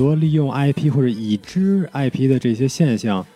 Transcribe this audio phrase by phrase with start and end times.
[0.00, 3.26] 多利用 IP 或者已知 IP 的这些现象，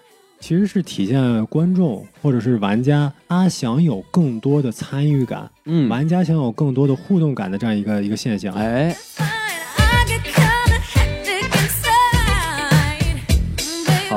[0.40, 8.54] 其实是体现观众或者是玩家他想有更多的参与感，嗯，玩家想有更多的互动感的这样一个一个现象。
[8.54, 8.96] 哎.
[14.08, 14.16] 好，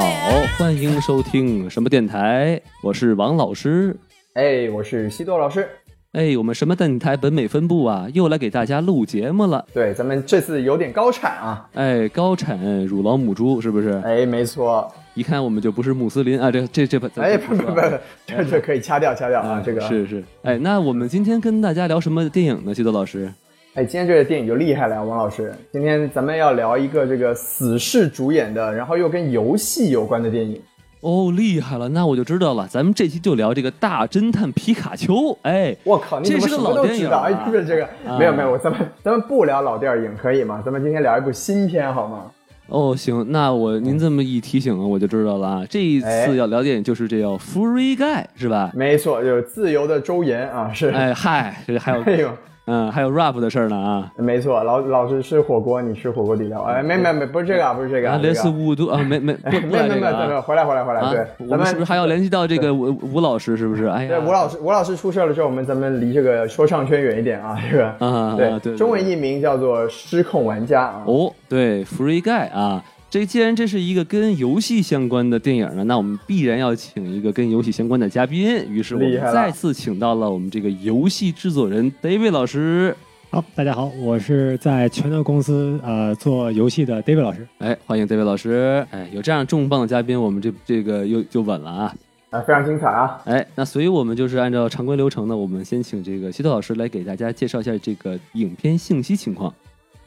[0.57, 2.61] 欢迎收听什么电台？
[2.81, 3.93] 我是王老师。
[4.35, 5.67] 哎，我是西多老师。
[6.17, 9.63] 哎，我们什么电台本美分部啊，又来给大家录节目了。
[9.71, 11.69] 对，咱们这次有点高产啊。
[11.75, 12.57] 哎，高产
[12.87, 14.01] 乳老母猪是不是？
[14.03, 14.91] 哎，没错。
[15.13, 17.81] 一看我们就不是穆斯林啊，这这这不，咱哎，不不不不，
[18.25, 19.61] 这这可以掐掉掐掉啊。
[19.63, 20.23] 这个是是。
[20.41, 22.73] 哎，那我们今天跟大家聊什么电影呢？
[22.73, 23.31] 西多老师？
[23.75, 25.53] 哎，今天这个电影就厉害了，王老师。
[25.71, 30.59] 今天咱们要聊一个这个死侍主演的，然后又跟游戏有关的电影。
[31.01, 32.67] 哦，厉害了，那我就知道了。
[32.67, 35.37] 咱们这期就聊这个大侦探皮卡丘。
[35.43, 37.09] 哎，我靠，这是个老电影？
[37.09, 40.61] 哎，啊不是这个，啊没有没有，咱们咱们不聊老电影可以吗？
[40.65, 42.23] 咱们今天聊一部新片好吗？
[42.69, 45.63] 哦，行，那我您这么一提醒啊，我就知道了啊。
[45.69, 48.71] 这一哎次要聊电影就是这叫《Free Guy》，是吧？
[48.73, 50.89] 没错，就是自由的周延啊，是。
[50.89, 52.29] 哎嗨，这还有哎呦，
[52.67, 54.11] 嗯，还有 rap 的事儿呢啊。
[54.17, 56.61] 没错，老老是吃火锅，你吃火锅底料。
[56.63, 60.41] 哎，没没没，不是这个啊，不是这个啊，啊，这个类似五度啊，没没不哎，不没没没， 来这个没没，啊。
[60.41, 63.57] 回来回来回来，啊对，咱我们是不是还要联系到这个吴吴老师？
[63.57, 63.85] 是不是？
[63.85, 71.03] 哎呀，对吴老师，吴老师出事了之后，我们咱们离这个说唱圈远一点啊，这个啊对对对中文译名叫做失控玩家啊。
[71.05, 78.69] 哦，对，Free Guy 啊，这既然这是一个跟游戏相关的电影呢，那我们必然要请一个跟游戏相关的嘉宾。
[78.69, 82.93] 于是我们再次请到了我们这个游戏制作人 David 老师。
[83.29, 87.47] 好，大家好，我是在拳头公司呃做游戏的 David 老师。
[87.59, 88.85] 哎，欢迎 David 老师。
[88.91, 91.95] 哎，有这样重磅的嘉宾，我们这这个又就稳了啊。
[92.29, 93.21] 啊，非常精彩啊！
[93.23, 99.53] 哎，那所以我们就是按照常规流程呢，我们先请这个希特老师来给大家介绍一下这个影片信息情况。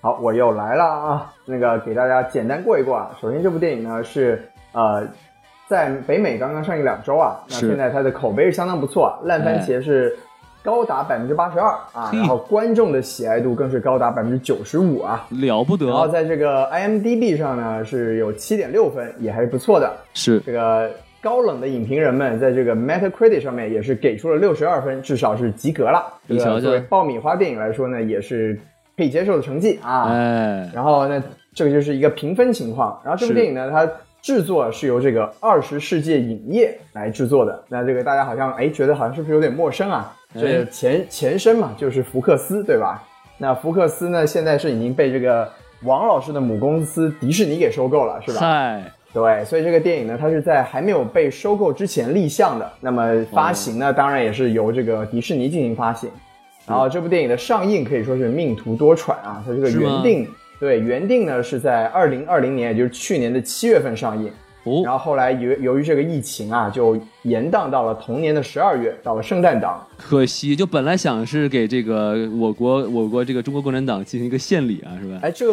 [0.02, 3.10] 好，我又来了啊，那个给大家简单过一过啊。
[3.20, 5.06] 首先，这部电影呢是呃
[5.68, 10.16] 在北美刚刚上映两周啊，那现在它的口碑是相当不错啊，烂番茄是
[10.62, 15.26] 高达百分之八十二啊，嘿然后观众的喜爱度更是高达百分之九十五啊。
[15.28, 19.94] 了不得然后，在这个 IMDB 上呢是有七点六分，也还是不错的。
[20.14, 20.90] 是这个
[21.22, 26.10] 高冷的影评人们在这个 Metacritic 上面也是给出了六十二分，至少是及格了。
[26.26, 28.58] 这你瞧瞧个作为爆米花电影来说呢，也是
[29.00, 30.10] 可以接受的成绩啊。
[30.10, 31.22] 哎，然后那，
[31.54, 33.00] 这个就是一个评分情况。
[33.02, 33.90] 然后这部电影呢，它
[34.20, 37.64] 制作是由这个二十世纪影业来制作的。
[37.66, 40.14] 那这个大家好像哎觉得好像是不是有点陌生啊？
[40.34, 43.02] 哎这前前身嘛，就是福克斯对吧？
[43.38, 45.50] 那福克斯呢，现在是已经被这个
[45.84, 48.40] 王老师的母公司迪士尼给收购了，是吧？
[48.40, 48.82] 嗨，
[49.14, 52.70] 对，所以这个电影呢，它是在还没有被收购之前立项的。
[52.82, 56.10] 那么发行呢，当然也是由这个迪士尼进行发行。
[56.70, 60.26] 然后这部电影的上映可以说是命途多舛啊，它这个原定
[60.58, 64.30] 对原定呢是在二零二零年，也就是去年的七月份上映。
[64.62, 69.82] 哦然后后来由由于这个疫情啊，就延宕到了同年的十二月，到了圣诞档。
[69.96, 75.18] 可惜，就本来想是给这个我国我国这个中国共产党进行一个献礼啊，是吧？
[75.22, 75.46] 哎，这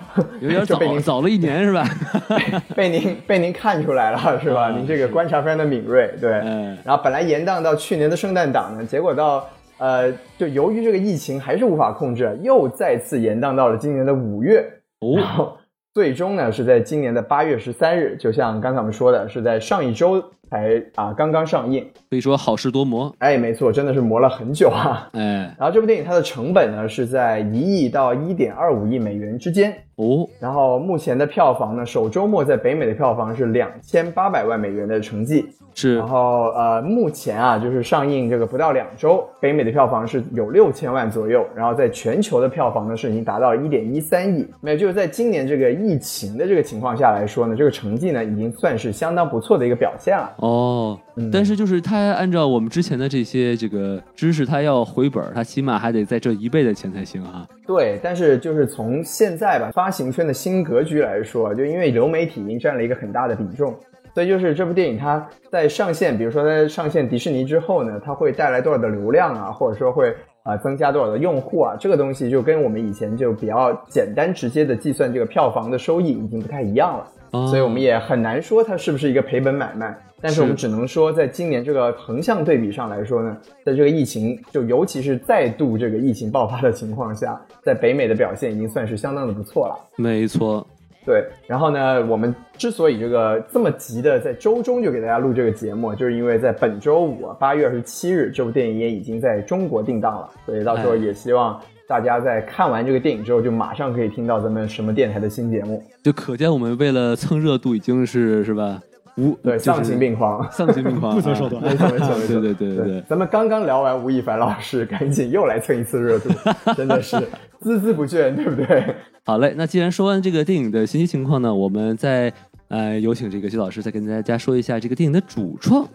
[0.40, 1.86] 有点早 被您早了一年是吧？
[2.74, 4.70] 被您被您看出来了是吧？
[4.70, 6.32] 啊您这个观察非常的敏锐，对。
[6.32, 9.46] 哎，然后本来延宕到去年的圣诞档呢，结果到
[9.78, 14.60] 呃，就由于这个疫情还是无法控制，又再次延宕到了今年的五月。
[14.98, 15.56] 然哦，后
[15.92, 21.86] 最终呢是在今年的八月十三日，就像刚才我们说的，是在上一周才啊刚刚上映。
[22.10, 23.14] 可以说好事多磨。
[23.18, 25.08] 哎，没错，真的是磨了很久啊。
[25.12, 29.74] 哎，然后这部电影它的成本呢是在一亿到一点二五亿美元之间。
[29.96, 35.46] 哦，然后目前的票房呢，首周末在北美的票房是两千八百万美元的成绩。
[35.74, 44.46] 是然后呃，目前啊，就是上映这个不到两周，北美的票房是有六千万左右，然后在全球的票房呢是已经达到一点一三亿。
[44.60, 50.34] 那就是在今年这个疫情的这个情况下来说呢，这个成绩呢已经算是相当不错的一个表现了。
[50.38, 57.46] 哦，嗯但是就是他按照我们之前的这些这个知识，他要回本儿，他起码还得再挣一倍的钱才行啊。
[57.66, 63.74] 对，但是就是从现在吧，发行圈的新格局来说，就因为流媒体已经占了一个很大的比重，
[64.14, 70.10] 所以就是这部电影它在上线，比如说它上线迪士尼之后呢，它会带来多少的流量啊，或者说会
[70.42, 77.06] 啊、呃增加多少的用户啊，这个东西就跟我们以前就比较简单直接的计算这个票房的收益已经不太一样了。
[77.32, 79.96] 哦所以我们也很难说它是不是一个赔本买卖。
[80.20, 89.76] 但是我们只能说，在今年这个横向对比上来说呢，在这个疫情就尤其是再度这个疫情爆发的情况下，在北美的表现已经算是相当的不错了。
[89.96, 90.66] 没错，
[91.04, 105.82] 对，然后呢，我们之所以这个这么急的在周中就给大家录这个节目，就是因为在本周五八月二十七日，这部电影也已经在中国定档了，所以到时候哎也希望大家在看完这个电影之后，就马上可以听到咱们什么电台的新节目。
[106.02, 108.80] 就可见我们为了蹭热度已经是是吧？
[109.16, 110.46] 无对，丧心病狂。
[110.50, 113.04] 丧心病狂，不择手段啊没错没错没错，对对对对对。
[113.08, 116.28] 咱们刚刚聊完吴亦凡老师，赶紧又来蹭一次热度，
[116.76, 117.16] 真的是
[117.62, 118.94] 孜孜不倦，对不对？
[119.24, 122.32] 好嘞，那既然说完这个电影的信息情况呢，我们再
[122.68, 125.86] 呃有请这个徐老师再跟大家说一下这个电影的主创。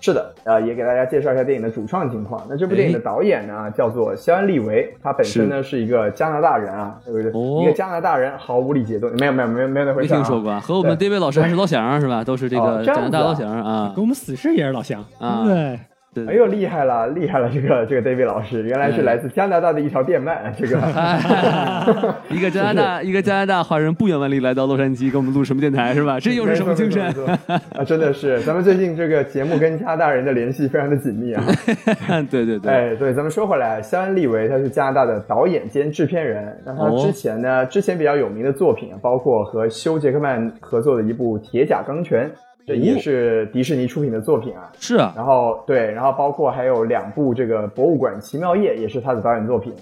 [0.00, 2.42] 是的，呃，也给大家介绍一下电影的主创情况。
[2.48, 7.30] 那这部电影的导演呢，叫做肖恩·利维，他本身呢是一个加拿大人啊，对不对？
[7.32, 10.16] 哦一个加拿大人毫无理解度，没有没有没有没有那回没事、啊。
[10.16, 12.24] 听说过啊，和我们 David 老师还是老乡是吧？
[12.24, 14.02] 都是这个加拿大老乡啊跟。
[14.02, 15.89] 我们死侍也是老乡，啊对不
[16.26, 17.48] 哎呦，厉害了，厉害了！
[17.48, 20.38] 这个这个 David 老师，原来是来自加拿大的一条电鳗。
[20.58, 26.18] 这个，一个加拿大，一个加拿大华人不远万里来到洛杉矶，给我们录什么电台 是吧？
[26.18, 27.00] 这又是什么精神
[27.46, 27.84] 啊？
[27.84, 31.44] 真的是，咱们最近这个节目跟加拿大人的联系非常的紧密啊。
[32.28, 36.60] 对对对，哎，对，咱们说回来，肖恩·利维他是加拿大的导演兼制片人。
[36.64, 42.28] 那他哦之前呢，之前比较有名的作品啊，包括和休·杰克曼合作的一部《铁甲钢拳》，
[42.66, 44.70] 这也是迪士尼出品的作品啊。
[44.78, 49.72] 是啊，然后对，然后包括还有两部这个《博物馆奇妙夜》也是他的导演作品。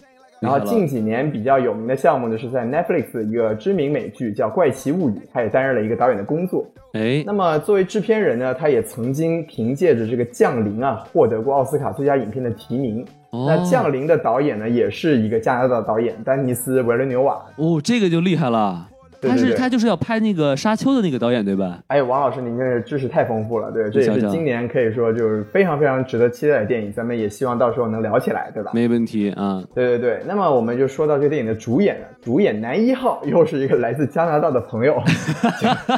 [0.41, 6.65] 然后近几年比较有名的项目呢，是在 Netflix 的一个知名美剧叫《怪奇物语》，他也担任了一个导演的工作。
[6.93, 13.05] 哎，那么作为制片人呢，他也曾经凭借着这个《降临》啊，获得过奥斯卡最佳影片的提名。
[13.31, 17.45] 哦那《降临》的导演呢，也是一个加拿大的导演丹尼斯·维伦纽瓦。
[17.57, 18.88] 哦，这个就厉害了。
[19.21, 21.81] 他是他就是要拍那个沙丘的那个导演对吧？
[21.89, 28.71] 哎，王老师，您这是知识太丰富了，对，这也是今年可以说就是非常非常值得期待的电影，咱们也希望到时候能聊起来，对吧？
[28.75, 29.63] 没问题啊。
[29.75, 35.03] 对对对，那么我们就说到这个电影的主演了，主演男一号又是一个来自加拿大的朋友，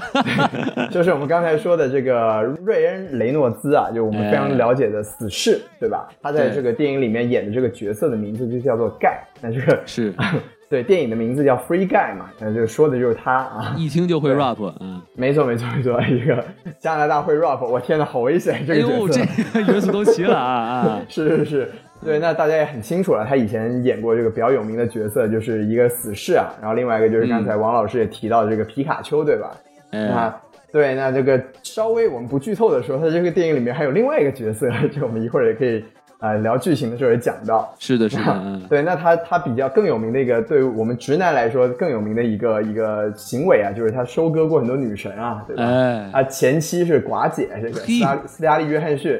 [0.90, 6.08] 就是我们刚才说的这个瑞恩·雷诺兹啊，就我们非常了解的死侍，对吧？
[6.22, 10.14] 他在这个电影里面演的这个角色的名字就叫做盖，那这个是
[10.70, 13.74] 对电影的名字叫 Free Guy 嘛，那就说的就是他啊。
[13.76, 15.02] 一听就会 rap 嗯！
[15.16, 16.44] 没错没错没错，一个
[16.78, 19.20] 加拿大会 rap，我天呐，好危险这哎个角呦，色。
[19.52, 21.02] 这个元素都齐了啊啊！
[21.10, 21.72] 是是是，
[22.04, 29.50] 对，那大家也很清楚了，他以前演过这个比较有名的角色，就是一个死侍啊，然后另外一个就是刚才王老师也提到这个皮卡丘，对吧？
[29.90, 30.40] 嗯，那
[30.72, 35.84] 对，那这个稍微我们不剧透的时候，他这个电影里面还有另外一个角色， 这我们一会儿也可以
[36.20, 37.74] 呃聊剧情的时候也讲到。
[37.78, 45.64] 是的，是的，嗯，对，那他他比较更有名的一个，对于我们直男来说更有名的一个一个行为啊，就是他收割过很多女神啊，对吧？
[45.64, 49.18] 哎，啊，前妻是寡姐，这个斯嘉斯嘉丽·约翰逊，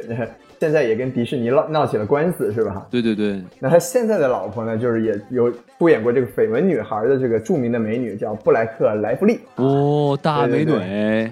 [0.60, 2.86] 现在也跟迪士尼闹闹起了官司，是吧？
[2.90, 9.40] 对对对，那他现在的老婆呢，就是也有出演过这个《绯闻女孩》的这个著名的美女，叫布莱克·莱弗利。
[9.56, 10.72] 哦，大美女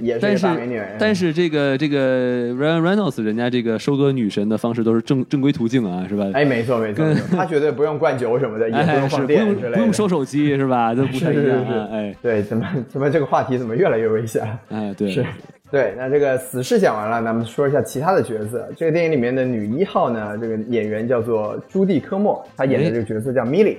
[0.00, 6.24] 也是但是大美女但是这个这个 Ryan Reynolds 人家这个收割女神的方式都是正正规途径啊，是吧？
[6.32, 9.76] 哎，没错没错，他绝对不用灌酒什么的，也不哎，用放电之类的。
[9.76, 10.94] 不用收手机是吧？
[10.94, 14.60] 都不太一样是是是啊，哎对，怎么怎么这个话题怎么越来越危险了？
[14.70, 15.22] 哎，对，是
[15.70, 18.66] 对，那这个死侍讲完了，咱们说一下其他的角色。
[18.74, 23.78] 这个电影里面的女一号呢，这个演员叫做朱蒂科莫，她演的这个角色叫米莉。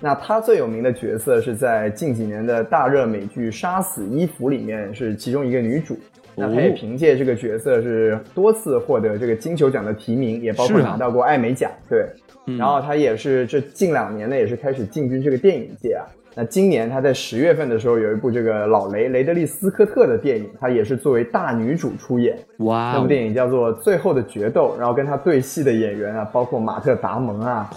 [0.00, 5.98] 那她最有名的角色是在近几年的大热美剧《杀死伊芙》里面是其中一个女主。
[6.34, 11.70] 那她也哦凭借这个角色是多次获得这个金球奖的提名，也包括拿到过艾美奖。
[11.88, 12.06] 对，
[12.46, 16.04] 嗯然后她也是这近两年呢，也是开始进军这个电影界啊。
[16.34, 22.38] 那今年她在十月份的时候有一部这个老雷雷德利斯科特的电影，她也是作为大女主出演。
[22.58, 27.68] 哇哦那部，电影叫做《最后的决斗》，然后跟她对戏的演员啊，包括马特·达蒙啊、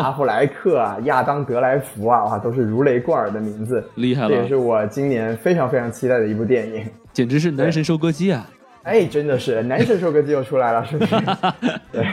[0.00, 3.82] 阿弗莱克啊、亚当·德莱福啊，哇，都是如雷贯耳的名字。
[3.94, 6.84] 厉害了这也是，我今年非常非常期待的一部电影。
[7.12, 8.48] 简直是男神收割机啊！
[8.84, 11.14] 哎，真的是男神收割机又出来了，是不是？
[11.92, 12.06] 对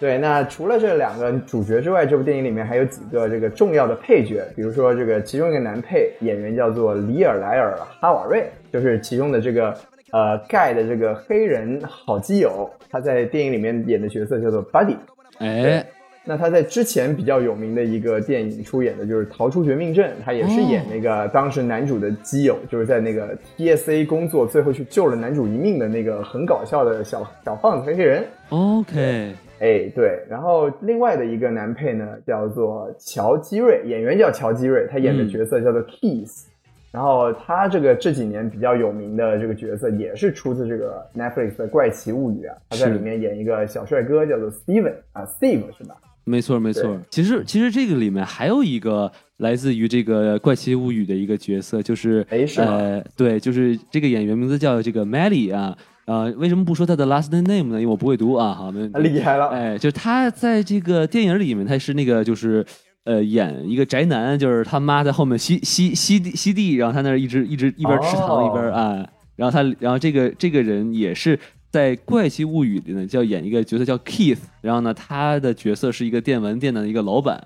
[0.00, 9.74] 对，那除了这两个主角之外，这部电影里面还有几个这个重要的配角，比如说这个其中一个男配演员叫做里尔莱尔哈瓦瑞，就是其中的这个
[10.12, 14.96] 呃盖的这个黑人好基友，他在电影里面演的角色叫做 Buddy。
[15.38, 15.84] 哎，
[16.24, 28.24] 那他在之前比较有名的一个电影出演的就是《逃出绝命镇》，他也是演那个当时男主的基友，就是在那个 TSA 工作，最后去救了男主一命的那个很搞笑的小小胖子黑黑人。
[28.50, 36.44] OK，哎，对，然后另外的一个男配呢叫做乔基瑞，演员叫乔基瑞，他演的角色叫做 Keys。
[36.90, 45.94] 然后他这个这几年比较有名的这个角色也是出自这个 Netflix 的《怪奇物语》啊，他在里面演一个小帅哥，叫做 Steven 啊，Steve 是吧？
[46.24, 46.98] 没错没错。
[47.10, 55.76] 其实其实这个里面还有一个来自于这个《怪奇物语》的一个角色，就是哎是吗呃，对，就是这个演员名字叫这个 Mallie 啊。
[56.08, 57.78] 呃，为什么不说他的 last name 呢？
[57.78, 58.54] 因为我不会读啊。
[58.54, 58.98] 好，没问题。
[59.00, 62.64] 厉害了，哎，就是他在这个电影里面，他是那个就是
[63.04, 71.38] 呃演一个宅男，就是他妈在后面吸吸吸地吸地，然后他那儿一直一直一边吃糖一边哦啊，然后他然后这个这个人也是。
[71.70, 77.38] 在《怪奇物语》里呢，叫演一个角色叫 Keith，然后呢，他的角色是一个电玩店的一个老板，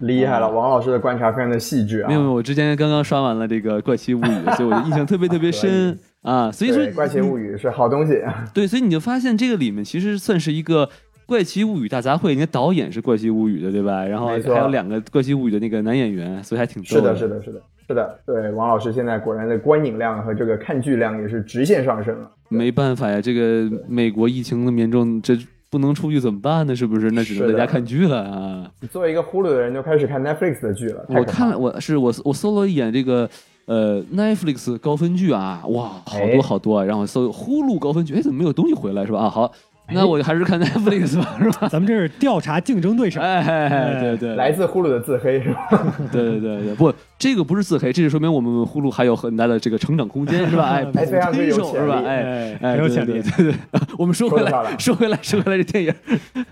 [0.00, 2.08] 厉害了，王老师的观察非常的细致啊。
[2.08, 4.22] 没有，没有，我之前刚刚刷完了这个《怪奇物语》，
[4.56, 6.50] 所以我印象特别特别深 啊。
[6.50, 8.22] 所以说，《怪奇物语》是好东西。
[8.52, 10.86] 对，所以你就发现这个里面其实算是一个
[11.26, 14.04] 《怪奇物语》大杂烩，人家导演是《怪奇物语》的，对吧？
[14.04, 18.18] 然后还有两个《怪奇物语》的那个男演员，所以还挺逗是的，是的，是的，是的。
[18.24, 22.30] 对，王老师现在果然的观影量和这个看剧量也是直线上升了。
[22.48, 25.36] 没办法呀，这个美国疫情那么严重，这
[25.70, 26.76] 不能出去怎么办呢？
[26.76, 27.10] 是不是？
[27.10, 28.70] 那只能在家看剧了啊！
[28.80, 31.04] 你作为一个呼噜的人，就开始看 Netflix 的剧了。
[31.08, 33.28] 我可怕了看我是我我搜了一眼这个
[33.66, 36.84] 呃 Netflix 高分剧啊，哇，好哎多好多啊！
[36.84, 39.20] 让我搜呼噜高分剧，哎，怎么没有东西回来是吧？
[39.20, 39.52] 啊，好，
[39.94, 41.68] 那我还是看 Netflix 吧，是吧？
[41.68, 43.20] 咱们这是调查竞争对手。
[43.20, 45.68] 哎，哎对对，来自呼噜的自黑是吧？
[46.10, 50.70] 对对对对，不，这个不是自黑，这是说明我们呼噜还有很大的这个成长空间，是吧？
[50.74, 52.02] 哎，哎非常之有推手是吧？
[52.04, 53.54] 哎哎哎，对很有潜力对对对，
[53.98, 55.94] 我们说回来，说回来，说回来，这电影，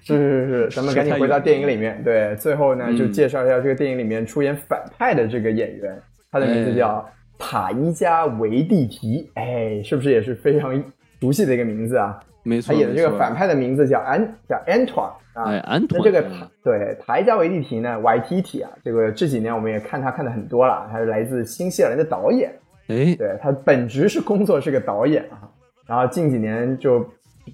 [0.03, 2.01] 是是是，咱们赶紧回到电影里面。
[2.05, 5.97] 对，最后呢，嗯就介绍一下这个电影里面出演反派的这个演员，
[6.31, 7.05] 他的名字叫
[7.39, 9.31] 塔伊加维蒂提。
[9.35, 10.83] 哎，是不是也是非常
[11.21, 12.19] 熟悉的一个名字啊？
[12.43, 15.45] 没错，他演的这个反，派的名字叫安叫 Antoine 啊。
[15.45, 22.51] 哎，安那托，这个塔对塔伊加维蒂提呢，YTT 啊，这个这几年我们也看他看的很多了，他是来自新西兰的导演，
[22.89, 25.45] 哎，对他本职是工作是个导演啊，
[25.87, 27.01] 然后近几年就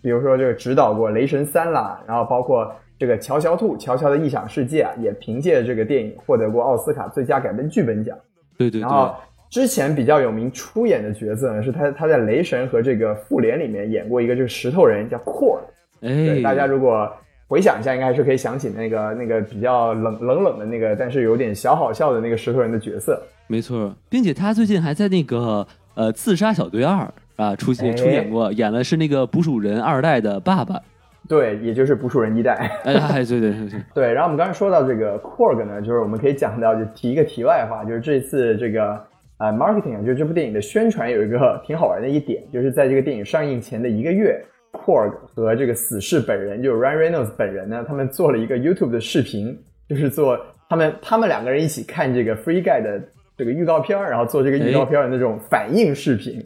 [0.02, 8.16] 比如说这个指导过《雷神三》啦，然后包括这个《乔乔兔》《乔乔的异想世界》啊，也凭借这个电影获得过奥斯卡最佳改编剧本奖。
[8.56, 9.14] 对对然后
[9.50, 15.62] 对，之前比较有名出演的角色呢，是他他在《雷神》和这个《复联》里面演过一个这个石头人叫阔尔。
[16.00, 17.10] 对，哎，大家如果
[17.48, 23.22] 回想一下，应该还是可以想起那个那个比较冷冷冷的那个，但是有点小好笑的那个石头人的角色。
[23.46, 27.04] 没错，并且他最近还在那个呃《自杀小队二》
[27.42, 30.80] 啊出现哎出演过，演的是那个捕鼠人二代的爸爸。
[31.28, 32.71] 对，也就是捕鼠人一代。
[32.85, 39.00] 对对对对， 对，然后我们刚才说到这个 Korg 呢，就是我们可以讲到，就提一个题外话，就是这次这个
[39.38, 44.40] 呃 marketing 啊，就是这部电影的宣传有一个挺好玩的一点，就是在这个电影上映前的一个月
[44.73, 53.02] ，Korg 和这个死侍本人，就是 Ryan Reynolds 本人呢，他们做了一个 YouTube 的视频，就是做他们他们两个人一起看这个 Free Guy 的
[53.37, 56.40] 这个预告片儿，然后做这个预告片儿的那种反应视频，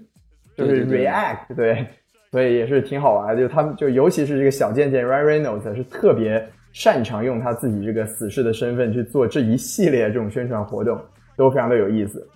[0.57, 1.07] 就是对对对。
[1.07, 1.87] react，对，
[2.31, 3.43] 所以也是挺好玩的。
[3.43, 10.99] 就他们就尤其是这个小贱贱 Ryan Reynolds 是特别擅长用他自己这个死侍的身份去做这一系列这种宣传活动，
[11.37, 12.27] 都非常的有意思。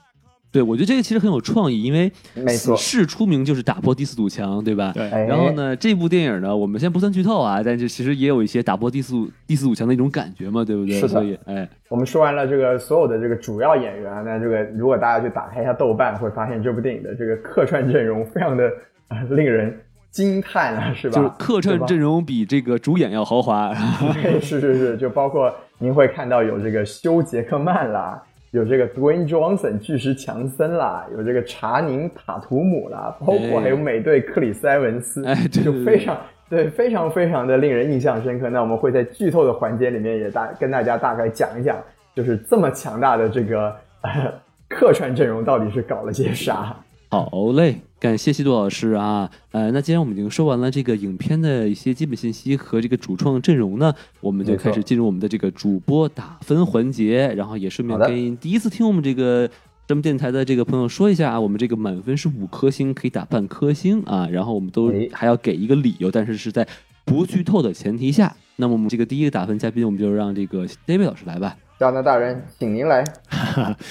[0.51, 4.93] 对我觉得这个其实很有创意，因为没错死侍出名就是打破第四堵墙，对吧？
[4.95, 9.17] 对哎然后呢，这部电影呢，我们先不算剧透啊，但是其实也有一些打破第四
[9.49, 10.95] 第四堵墙的一种感觉嘛，对不对？
[10.95, 18.71] 是的所以，哎，我们说完了这个所有的这个主要演员，那这个如果大家去打开一下豆瓣，会发现这部电影的这个客串阵容非常的
[19.09, 19.77] 啊、令人
[20.15, 21.17] 惊叹了， 是吧？
[21.17, 23.75] 就是客串阵容比这个主演要豪华。
[24.15, 36.17] 对，是是是，就包括您会看到有这个休·杰克曼啦，有这个 Dwayne Johnson 巨石强森啦，有这个查宁塔图姆啦，包括还有美队克里斯埃文斯，哎对对对就非常
[36.49, 38.49] 对，非常非常的令人印象深刻。
[38.49, 41.77] 那我们会在剧透的环节里面也大跟大家大概讲一讲，
[42.15, 44.33] 就是这么强大的这个、呃、
[44.69, 46.77] 客串阵容到底是搞了些啥。
[47.15, 49.31] 好嘞，感谢西多老师啊。
[49.53, 59.49] 呃，那既然我们已经说完了这个影片的一些基本信息和这个主创阵容呢，我们就开始进入我们的这个主播打分环节，然后也顺便跟第一次听我们这个。
[59.87, 66.67] 咱们电台的这个朋友说一下啊，我们这个满分是五颗星，可以打半颗星啊，然后我们都哎还要给一个理由，但是是在
[67.05, 68.35] 不剧透的前提下。
[68.57, 71.55] 那么我们这个第一个打分嘉宾，我们就让这个 David 老师来吧。
[71.85, 73.05] 加拿大人，请您来。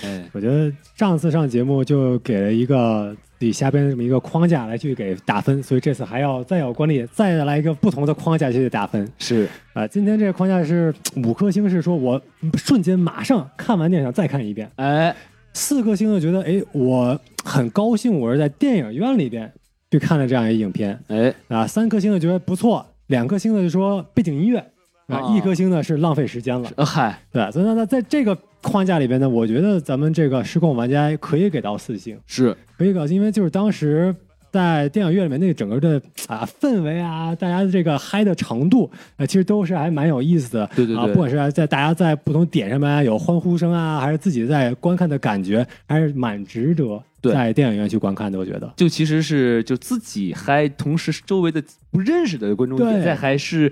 [0.03, 9.07] 哎， 我觉得上次上节目就给了一个自己瞎编的这么一个框架来去给打分，所以这次还要再有管理，再来一个不同的框架去打分。
[9.19, 9.47] 是。
[9.73, 12.19] 啊、今天这个框架是五颗星，是说我
[12.55, 15.15] 瞬间马上看完电影再看一遍；哎，
[15.53, 19.51] 四颗星的觉得，哎，我很高兴，我是在电影院里边
[19.91, 20.99] 去看了这样一影片。
[21.09, 24.65] 哎，啊；三颗星的觉得不错，两颗星的就说背景音乐
[25.07, 26.69] 啊，哦一颗星呢是浪费时间了。
[26.75, 34.15] 呃嗨，对，所以呢，那在这个框架里边呢，我觉得咱们这个失控玩家可以给到四星，是可以给到，因为就是当时
[34.51, 40.63] 在电影院里面那个整个的啊氛围啊，大家的这个嗨的程度，啊，其实都是还蛮有意思的。
[40.63, 48.37] 啊，对对啊不管是在大家在不同点上面啊有欢呼声啊，还是自己在观看的感觉，还是蛮值得对在电影院去观看的。
[48.37, 48.71] 我觉得。
[48.77, 53.71] 就其实是就自己嗨，同时周围的不认识的观众对也在嗨，是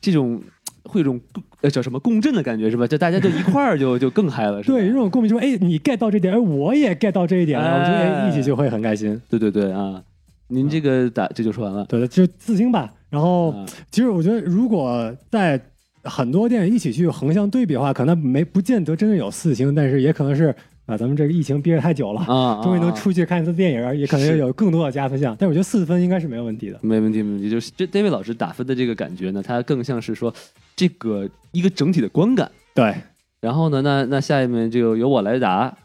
[0.00, 0.42] 这种
[0.88, 2.86] 会有种共呃叫什么共振的感觉是吧？
[2.86, 4.78] 就大家就一块儿就就更嗨了，是吧？
[4.78, 9.20] 对，这种共鸣就说，哎，你 get 到这点，哎，我也 get 到这一点，然后我们就哎一起就会很开心。
[9.28, 10.02] 对对对啊！
[10.48, 11.84] 您这个打这就说完了。
[11.86, 12.92] 对的，就四星吧。
[13.10, 15.60] 然后啊其实我觉得，如果在
[16.04, 20.54] 很多电影一起去横向对比的话，可能没不见得真的有四星，但是也可能是
[20.86, 25.36] 啊，咱们这个疫情憋着太久了，啊， 终于能啊出去看一次电影，也可能是有更多的加分项。
[25.38, 26.78] 但我觉得四分应该是没有问题的。
[26.80, 27.50] 没问题，没问题。
[27.50, 30.32] 就是这 David 老师打分的这个感觉呢，它更像是说
[30.76, 32.50] 这个一个整体的观感。
[32.72, 32.94] 对，
[33.40, 35.76] 然后呢，那那下面就由我来答。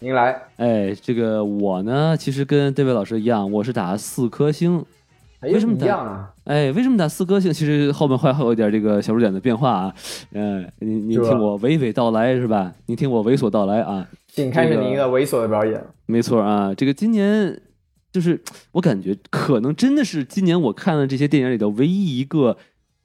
[0.00, 4.84] 您来，哎，这个我呢，其实跟 David 老师一样，我是打四颗星。
[5.40, 6.30] 哎为什么一样啊？
[6.44, 7.50] 哎，为什么打四颗星？
[7.50, 9.94] 其实后面会会有一点这个小数点的变化啊。
[10.32, 12.72] 嗯、您您听我娓娓道来是吧？
[12.86, 14.06] 您听我猥琐道来啊。
[14.32, 15.82] 请开始这个您的猥琐的表演。
[16.06, 17.60] 没错啊，这个今年
[18.12, 18.40] 就是
[18.72, 22.56] 我感觉可能真的是今年我看了这些电影里头唯一一个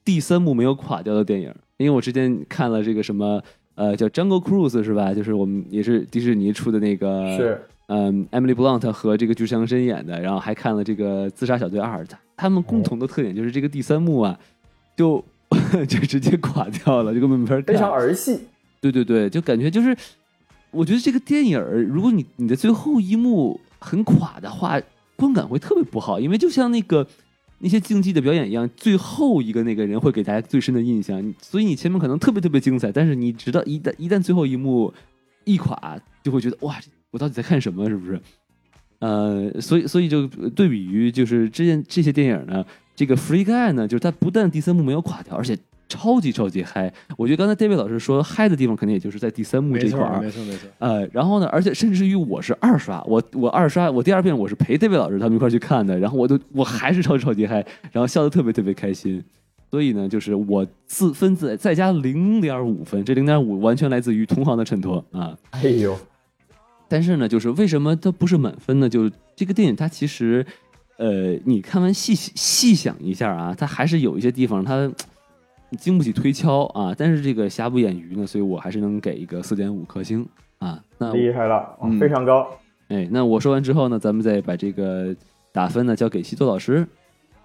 [0.04, 3.42] 第三幕没有垮掉的电影，因为我之前看了这个什么
[3.76, 5.14] 呃叫《Jungle Cruise》是吧？
[5.14, 14.40] 就是我们也是迪士尼出的那个是嗯，Emily Blunt 和这个巨强森演的，然后还看了这个《自杀小队二》，他他们共同的特点就是这个第三幕啊，
[14.96, 15.24] 就
[15.88, 17.64] 就直接垮掉了，就根本没法看。
[17.66, 18.40] 非常儿戏，
[18.82, 19.96] 对对对，就感觉就是，
[20.76, 24.80] 我觉得这个电影，如果你你的最后一幕很垮的话，
[25.16, 27.08] 观感会特别不好，因为就像那个
[27.60, 34.94] 那些竞技的表演一样，最后一个那个人会给大家最深的印象，所以你前面可能特别特别精彩，但是你直到一旦一旦最后一幕
[35.46, 36.78] 一垮，就会觉得哇，
[37.12, 37.88] 我到底在看什么？
[37.90, 38.20] 是不是？
[39.00, 42.66] 呃，所以所以就对比于就是这件这些电影呢，
[42.96, 46.92] 这个《Free Guy》呢，就是它不但第三幕没有垮掉，而且超级超级嗨。
[47.18, 50.22] 我觉得刚才 David 老师说嗨的地方，肯定也就是在第三幕这块，儿。
[50.22, 50.70] 没错，没错。
[50.80, 59.24] 呃，然后呢，而且甚至于我是二刷，我我二刷，我第二遍我是陪 David 老师他们一块儿去看的，然后我都我还是超级超级嗨，然后笑得特别特别开心。
[59.72, 65.36] 所以呢，就是我自分自再加零点五分，这零点五完全来自于同行的衬托啊。
[65.50, 65.98] 哎呦，
[66.88, 68.88] 但是呢，就是为什么它不是满分呢？
[68.88, 70.46] 就是这个电影它其实，
[70.98, 74.90] 呃，你看完细细想一下啊，它还是有一些地方它
[75.72, 76.94] 经不起推敲啊。
[76.98, 80.28] 但是这个瑕不掩瑜呢，所以我还是能给一个四点五颗星
[80.60, 80.80] 啊。
[80.98, 82.48] 那厉害了，嗯非常高。
[82.90, 85.16] 哎，那我说完之后呢，咱们再把这个
[85.52, 86.86] 打分呢交给西多老师。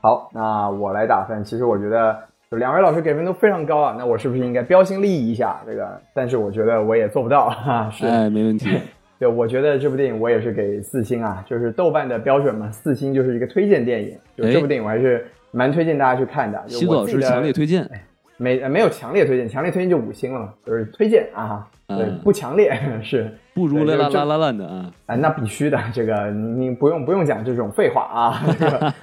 [0.00, 1.42] 好，那我来打分。
[1.44, 2.18] 其实我觉得，
[2.50, 5.60] 就两位老师给分都非常高啊，那我是不是应该标新立异一下？
[5.66, 7.90] 这个，但是我觉得我也做不到哈。
[7.90, 8.68] 是，哎，没问题。
[9.18, 14.16] 对，我觉得这部电影我也是给四星啊，就是豆瓣的标准嘛，四星就是一个推荐电影。
[14.36, 16.62] 就哎这部电影我还是蛮推荐大家去看的。
[16.66, 17.86] 就西多老师强烈推荐。
[18.40, 22.72] 没呃没有强烈推荐，强烈推荐就五星了嘛，就是推荐啊，对，嗯不强烈
[23.04, 24.90] 是不如对就来啦啦啦烂的啊。
[25.04, 28.94] 啊，那必须的，这个你你不用不用讲这种废话啊，这个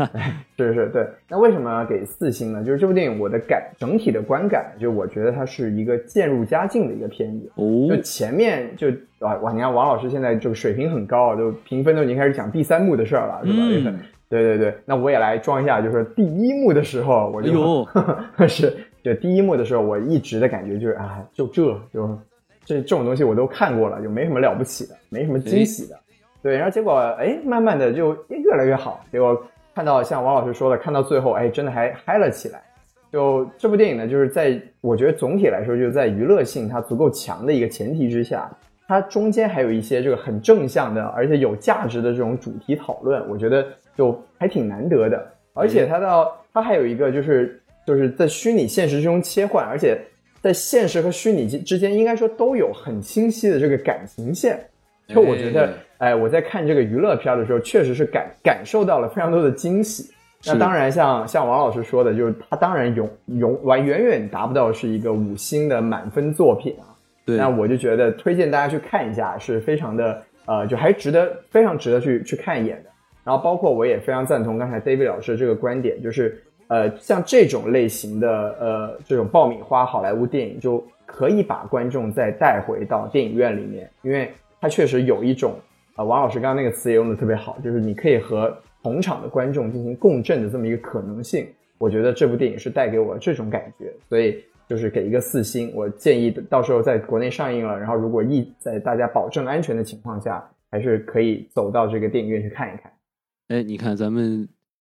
[0.58, 1.08] 是是对。
[1.30, 2.63] 那为什么要给四星呢？
[2.63, 7.52] 就是这部电影我的感整体的观感，就我觉得它是一个渐入佳境的一个片子。
[7.56, 8.88] 哦就，前面就
[9.19, 13.60] 啊哇，你看王老师现在这个水平很高啊，就评分都已经开始讲第三幕的事儿了，是吧？
[13.86, 22.20] 嗯对对对，那我也来装一下，就是第一幕的时候，我就、哎呦 是就第一幕的时候，我一直的感觉就是啊，就这就
[22.65, 25.98] 这这种东西我都看过了，就没什么了不起的，没什么惊喜的。
[26.41, 29.04] 对，然后结果哎，慢慢的就越来越好。
[29.12, 29.41] 结果
[29.74, 32.62] 看到像王老师说的，看到最后，哎，真的还嗨了起来。
[33.12, 38.52] 就这部电影呢，就是在我觉得总体来说，就是在娱乐性它足够强的一个前提之下，
[38.88, 43.65] 它中间还有一些这个很正向的，而且有价值的这种主题讨论，我觉得
[43.96, 45.26] 就还挺难得的。
[45.54, 49.97] 而且它到它还有一个就是就是在虚拟现实之中切换，而且
[50.41, 54.60] 在现实和虚拟之之间，应该说都有很清晰的这个感情线。
[55.08, 60.12] 就我觉得，哎，我在看这个娱乐片的时候，确实是感感受到了非常多的惊喜。
[60.45, 66.91] 那当然像，像王老师说的，就是他当然永永完远远达不到是一个五星的满分作品啊。
[67.26, 72.89] 对，那我就觉得推荐大家去看一下，是非常的呃，就还值得非常值得去去看一眼的。
[73.23, 85.53] 然后包括我也非常赞同刚才 David 老师的这个观点，就是呃，像这种类型的呃这种爆米花好莱坞电影，就可以把观众再带回到电影院里面，因为它确实有一种、
[85.95, 91.47] 呃，王老师刚刚那个词也用的特别好，就是你可以和同场的观众进行共振的这么一个可能性。
[91.77, 95.71] 我觉得这部电影是带给我这种感觉，所以就是给一个四星。
[95.75, 102.91] 我建议到时候在国内上映了，然后如果一在大家保证安全的情况下，还是可以走到这个电影院去看一看。
[103.49, 104.49] 哎，你看咱们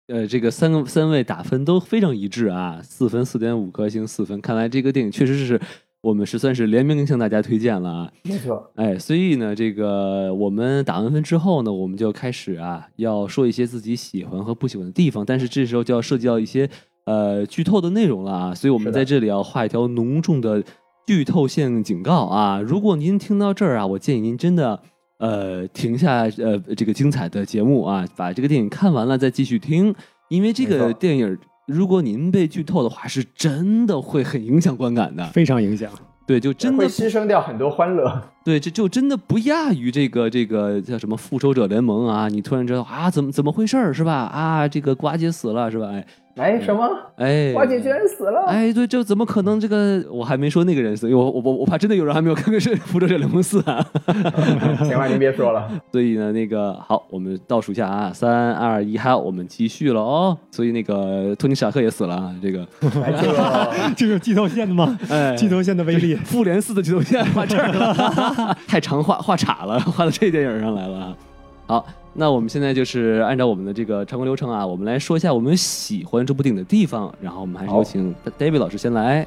[0.07, 4.39] 呃这个三个三位打分都非常一致啊，四分四点五颗星，四分。
[4.41, 5.59] 看来这个电影确实是
[6.01, 8.11] 我们是算是联名向大家推荐了啊。
[8.23, 16.69] 没错，哎，所以呢，这个我们打完分之后呢，我们就开始啊，要说一些自己喜欢和不喜欢的地方，但是这时候就要涉及到一些
[17.05, 20.61] 呃剧透的内容了啊，所以我们在这里要画一条浓重的
[21.05, 22.61] 剧透线警告啊！
[22.61, 24.81] 如果您听到这儿啊，我建议您真的
[25.23, 29.95] 呃停下呃这个精彩的节目啊，把这个电影看完了再继续听，
[30.27, 35.25] 因为这个电影如果您被剧透的话，是真的会很影响观感的。
[35.27, 35.89] 非常影响。
[36.27, 38.21] 对，就真的会牺牲掉很多欢乐。
[38.43, 42.27] 对，这就真的不亚于这个这个叫什么复仇者联盟啊！
[42.27, 44.13] 你突然知道啊，怎么怎么回事儿是吧？
[44.13, 45.87] 啊，这个瓜姐死了是吧？
[45.91, 46.89] 哎哎，什么？
[47.17, 48.45] 哎，花姐居然死了！
[48.47, 49.59] 哎，对，这怎么可能？
[49.59, 53.85] 这个我还没说那个人死，因为我我我我怕真的有人还没有看过《是复仇者联盟四》啊。
[54.83, 55.69] 行了，您别说了。
[55.93, 60.35] 所以呢，那个好，我们倒数一下啊，三二一，哈，我们继续了哦。
[60.49, 62.67] 所以那个托尼·史塔克也死了啊，这个
[63.03, 64.97] 哎，这个 这是剧透线的吗？
[65.11, 66.15] 哎剧透线的威力。
[66.15, 68.32] 复联四的剧透线画这儿了，
[68.67, 71.17] 太长画画岔了，画到这电影上来了啊。
[71.65, 79.25] 好，那我们现在就是按照我们的这个常规流程啊，我们来说一下我们喜欢这部电影的地方，然后我们还是有请 David 老师先来。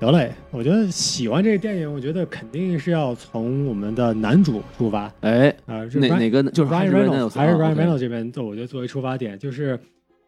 [0.00, 9.78] 得嘞，我觉得喜欢这个电影，我觉得肯定是要从我们的男主出发哎，啊，这哪哪个就是还 Ryan 是 Reynolds 还是 Ryan Reynolds Reynolds 这边，我觉得作为出发点，就是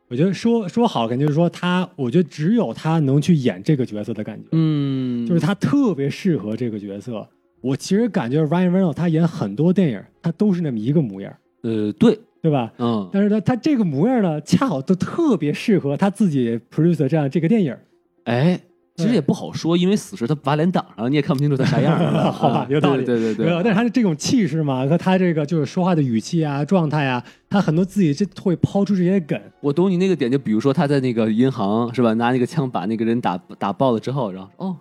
[0.08, 7.26] 我觉得说说好，肯定就是说他，我觉得只有他能去演这个角色的感觉，嗯，就是他特别适合这个角色。
[7.66, 12.72] 我其实感觉 Ryan Reynolds 他演很多电影，他都是那么一个模样，呃，对，对吧？
[12.78, 17.76] 嗯，但是呢，他这个模样呢，恰好都特别适合他自己 produce 的这样这个电影。
[18.24, 18.60] 哎，
[18.96, 29.40] 其实也不好说，因为死时他把脸挡上了，你也看不清楚他啥样儿 好吧有道理对对对对，没有，但是他的这种气势嘛，和他这个就是说话的语气啊、状态啊，他很多自己就会抛出这些梗。
[29.60, 34.76] 我懂你那个点，就比如说他在那个银行是吧，拿那个枪把那个人打打爆了之后，然后哦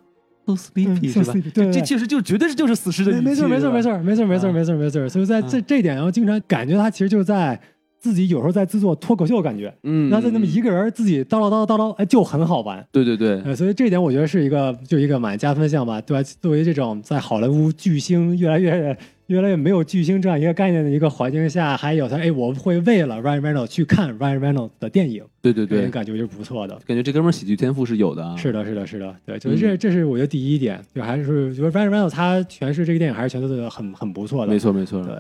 [0.46, 1.34] ，so sleepy 嗯是吧？
[1.54, 3.82] 对这确实就绝对是就是死尸的语气，没错，没错，没。
[3.82, 5.10] 错，没错，没错，啊没错，没错。
[5.10, 7.60] 所以在这啊这一点上，经常感觉他其实就在
[8.00, 12.86] 自己有时候在制作脱口秀，感觉嗯，那在那么一个人自己叨唠叨叨叨，哎，就很好玩。
[12.92, 16.24] 对对对，呃，所以这一点我觉得是一个就一个蛮加分项吧，对吧？
[16.42, 18.96] 作为这种在好莱坞巨星越来越
[19.28, 26.76] 越来越没有巨星这样一个概念的一个环境下，还有他哎，我会为了 Ryan Reynolds 去看 Ryan Reynolds 的电影，对对对感觉就是不错的。
[26.86, 28.38] 感觉这哥们儿喜剧天赋是有的啊。
[28.38, 35.04] 是的，是的，是的，对，就是嗯这，这是我觉得第一点，就还是觉得 Ryan Reynolds 他诠释这个电影还是诠释的很很不错的，没错没错。
[35.04, 35.14] 对。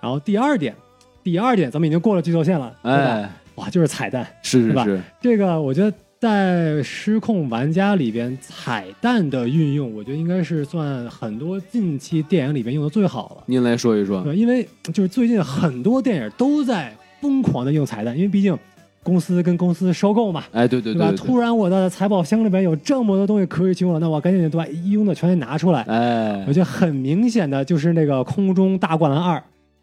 [0.00, 0.74] 然后第二点，
[1.22, 2.74] 第二点咱们已经过了剧透线了？
[2.82, 13.44] 哎，哇，就是彩蛋，是吧是是是，这个我觉得在《失控玩家》里边彩蛋的运用，我觉得应该是算很多近期电影里边用的最好了。
[13.46, 14.22] 您来说一说。
[14.22, 18.54] 对，因为就是最近很多电影都在疯狂的用彩蛋，因为毕竟
[19.02, 21.00] 公司跟公司收购嘛，哎，对对对？
[21.00, 25.80] 对对突然我的财宝箱里边有这么多东西可以去用了，那我赶紧把一用的全拿出来。
[25.84, 29.38] 哎我，觉得很明显的就是那个《空中大灌篮二》，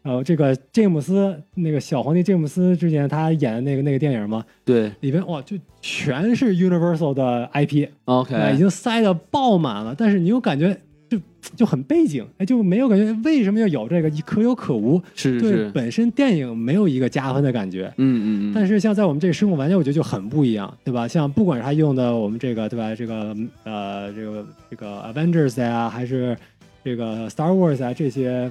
[0.08, 10.74] 呃，这个詹姆斯那个小皇帝詹姆斯之前他演的那个那个电影嘛，对里边哇就全是 Universal 的 IP，、，OK，呃已经塞的爆满了，但是你又感觉
[11.10, 11.18] 就
[11.54, 17.92] 就很背景，哎，就没有感觉为什么要有这个可有可无，对是是，本身电影没有一个加分的感觉。
[17.98, 21.06] 嗯嗯嗯，但是像在我们这个失控玩家，我觉得就很不一样，对吧？
[21.06, 22.94] 像不管是他用的我们这个，对吧？
[22.94, 26.34] 这个呃，这个这个 Avengers 呀、还是
[26.82, 28.50] 这个 Star Wars 啊这些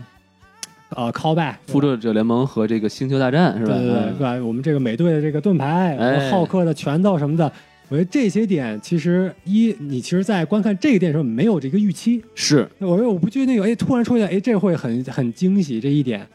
[0.90, 3.74] 呃 callback，复仇者联盟和这个星球大战是吧？
[3.74, 4.42] 对对对？
[4.42, 7.52] 我们这个美队的这个盾牌，哎和浩克的拳头什么的，
[7.90, 16.26] 我觉得这些点其实一，你其实，在观看这个电影的时候没有这个预期，是，我我不觉得那个哎突然出现，哎这会很很惊喜这一点。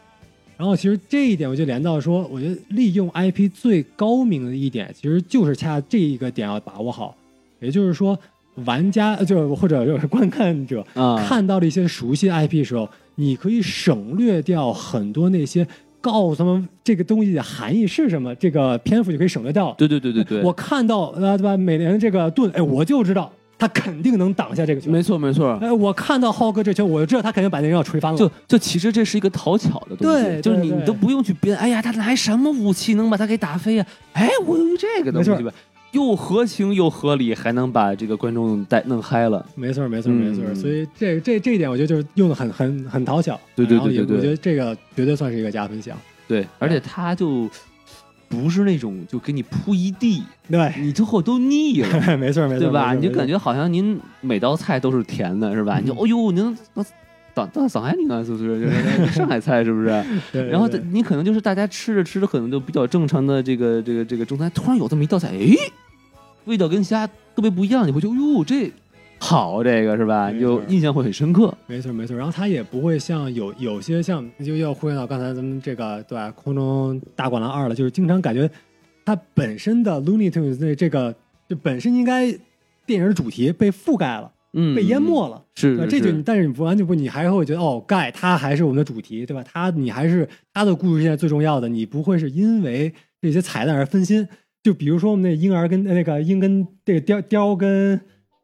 [0.55, 7.17] 然后其实这一点我就连到说，我觉得利用 IP 最高明的一点，其实就是恰这一个点要把握好，
[7.59, 8.17] 也就是说，
[8.65, 15.67] 玩家呃就或者就是观看者啊，看到了一些熟悉的 IP 的时候，你可以省略掉很多那些
[16.01, 19.73] 告诉他们这个东西的含义是什么，这个篇幅就可以省略掉。
[19.77, 24.91] 对对对对对，我看到呃对吧，美联这个盾，哎，我就知道他肯定能挡下这个球。
[24.91, 28.17] 没错没错，哎，我看到浩哥这球，我就知道他肯定把那人要锤翻了。
[28.17, 35.53] 就就其实这是一个讨巧的东西，对就是你你都不用去编，哎呀，他拿什么武器能把他给打飞呀、哎，我用这个东西吧，
[35.93, 39.43] 又合情又合理，还能把这个观众带弄嗨了。
[39.55, 40.53] 没错，没错，嗯没错。
[40.53, 43.39] 所以这这这一点，我觉得就是用的很很很讨巧。
[43.55, 45.97] 对对对对对我觉得这个绝对算是一个加分项。
[46.27, 47.49] 对，而且他就
[48.27, 51.87] 不是那种就给你铺一地，对，你最后都腻了。
[52.17, 52.93] 没错，没错，对吧？
[52.93, 55.79] 你就感觉好像您每道菜都是甜的，是吧？
[55.79, 56.83] 嗯你就哦呦，您那
[57.35, 58.59] 上上上海人啊，是不是？
[58.59, 59.87] 就是上海菜是不是？
[60.31, 65.55] 对对然后你可能就是大家吃着吃着，可能就比较正常的这个这个这个中餐，突然有这么一道菜，哎，
[66.45, 68.71] 味道跟其他特别不一样，你会觉得哟，这
[69.19, 70.29] 好，这个是吧？
[70.29, 71.55] 你就印象会很深刻。
[71.65, 76.29] 没错没错，然后它也不会像有有些像就要呼应到刚才咱们这个对吧？
[76.31, 78.49] 空中大灌篮二了，就是经常感觉
[79.05, 81.15] 它本身的 Looney Tunes 那这个
[81.47, 82.31] 就本身应该
[82.85, 85.41] 电影主题被覆盖了，嗯，被淹没了。
[85.55, 89.41] 是这就但是你不完全不，你还会觉得哦，盖它还是我们的主题，对吧？
[89.49, 94.27] 它你还是它的故事现在最重要的，你不会是因为这些彩蛋而分心。
[94.63, 97.99] 就比如说我们那婴儿跟那个鹰跟这个雕雕跟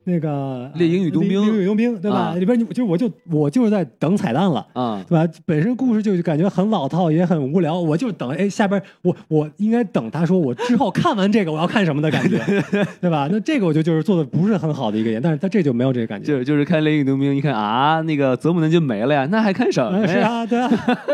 [0.06, 2.18] 那个猎鹰与冬兵猎鹰与冬兵，对吧？
[2.18, 4.66] 啊里边就我就我就是在等彩蛋了。
[4.74, 5.32] 啊，对吧？
[5.46, 7.80] 本身故事就感觉很老套，也很无聊。
[7.80, 12.40] 我就等，哎，下边我我应该等他说我之后看完这个我要看什么的感觉，
[13.00, 13.30] 对吧？
[13.32, 16.26] 那这个我就就是做的不是很好的一个点，但是他这就没有这个感觉。
[16.26, 20.18] 就是就是看《猎鹰与冬兵》，一看啊，那个泽姆能就没了呀，那还看什么嗯，是？
[20.20, 20.70] 啊，对啊，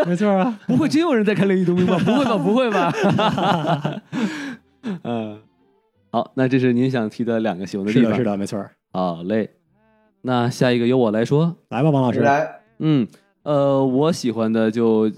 [0.08, 0.58] 没错啊。
[0.68, 1.98] 不会真有人在看《猎鹰与冬兵》吧？
[2.00, 2.38] 不会吧？
[2.38, 4.02] 不会吧？
[5.04, 5.40] 嗯，
[6.12, 8.12] 好，那这是您想提的两个喜欢的地方。
[8.12, 8.64] 是的，是的，没错。
[8.94, 9.50] 好嘞，
[10.22, 11.56] 那下一个由我来说。
[11.70, 12.20] 来吧，王老师。
[12.20, 13.08] 来，嗯，
[13.44, 15.12] 呃，我喜欢的就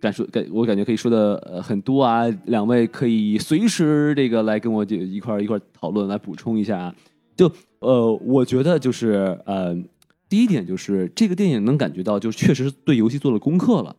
[0.00, 2.26] 感说感，我感觉可以说的呃很多啊。
[2.44, 6.94] 两位可以随时这个来跟我就一块儿一块儿讨论，来补充一下啊。
[7.34, 9.74] 就呃，我觉得就是呃，
[10.28, 13.96] 第一点就是这个电影能感觉到，就确实对游戏做了功课了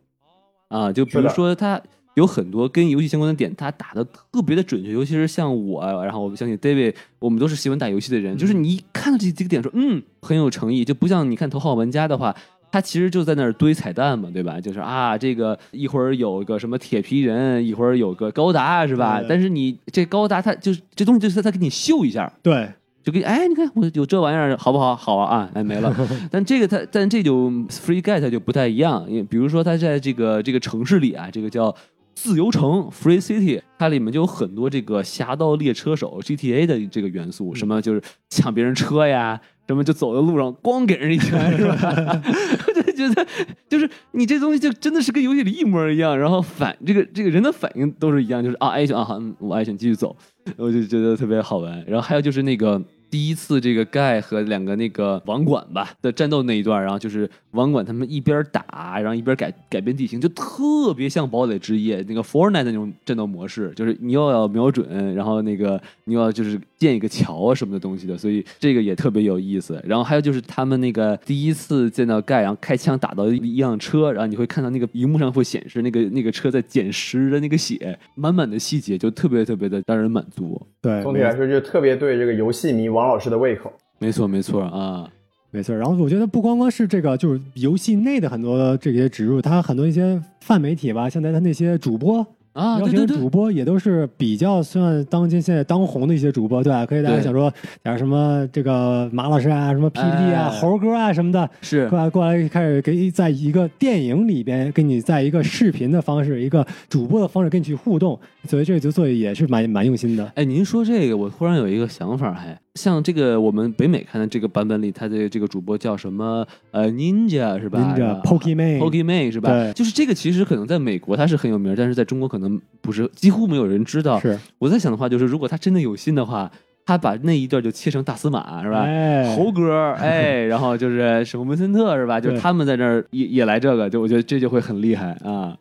[0.68, 0.92] 啊。
[0.92, 1.82] 就比如说它。
[2.14, 12.34] 有很多跟游戏相关的点，他打的特别的准确，尤其是像我，然后我相信 David，我们都是喜欢打游戏的人，就是你一看到这几个点说，嗯，很有诚意，就不像你看《头号玩家》的话，
[12.72, 14.60] 他其实就在那儿堆彩蛋嘛，对吧？
[14.60, 19.20] 就是啊，这个一会儿有个什么铁皮人，一会儿有个高达，是吧？
[19.20, 22.68] 对但是你这高达，它就是这东西，就是他给你秀一下，对，
[23.02, 24.94] 就给哎，你看我有这玩意儿，好不好？
[24.94, 25.94] 好啊，啊，哎没了。
[26.30, 31.74] 但这个它，但这就 Free Guy 它就不太一样，因为比如说它在这个这个城市里啊，这个叫
[32.20, 39.40] 自由城 Free City，它里面就有很多这个侠盗猎车手 GTA 的这个元素，什么就是抢别人车呀。
[39.68, 42.22] 什么就走在路上，咣给人一拳， 是吧？
[42.66, 43.26] 我就觉得，
[43.68, 50.16] 就是你这东西就真的是跟游戏里一模一样，然后反这个这个人的反应都是一样，就是啊挨一拳啊，好嗯我挨一拳继续走，
[50.56, 51.84] 我就觉得特别好玩。
[51.86, 69.82] 然后还有就是那个第一次这个盖和两个那个网管吧的战斗那一段，然后就是网管他们一边打，然后一边改改变地形，就特别像堡垒之夜那个 Fortnite 那种战斗模式，就是你又要瞄准，然后那个你又要就是建一个桥啊什么的东西的，所以这个也特别有意思。
[69.84, 80.60] 然后还有就是他们那个第一次见到盖，然后开枪打到一辆车，然后你会看到那个荧幕上会显示那个那个车在捡拾的那个血，满满的细节就特别特别的让人满足。
[80.80, 83.72] 对，总体来说就特别对这个游戏迷王老师的胃口。
[83.98, 85.10] 没错没错啊，
[85.50, 85.74] 没错。
[85.74, 92.24] 然后我觉得不光光是这个，就是游戏内的很多这些植入，它很多一些泛媒体吧，像在它那些主播。
[92.58, 96.84] 啊，邀请主，播也都是比较算当今现在当红的一些主播，对吧？
[96.84, 97.52] 可以大家想说
[97.84, 108.18] 点什么这个马老师啊，什么 PPT 啊、哎猴哥啊什么的，是过来过来开始给在一个电影里边跟你在一个视频的方式、一个主播的方式跟你去互动，
[108.48, 110.32] 所以这个作业也是蛮蛮用心的。
[110.34, 116.46] 哎，您说这个，我忽然有一个想法，还像这个我们北美看的这个版本里，他的这个主播叫什么？
[116.70, 119.50] 呃，Ninja 是吧 Ninja Pokemon Pokemon 是吧？
[119.50, 124.20] 对就是这个，其实可能在美国它是很有名，但是在中国可能不是，几乎没有人知道。
[124.20, 126.50] 是，我在想的话，就是如果他真的有心的话，
[126.86, 128.82] 他把那一段就切成大司马是吧？
[128.84, 132.20] 哎，猴哥， 哎，然后就是史文森特是吧？
[132.20, 135.56] 就是他们在那儿也也来这个，就我觉得这就会很厉害啊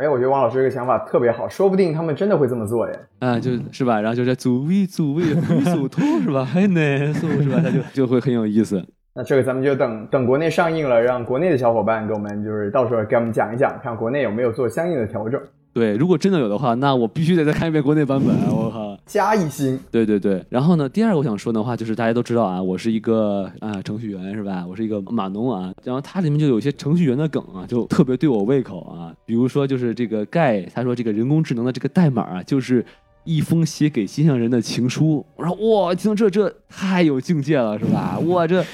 [0.00, 3.00] 哎，我觉得王老师这个想法特别好，说不定他们真的会这么做耶。
[3.18, 4.00] 啊，就是吧？
[4.00, 6.42] 然后就是组位组位回属兔是吧？
[6.42, 7.60] 还难组是吧？
[7.62, 8.82] 他就就会很有意思。
[9.12, 15.38] 那这个咱们就等等国内上映了，让国内的小伙伴给我们就是到时候给我们讲一讲，看国内有没有做相应的调整。
[15.72, 18.34] 对，如果真的有的话，那我必须得再看一遍国内版本。
[18.50, 18.98] 我靠！
[19.06, 24.64] 加一星，对对对，然后呢，第二个我想说的话就是大家都知道啊，我是一个啊程序员是吧？
[24.68, 29.12] 我是一个码农啊，然后它里面就有一些程序员的梗啊，就特别对我胃口啊。
[29.24, 32.84] 比如说就是这个盖，他说这个人工智能的这个代码啊，就是
[33.24, 35.24] 一封写给心上人的情书。
[35.36, 38.18] 我说哇，听这这太有境界了是吧？
[38.26, 38.64] 哇，这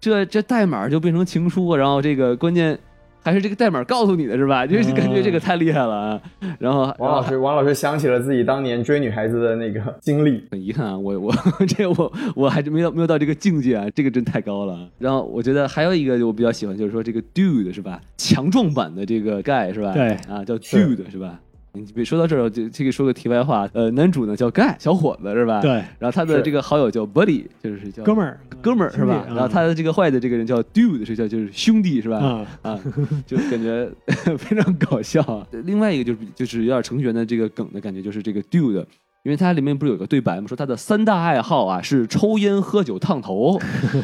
[0.00, 2.78] 这这代码就变成情书，然后这个关键。
[3.22, 4.64] 还是这个代码告诉你的是吧？
[4.68, 6.20] 就是感觉这个太厉害了啊！
[6.58, 10.44] 然后，王老师，王老师想起了自己当年追女孩子的那个经历。
[10.50, 11.34] 很遗憾啊，我我
[11.68, 14.88] 这我我还是没有没有到这个境界啊，这个真太高了。
[14.98, 18.00] 然后我觉得还有一个我比较喜欢，就是说这个 dude 是吧？
[18.16, 19.92] 强壮版的这个 guy 是吧？
[19.92, 21.38] 对啊，叫 dude 是吧？
[21.72, 25.60] 你别说到这儿，我就这个说个题外话，呃，男主呢叫盖，小伙子是吧？。
[25.60, 29.24] 对，然后他的这个好友叫 buddy，就是叫哥们儿，哥们儿是吧？
[29.28, 32.18] 然后他的这个坏的这个人叫 dude，是叫就是兄弟是吧？
[32.18, 32.80] 啊，啊，
[33.26, 33.88] 就感觉
[34.36, 35.46] 非常搞笑啊。
[35.64, 38.84] 另外一个就是就是有点程序员的这个梗的感觉，就是这个 dude，
[39.22, 40.48] 因为它里面不是有个对白吗？
[40.48, 43.58] 说他的三大爱好啊是抽烟、喝酒、烫头，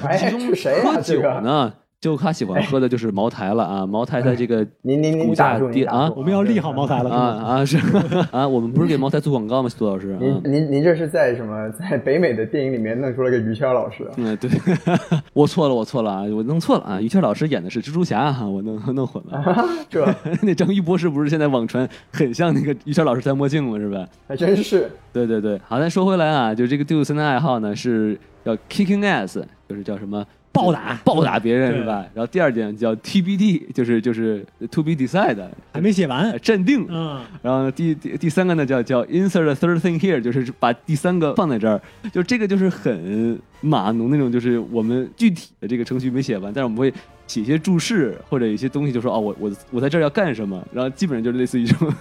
[0.05, 0.41] 哎，其中
[0.85, 7.43] 喝酒这个呢就他喜欢喝的就是茅台了啊，茅台的这个您您您啊，我们要利好茅台了，啊？
[7.43, 7.79] 啊是
[8.31, 9.69] 啊，我们不是给茅台做广告吗？
[9.69, 14.11] 苏老师啊，您您您这是在什么在北美的电影里面弄出了个于谦老师啊？
[14.19, 14.51] 嗯，对，
[15.33, 17.01] 我错了，我错了啊，我弄错了啊！
[17.01, 19.67] 于谦老师演的是蜘蛛侠哈，我弄弄混了。
[19.89, 20.07] 这
[20.43, 23.79] 那张玉博士不是现在网传很像那个于谦老师戴墨镜吗？
[23.79, 24.07] 是吧？
[24.29, 24.91] 还真是。
[25.13, 30.23] 对对对，好，咱说回来啊，就这个杜森的爱好呢是叫 kicking ass，就是叫什么
[30.57, 32.05] 暴打暴打别人是吧？
[32.15, 36.87] 然后第二点叫 TBD，就是就是 to be decided，还没写完呃，镇定。
[36.89, 41.81] 嗯，然后第第第三个呢叫叫 insert a third thing here，就是把第三个放在这儿，
[42.13, 46.93] 就这个就是很码农那种，就是我们具体的这个程序没写完，但是我们会
[47.27, 51.93] 写一些注释或者一些东西，就说哦，我我我在这儿要干什么，然后基本上就是类似于这种。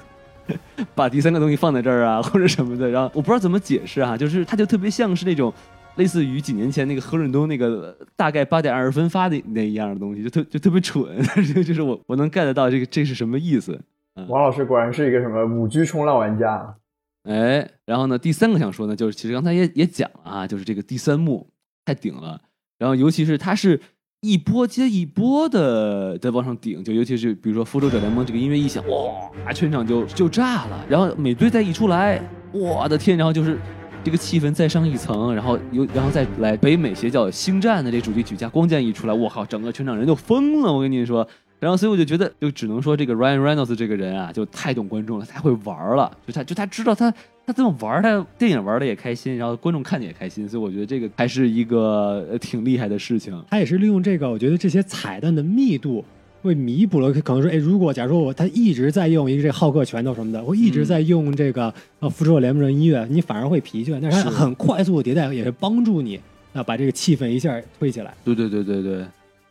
[0.93, 5.51] 把第三个东西放在这儿啊，或者什么的，然后我不知道怎么解释啊，就是它就特别像是那种
[5.95, 11.03] 类似于几年前那个何润东那个大概八点二十分发的那一样的东西，就特就特别蠢，
[11.63, 13.79] 就是我我能 get 到这个这是什么意思，
[14.27, 16.75] 王老师果然是一个什么五 G 冲浪玩家。
[17.23, 21.49] 哎，然后呢，第三个想说呢，就是其实刚才也也讲了啊，就是这个第三幕
[21.85, 22.41] 太顶了，
[22.77, 23.79] 然后尤其是它是
[24.21, 33.57] 一波接一波的在往上顶，就尤其是比如说《复仇者联盟》这个音乐一响，哇，全场就就炸了，然后美队再一出来，我的天，然后就是。
[34.05, 41.27] 这个气氛再上一层，然后又，然后再来北美邪教星战的这主题曲加光剑一出来，我靠，整个全场人就疯了，我跟你说。
[41.59, 47.11] 然后所以我就觉得，就只能说这个 Ryan Reynolds 这个人啊，就太懂观众了，太会玩了，就他就他知道他
[47.47, 53.43] 他这么玩，他电影玩的也开心，然后观众看的也开心，所以我觉得这个还是一个挺厉害的事情。
[53.49, 56.05] 他也是利用这个，我觉得这些彩蛋的密度。
[56.45, 63.97] 会弥补了，可能说，哎，如果假如说我他一直在用一个这浩克拳头什么的，我一直在用这个呃复仇者联盟的音乐，你反而会疲倦。
[63.99, 66.19] 但是它很快速的迭代，也是帮助你
[66.53, 68.13] 啊把这个气氛一下推起来。
[68.23, 69.03] 对对对对对，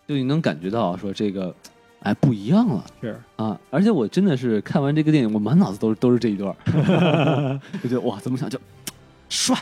[0.06, 1.52] 就你能感觉到说这个，
[1.98, 2.84] 哎，不一样了。
[3.00, 3.60] 是，啊！
[3.70, 8.56] 而且我真的是看完这个电影，我满脑子都是都是这一段儿， 就觉得哇，怎么想就
[9.28, 9.58] 帅、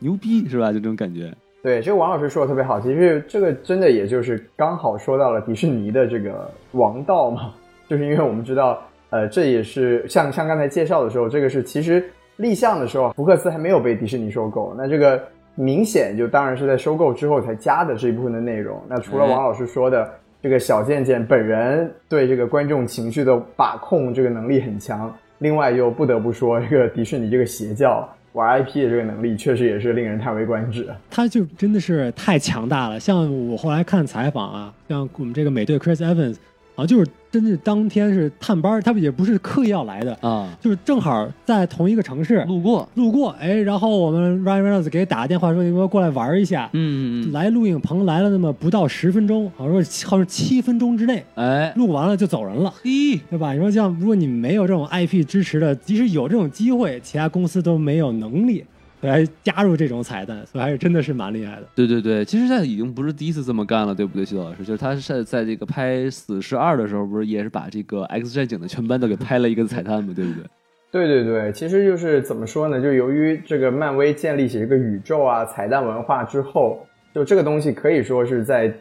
[0.00, 0.72] 牛逼是吧？
[0.72, 1.32] 就这种感觉。
[1.60, 7.52] 对，这个王老师说的特别好，其实这个真的也就是刚好说到了迪士尼的这个王道嘛，
[7.88, 15.20] 就是因为我们知道，呃，这也是像像刚才介绍的时候，这个是其实立项的时候，福克斯还没有被迪士尼收购，那这个
[15.56, 18.80] 明显就当然是在收购之后才加的这一部分的内容。
[18.88, 20.08] 那除了王老师说的，
[20.40, 28.08] 这个小贱贱本人对这个观众情绪的把控这个能力很强，另外又不得不说，这个迪士尼这个邪教。
[28.32, 30.88] 玩 IP 的这个能力确实也是令人叹为观止。
[31.10, 33.00] 他就真的是太强大了。
[33.00, 36.36] 像我后来看采访啊，像我们这个美队 Chris Evans，
[36.74, 46.70] 好像就是真是当天是探班，他们也不是刻意要来的，啊，就是正好在同一个城市路过，路过，哎，然后我们 Ryan Reynolds 给打个电话说，你给我过来玩一下。
[46.72, 52.72] 嗯嗯嗯，来录影棚来了那么不到十分钟，好像说好像七分钟之内哎，录完了就走人了。
[52.82, 53.52] 嘿，对吧？
[53.52, 58.64] 你说像如果你没有这种 IP 支持的，即使有这种机会，其他公司都没有能力
[59.00, 61.62] 来加入这种彩蛋，所以还是真的是蛮厉害的。
[61.74, 64.64] 对对对，其实现在已经不是第一次这么干了，对不对，徐老师？
[64.64, 70.44] 就是他在在这个拍《死侍二》的时候，不是也是把这个 X 战警的全班都给拍了一个彩蛋吗，对不对？
[70.90, 72.80] 对对对，其实就是怎么说呢？
[72.80, 76.84] 就由于这个漫威建立起一个宇宙啊、彩蛋文化之后，
[77.14, 78.72] 就这个东西可以说是在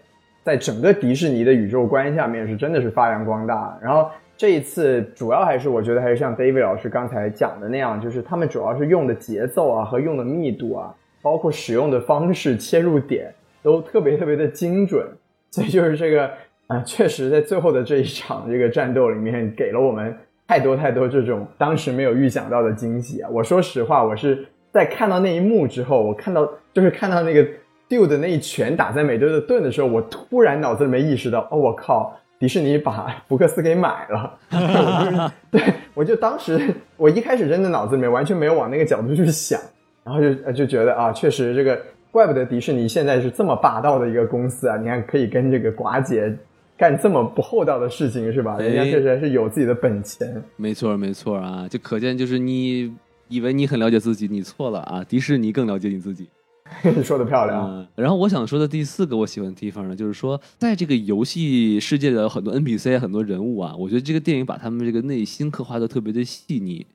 [0.43, 3.77] 在整个迪士尼的宇宙观下面是真的是发扬光大。
[3.81, 15.05] 然后这一次主要还是我觉得还是像 David 老师刚才讲的那样，就是他们主要是用的节奏啊和用的密度啊，包括使用的方式、 切入点都特别特别的精准。
[15.49, 16.29] 所以就是这个
[16.67, 20.13] 啊、确实在最后的这一场这个战斗里面，给了我们
[20.47, 23.29] 太多太多这种当时没有预想到的惊喜啊！
[23.31, 27.41] 我说实话，我是在看到那一幕之后，我看到就是看到那个
[27.89, 34.37] Dude 的那一拳打在美队的盾的时候，我突然脑子里面意识到，哦，我靠，迪士尼把福克斯给买了。
[34.51, 39.59] 我就是对我就当时我一开始真的脑子里面完全没有往那个角度去想，
[40.03, 44.77] 然后就呃就觉得啊，确实这个怪不得迪士尼现在是这么霸道的一个公司啊！
[44.77, 46.35] 你看可以跟这个寡姐
[46.77, 48.57] 干这么不厚道的事情是吧？
[48.59, 50.41] 哎人家确实还是有自己的本钱。
[50.55, 52.95] 没错没错啊，就可见就是你
[53.27, 55.03] 以为你很了解自己，你错了啊！
[55.03, 56.29] 迪士尼更了解你自己。
[57.03, 57.87] 说的漂亮。
[57.95, 66.85] 然后我想说的第四个我喜欢的地方呢，就是说，在这个游戏世界的很多 NPC、很多人物啊，我觉得这个电影把他们这个内心刻画的特别的细腻。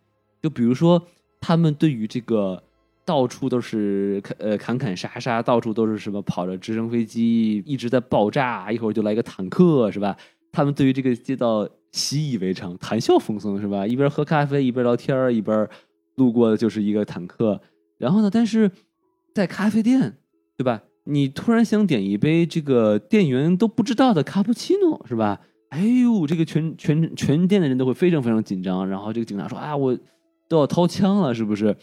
[0.41, 1.03] 就比如说，
[1.41, 2.62] 他们对于这个
[3.05, 10.16] 到处都是呃砍砍杀杀，到处都是什么跑着直升飞机一直在爆炸，一会儿就来个坦克，是吧？
[10.53, 13.87] 他们对于这个街道习以为常，谈笑风生，是吧？
[13.87, 15.66] 一边喝咖啡，一边聊天，一边
[16.16, 17.61] 路过的就是一个坦克。
[17.99, 18.70] 然后呢，但是
[19.35, 20.18] 在咖啡店，
[20.57, 20.83] 对吧？
[21.05, 25.41] 你突然想点一杯这个店员都不知道的卡布奇诺，是吧？
[25.70, 28.87] 哎呦，这个全全全店的人都会非常非常紧张。
[28.89, 29.99] 然后这个警察说啊，我
[30.49, 31.74] 都要掏枪了，是不是？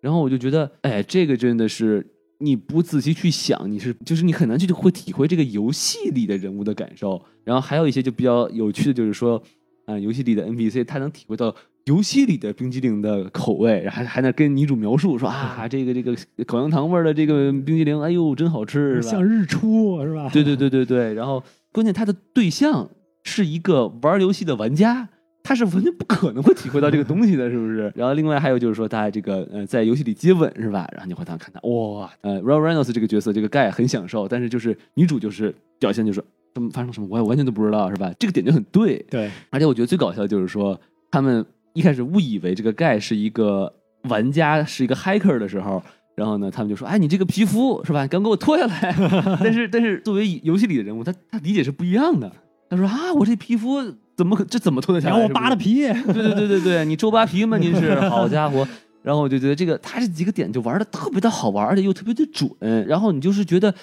[0.00, 2.04] 然后我就觉得，哎，这个真的是
[2.38, 7.22] 你不仔细去想，你是就是你很难去会体会这个游戏里的人物的感受。
[7.44, 9.40] 然后还有一些就比较有趣的，就是说，
[9.84, 11.54] 啊、游戏里的 NPC 他能体会到
[11.84, 16.14] 游戏里的冰激凌的口味，然后还还能跟女主描述说啊，这个这个
[16.46, 19.02] 口香糖味儿的这个冰激凌，哎呦，真好吃？
[19.02, 20.30] 像日出是吧？
[20.32, 22.88] 对对对对对，然后关键他的对象
[23.22, 25.08] 是一个玩游戏的玩家，
[25.42, 27.92] 他是完全不可能会体会到这个东西的，是不是？
[27.96, 30.88] 然后另外还有就是说，他这个呃在游戏里接吻是吧？
[30.92, 36.24] 然后你回头看他，哇，呃 r a n Reynolds 这个角色，这个盖很享受，但是就是女主就是表现就是
[36.54, 38.10] 怎么发生什么，我也完全都不知道是吧？
[38.18, 40.80] 这个点就很对，对而且我觉得最搞笑的就是说，
[41.10, 41.44] 他们
[41.74, 43.72] 一开始误以为这个盖是一个
[44.04, 45.82] 玩家，是一个 hacker 的时候，
[46.14, 48.06] 然后呢，他们就说：“哎，你这个皮肤是吧？
[48.06, 48.94] 赶紧给我脱下来。
[49.42, 52.32] ”但是，但是作为游戏里的人物，他他理解是不一样的。
[52.70, 53.82] 他说：“啊，我这皮肤
[54.16, 55.16] 怎么可这怎么脱得下来？
[55.16, 57.58] 然后我扒了皮，对对对对对，你周扒皮吗？
[57.58, 58.66] 您是好家伙。
[59.02, 62.48] 然后我就觉得这个他这几个点就玩的特别的好玩，而且又特别的准。
[62.86, 63.74] 然后你就是觉得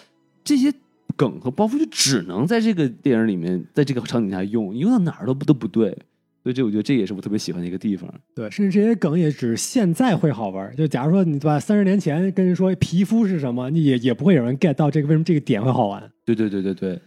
[0.43, 0.73] 这些
[1.15, 5.95] 梗和包袱就只能在这个电影里面，在这个场景下用，你用到哪儿都不都不对。
[6.43, 8.09] 所以这我觉得这也是我特别喜欢的一个地方。
[8.35, 10.75] 对，甚至这些梗也只现在会好玩。
[10.75, 16.11] 就假如说你对吧，三十年前跟人说皮肤是什么，你也也不会有人 get 到这个为什么这个点会好玩。
[16.25, 16.99] 对对对对对。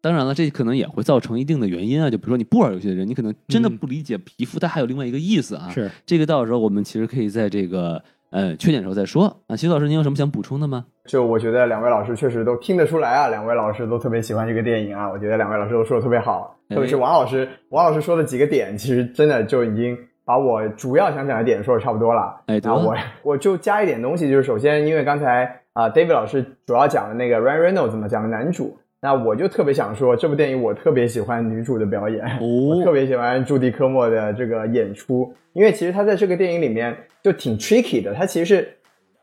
[0.00, 5.70] 当然了，这可能也会造成一定的原因啊，就比如说你不玩游戏的人，你可能真的嗯不理解皮肤它还有另外一个意思啊。
[5.70, 9.56] 是，这个到时候我们其实可以在这个呃缺点的时候再说啊。
[9.56, 10.84] 徐老师，您有什么想补充的吗？
[11.06, 22.40] 就我觉得两位老师确实都听得出来啊，两位老师都特别喜欢这个电影啊，我觉得两位老师都说的特别好，哎特别是王老师，王老师说的几个点，其实真的就已经把我主要想讲的点说的差不多了。
[22.46, 38.68] 哎对然后我我就加一点东西，就是首先因为刚才啊、David 老师主要讲的那个 Ryan Reynolds 怎么讲的男主，那我就特别想说，这部电影我特别喜欢女主的表演，我特哦，别喜欢朱迪科莫的这个演出，因为其实他在这个电影里面就挺 tricky 的，他其实是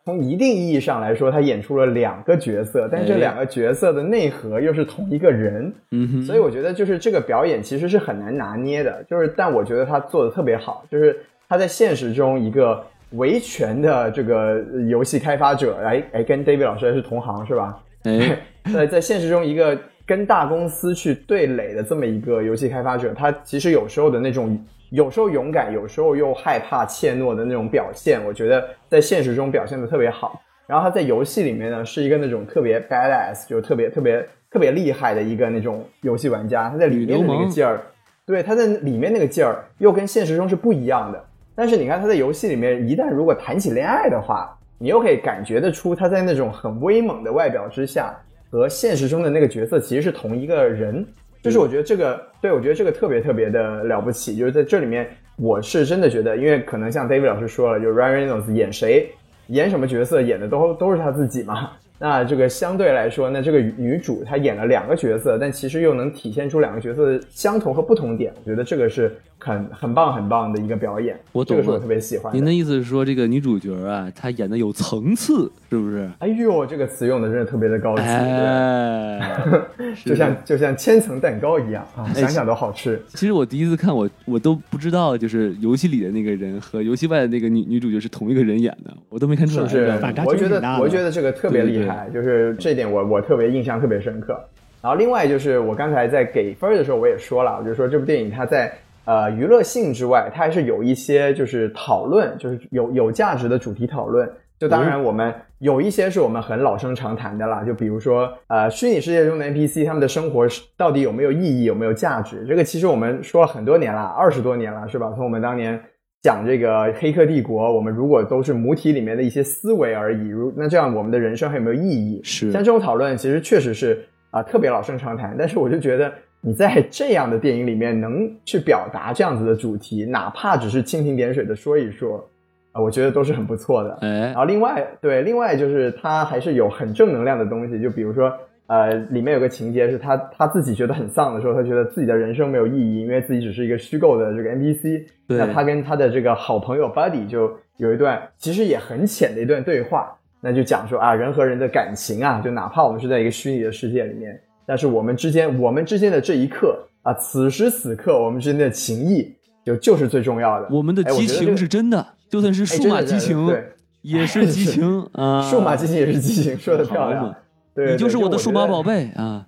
[0.03, 17.77] 从一定意义上来说，他演出了两个角色，但是这哎两个角色的内核又是同一个人，嗯哼，所以我觉得就是这个表演其实是很难拿捏的，就是但我觉得他做的特别好，就是他在现实中一个维权的这个游戏开发者，哎哎，跟 David 老师还是同行是吧？
[18.89, 24.59] 在现实中，一个跟大公司去对垒的这么一个游戏开发者，他其实有时候的那种，
[24.91, 30.41] 有时候勇敢，有时候又害怕怯懦的那种表现，我觉得在现实中表现的特别好。
[30.67, 36.69] 然后他在游戏里面呢，是一个那种特别 badass，就特别特别特别厉害的一个那种游戏玩家。
[36.69, 37.81] 他在里面的那个劲儿，
[38.25, 41.23] 对他在里面那个劲儿，又跟现实中是不一样的。
[41.55, 48.13] 但是你看他在游戏里面，一旦如果谈起恋爱的话，你又可以感觉得出他在那种很威猛的外表之下，
[48.49, 51.07] 和现实中的那个角色其实是同一个人。
[51.41, 54.35] 就是我觉得这个，对我觉得这个特别特别的了不起。
[54.35, 59.09] 就是在这里面，我是真的觉得，因为可能像 David 老师说了，就是 Ryan Reynolds 演谁
[59.47, 61.71] 演什么角色，演的都都是他自己嘛。
[61.97, 68.33] 那这个相对来说，那这个女主她演了两个角色，但其实又能体现出两个角色的相同和不同点。
[68.43, 76.07] 我觉得这个是很很棒很棒的一个表演，我懂了这个是我特别喜欢您的意思是说这个女主角啊，她演的有层次，是不是？
[76.19, 78.03] 哎呦，这个词用的真的特别的高级，
[80.05, 83.01] 就像就像千层蛋糕一样啊，哎想想都好吃。
[83.07, 89.67] 其实我第一次看我我都不知道，就是游戏里的那个人和游戏外的那个女女主角是同一个人演的，我都没看出来。
[89.67, 89.91] 是
[90.23, 94.39] 我觉得我觉得这个特别厉害，就是这点我我特别印象特别深刻。
[94.83, 98.71] 然后另外就是我刚才在给分儿的时候我也说了，我就说这部电影它在
[99.05, 104.29] 呃娱乐性之外，它还是有一些就是讨论，就是有有价值的主题讨论。
[104.59, 110.45] 就当然我们有一些是我们很老生常谈的啦，就比如说呃虚拟世界中的 NPC 他们的生活
[110.77, 112.45] 到底有没有意义，有没有价值？
[112.45, 115.11] 这个其实我们说了很多年了，二十多年了，是吧？
[115.15, 115.81] 从我们当年
[116.21, 122.21] 讲这个《黑客帝国》，我们如果都是母体里面的一些思维而已，如那这样我们的人生还有没有意义？
[122.23, 125.35] 是像这种讨论，其实确实是啊、特别老生常谈。
[125.35, 132.27] 但是我就觉得你在这样的电影里面能去表达这样子的主题，哪怕只是蜻蜓点水的说一说，
[132.71, 133.97] 啊、我觉得都是很不错的。
[134.01, 138.31] 哎然，后另外对，另外就是它还是有很正能量的东西，就比如说，
[138.67, 145.03] 呃，里面有个情节是他他自己觉得很丧的时候，他觉得自己的人生没有意义，因为自己只是一个虚构的这个 NPC。
[145.27, 160.67] 对那他跟他的这个好朋友 Buddy 就有一段其实也很浅的一段对话，那就讲说啊，人和人的感情啊，就哪怕我们是在一个虚拟的世界里面，但是我们之间我们之间的这一刻啊，此时此刻我们之间的情谊就就是最重要的。
[160.71, 163.65] 我们的激情是真的，就算是哎数码激情，对。
[164.01, 165.41] 也是激情 啊。
[165.41, 167.35] 数码激情也是激情，说的漂亮。
[167.75, 168.81] 对，你就是我的数码宝。
[168.81, 169.45] 贝啊，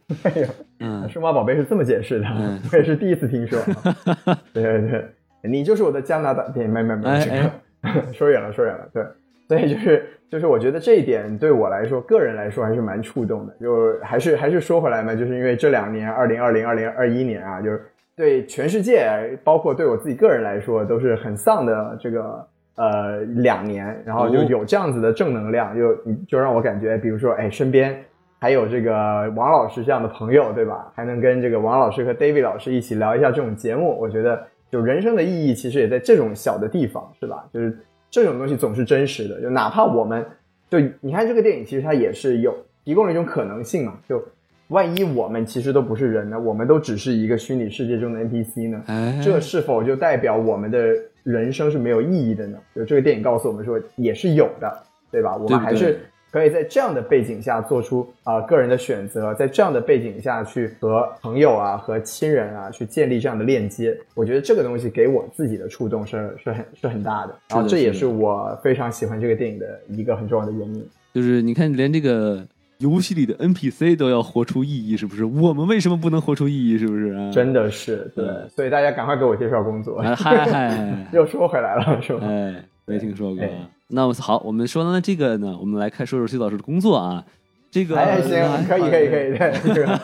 [0.82, 3.58] 嗯，数码宝贝是这么解释的，嗯我也是第一次听说。
[4.52, 5.10] 对对对，
[5.50, 7.50] 你就是我的加拿大，对，没没没，
[8.14, 9.06] 说远了说远了，对，
[9.48, 13.54] 所以就是就是我觉得这一点对我来说，个人来说还是蛮触动的。
[13.62, 17.80] 就还是还是说回来嘛，就是因为这两年，二零二零、二零二一年啊，就是
[18.16, 25.96] 对全世界，包括对我自己个人来说，都是很丧的这个呃两年，然后就哦有这样子的正能量，就
[26.28, 27.96] 就让我感觉，比如说，哎，身边
[28.40, 30.92] 还有这个王老师这样的朋友，对吧？
[30.96, 37.46] 还能跟这个王老师和 David 老师一起聊一下这种节目，我觉得就人生的意义其实也在这种小的地方，是吧？
[37.54, 37.78] 就是
[38.14, 40.24] 这种东西总是真实的，就哪怕我们
[40.70, 42.56] 就你看这个电影，其实它也是有
[42.86, 44.24] 提供了一种可能性嘛，就
[44.68, 48.84] 万一我们其实都不是人呢，我们都只是一个虚拟世界中的 NPC 呢？
[48.86, 50.94] 哎，这是否就代表我们的
[51.24, 52.60] 人生是没有意义的呢？
[52.76, 54.72] 就这个电影告诉我们说，也是有的，
[55.10, 55.36] 对吧？
[55.36, 56.00] 我们还是
[56.34, 63.96] 可以在这样的背景下做出啊、个人的选择，在这样的背景下去和朋友啊、和亲人啊去建立这样的链接。
[64.16, 70.84] 我觉得这个东西给我自己的触动是是很是很大的，然后这也是我非常喜欢这个电影的一个很重要的原因。
[71.14, 72.44] 就是你看，连这个
[72.80, 75.24] 游戏里的 NPC 都要活出意义，是不是？
[75.24, 76.80] 我们为什么不能活出意义？
[76.80, 77.32] 是不是啊？
[77.32, 80.00] 真的是对对，所以大家赶快给我介绍工作。
[80.00, 82.26] 啊，嗨嗨， 又说回来了，是吧？
[82.26, 82.56] 哎，
[82.86, 83.52] 没听说过哎。
[83.94, 87.24] 那么好，我们说完了这个呢，我们来看说说崔老师的工作啊。
[87.72, 90.00] 这个哎，行，可以，可以，可以，对，这个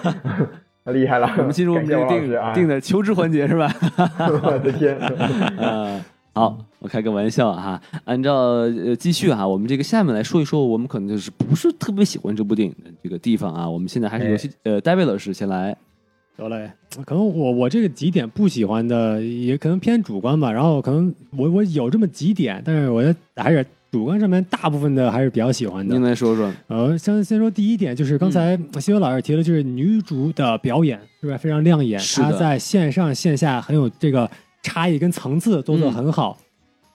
[0.93, 1.31] 厉害了。
[1.37, 3.71] 我们进入我们这个定感谢王老师啊定的求职环节是吧？
[4.43, 4.97] 我的天，
[5.57, 7.79] 啊，好，我开个玩笑哈。
[8.05, 13.69] 按照呃继续哈，我们这个下面来说一说，我们可能就是不是特别喜欢这部电影的这个地方啊。
[13.69, 15.75] 我们现在还是游戏呃，戴维老师先来。
[16.37, 16.71] 得嘞，
[17.05, 20.51] 可能我我这个几点不喜欢的，也可能偏主观吧。
[20.51, 26.03] 然后可能我我有这么几点，但是我觉得还是主观上面大部分的还是比较喜欢的您。
[26.03, 26.51] 来说说。
[26.67, 31.99] 呃，先先说第一点，就是刚才西游老师提的，就是女主的表演是不是非常亮眼？
[32.15, 34.29] 她在线上线下很有这个
[34.61, 36.37] 差异跟层次都做得很好。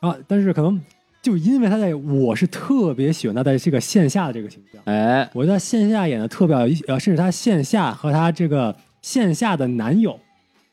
[0.00, 0.80] 啊，但是可能
[1.22, 4.80] 就因为她在，我是特别喜欢她在这个线下的这个形象。
[4.84, 10.18] 哎，我在线下演的特别好，呃，甚至她线下和她这个线下的男友，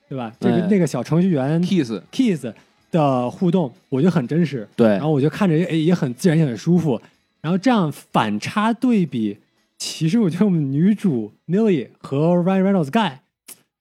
[0.08, 0.32] 对吧？
[0.40, 2.46] 这个、哎那个小程序员 Kiss，Kiss
[2.92, 4.68] 的互动，我觉得很真实。
[4.76, 7.02] 对然，后我就看着也也很自然，也很舒服。
[7.42, 9.38] 然后这样反差对比，
[9.78, 13.14] 其实我觉得我们女主 Millie 和 Ryan Reynolds Guy，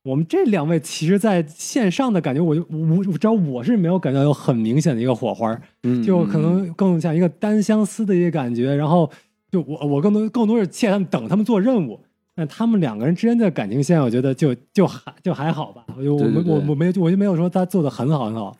[0.04, 8.74] 我们这两位其实在线上的感觉，我就我我知道我是没有感觉到有很明显的一个火花，嗯就可能更像一个单相思的一个感觉。
[8.74, 9.10] 然后
[9.50, 12.00] 就我我更多更多是欠他们等他们做任务。
[12.32, 15.84] 但他们两个人之间的感情线，我觉得就就还就还好吧。
[15.94, 18.56] 我就我我我没我就没有说他做的很好很好，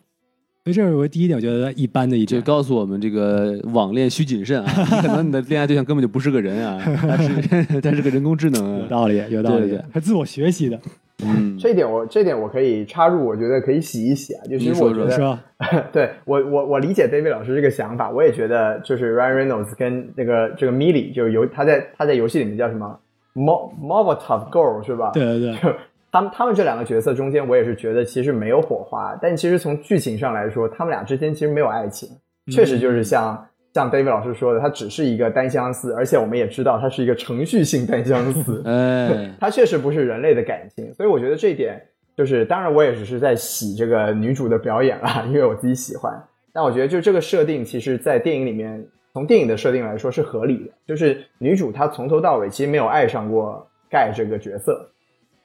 [0.63, 2.39] 所以这是我第一点，我觉得一般的一点。
[2.39, 7.31] 就告诉我们这个网恋需谨慎啊， 你可能你的恋爱对象根本就不是个人啊，他是
[7.81, 8.79] 他是个人工智能啊。
[8.83, 10.79] 有道理，有道理，还自我学习的，
[11.25, 14.43] 嗯， 这一点我这一点我可以插入，我觉得可以洗一洗啊。
[14.45, 15.43] 就是我觉得是吧？
[15.91, 22.99] 对我我我理解 David 老师这个想法，我也觉得就是 Ryan Reynolds 跟这个这个 Millie 就游他在他在游戏里面叫什么
[23.33, 25.09] Mo Molotov Girl 是吧？
[25.11, 25.75] 对对对，就
[26.11, 32.09] 他们他们这两个角色中间，我也是觉得其实没有火花，但其实从剧情上来说，他们俩之间其实没有爱情，
[32.51, 41.81] 确实就是像像 David 老师说的，它只是一个单相思，而且我们也知道它是一个程序性单相思， 哎， 它确实不是人类的感情，所以我觉得这一点
[42.17, 46.21] 就是，当然我也只是在洗这个女主的表演啦，因为我自己喜欢。
[46.53, 54.90] 但我觉得就这个设定，其实在电影里面，从电影的设定来说是合理的，就是女主她从头到尾其实没有爱上过盖这个角色，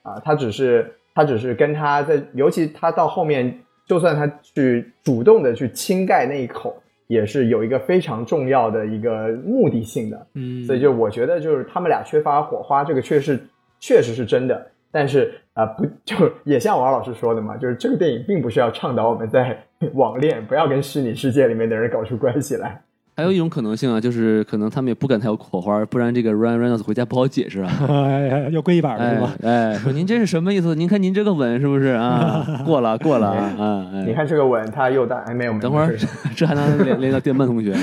[0.07, 3.53] 啊，他只是他只是跟他在，尤其他到后面，
[3.85, 10.27] 就算他去主动的去亲盖那一口，也是有一个非常重要的一个目的性的。
[10.35, 13.37] 嗯，所以就我觉得就是他们俩缺乏火花，这个确实
[13.79, 14.65] 确实是真的。
[14.89, 19.61] 但是啊、呃不就也像王老师说的嘛，就是这个电影并不是要倡导我们在
[19.93, 22.81] 网恋，不要跟虚拟世界里面的人搞出关系来。
[23.17, 27.71] 还有一种可能性啊，就是可能他们也不敢太有火花，不然这个 Ryan Reynolds 回家不好解释啊。
[27.89, 29.35] 哎又跪一板了是哎吧？
[29.41, 30.75] 哎，说您这是什么意思？
[30.75, 32.61] 您看您这个吻是不是啊？
[32.63, 33.87] 过了过了啊啊！
[33.91, 35.97] 哎你看这个吻，他又大，哎没有，没有等会儿
[36.35, 37.73] 这还能 连连到电鳗同学？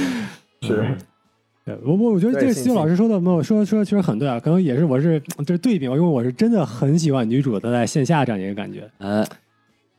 [0.62, 0.86] 是
[1.64, 8.88] 对我我我觉得这个西游老师说的没有说说确实很对啊，可能也是我是这对比，因为我是真的很喜欢女主她在线下这样一个感觉。
[8.98, 9.24] 哎，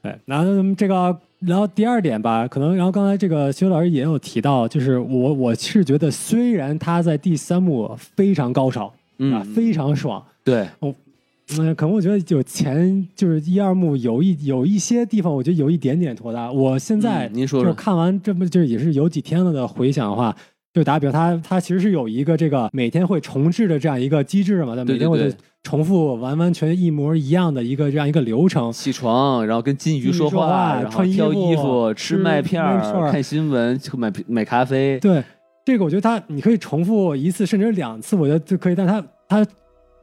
[0.05, 16.51] 对，然后嗯这个，然后第二点吧，可能然后刚才这个修老师也有提到，就是我我是觉得虽然他在第三幕非常高潮，嗯啊，非常爽，对，嗯、可能我觉得就前就是一二幕有一有一些地方，我觉得有一点点拖沓。
[16.51, 20.35] 我现在嗯您说说就是看完这不就是也是有几天了的回想的话，
[20.75, 28.69] 就打比方，它它其实是有一个这个每天会重置的这样一个机制嘛，它每天会重复完完全一模一样的一个这样一个流程。
[28.73, 32.61] 起床，然后跟金鱼说说话然后穿衣挑衣服服、吃吃麦片
[33.09, 34.99] 看新闻、买买咖啡。
[34.99, 35.23] 对，
[35.63, 39.47] 这个我觉得它你可以重复一次甚至两次，我觉得就可以，但它它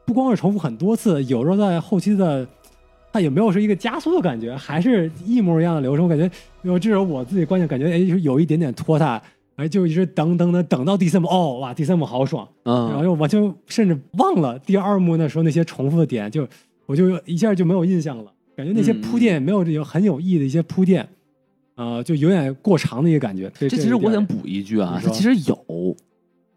[0.07, 2.47] 不光是重复很多次，有时候在后期的。
[3.15, 6.05] 它也没有是一个加速的感觉，还是一模一样的流程？
[6.05, 6.27] 我感觉，
[6.63, 9.21] 有这种我自己观点，感觉哎，有一点点拖沓，
[9.55, 16.47] 哎，就一直等等等等到第三幕，哦，哇，第三幕好爽，然后我就甚至忘了第二幕那时候那些重复的点，就
[16.85, 21.07] 我就一下就没有印象了，感觉那些嗯铺垫也没有有很有意义的一些铺垫，
[21.75, 23.51] 呃，就有点过长的一个感觉。
[23.57, 25.95] 这这其实我想补一句啊，它其实有，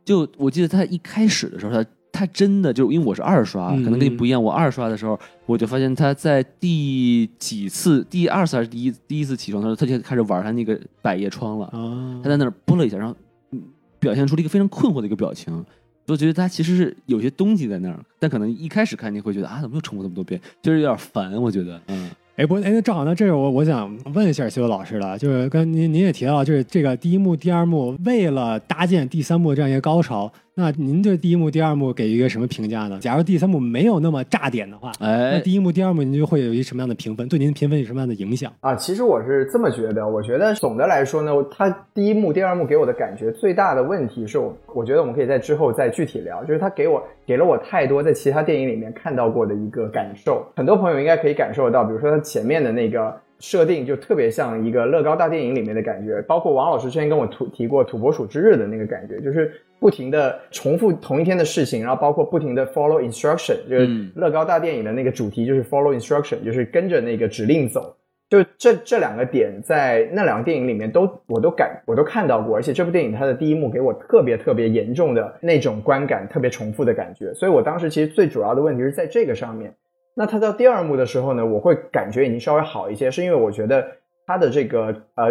[0.04, 1.84] 就我记得他一开始的时候，他
[2.16, 11.66] 他真的就因为我是二刷，嗯可能跟你不一样，我二刷的时候，我就发现他在第几次，第二次还是第一第一次起床的时候，他就开始玩他那个百叶窗了。
[11.66, 13.14] 啊他，在那儿拨了一下，然后
[13.50, 13.62] 嗯
[13.98, 15.64] 表现出了一个非常困惑的一个表情。
[16.08, 21.32] 我觉得他其实是有些东西在那儿，但可能一开始看你会觉得啊，怎么又重复这么多遍，就是有点烦。
[21.42, 32.98] 我觉得，嗯，哎，不，哎，那正好，那这个我我想问一下修老师了，就是跟您您也提到，就是这个第一幕、第二幕为了搭建第三幕这样一个高潮，那您对第一幕、第二幕给一个什么评价呢？
[32.98, 37.28] 假如第三幕没有那么炸点的话，那哎，第一幕、第二幕您就会有一什么样的评分？
[37.28, 38.50] 对您的评分有什么样的影响？
[38.60, 53.14] 啊，其实我是这么觉得，我觉得总的来说呢，它第一幕、第二幕给我的感觉最大的问题是我，我觉得我们可以在之后再具体聊，就是它给我给了我太多在其他电影里面看到过的一个感受，很多朋友应该可以感受到，比如说它前面的那个。
[53.38, 67.94] 设定就特别像一个乐高大电影里面的感觉，包括王老师之前跟我提提过《土拨鼠之日》的那个感觉，就是不停的重复同一天的事情，然后包括不停的 follow instruction，就是乐高大电影的那个主题就是 follow instruction，就是跟着那个指令走。
[68.28, 79.72] 就这这两个点，在那两个电影里面都我都感我都看到过，而且这部电影它的第一幕给我特别特别严重的那种观感，特别重复的感觉，所以我当时其实最主要的问题是在这个上面。
[80.18, 83.86] 那它到第二幕的时候呢，我会感觉已经稍微好一些，是因为我觉得
[84.26, 85.30] 它的这个呃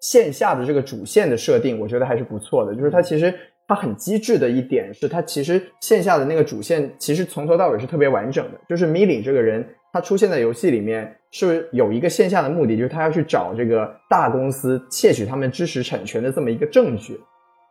[0.00, 2.74] 线下的这个主线的设定，我觉得还是不错的。
[2.74, 3.32] 就是它其实
[3.66, 8.60] 它很机智的一点是，它其实线下的那个主线其实从头到尾是特别完整的。
[8.68, 17.18] 就是米里这个人，他出现在游戏里面是有一个线下的目的，就是他要去找这个大公司窃取他们知识产权的这么一个证据。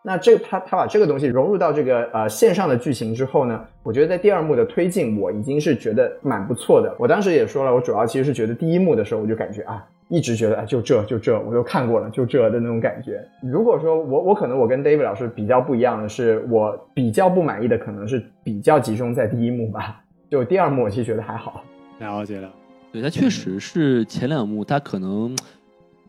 [0.03, 6.95] 那这个他他把这个东西融入到这个呃线上的剧情之后呢，我觉得在第二幕的推进，我已经是觉得蛮不错的。
[6.97, 13.23] 我当时也说了，我主要其实是觉得第一幕的时候，我就感觉啊，一直觉得就这就这，我都看过了，就这的那种感觉。
[13.43, 21.63] 如果说我我可能我跟 David 老师比较不一样的是，我比较不满意的可能是比较集中在第一幕吧，就第二幕我其实觉得还好。
[21.99, 22.51] 了解了，
[22.91, 25.35] 对，它确实是前两幕，它可能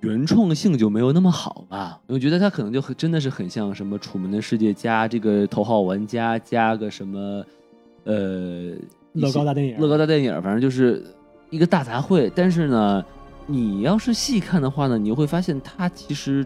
[0.03, 2.01] 原创性就没有那么好吧。
[2.09, 7.45] 我觉得它可能就很真的是很像什么《楚门的世界》加这个《头号玩家》加个什么
[8.05, 8.75] 呃
[9.13, 11.05] 乐高大电影，乐高大电影，反正就是
[11.51, 12.31] 一个大杂烩。
[12.35, 13.05] 但是呢，
[13.47, 16.45] 你要是细看的话呢，你就会发现它其实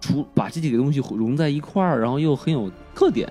[0.00, 3.28] 除把这几个东西融在一块儿，然后又很有特点，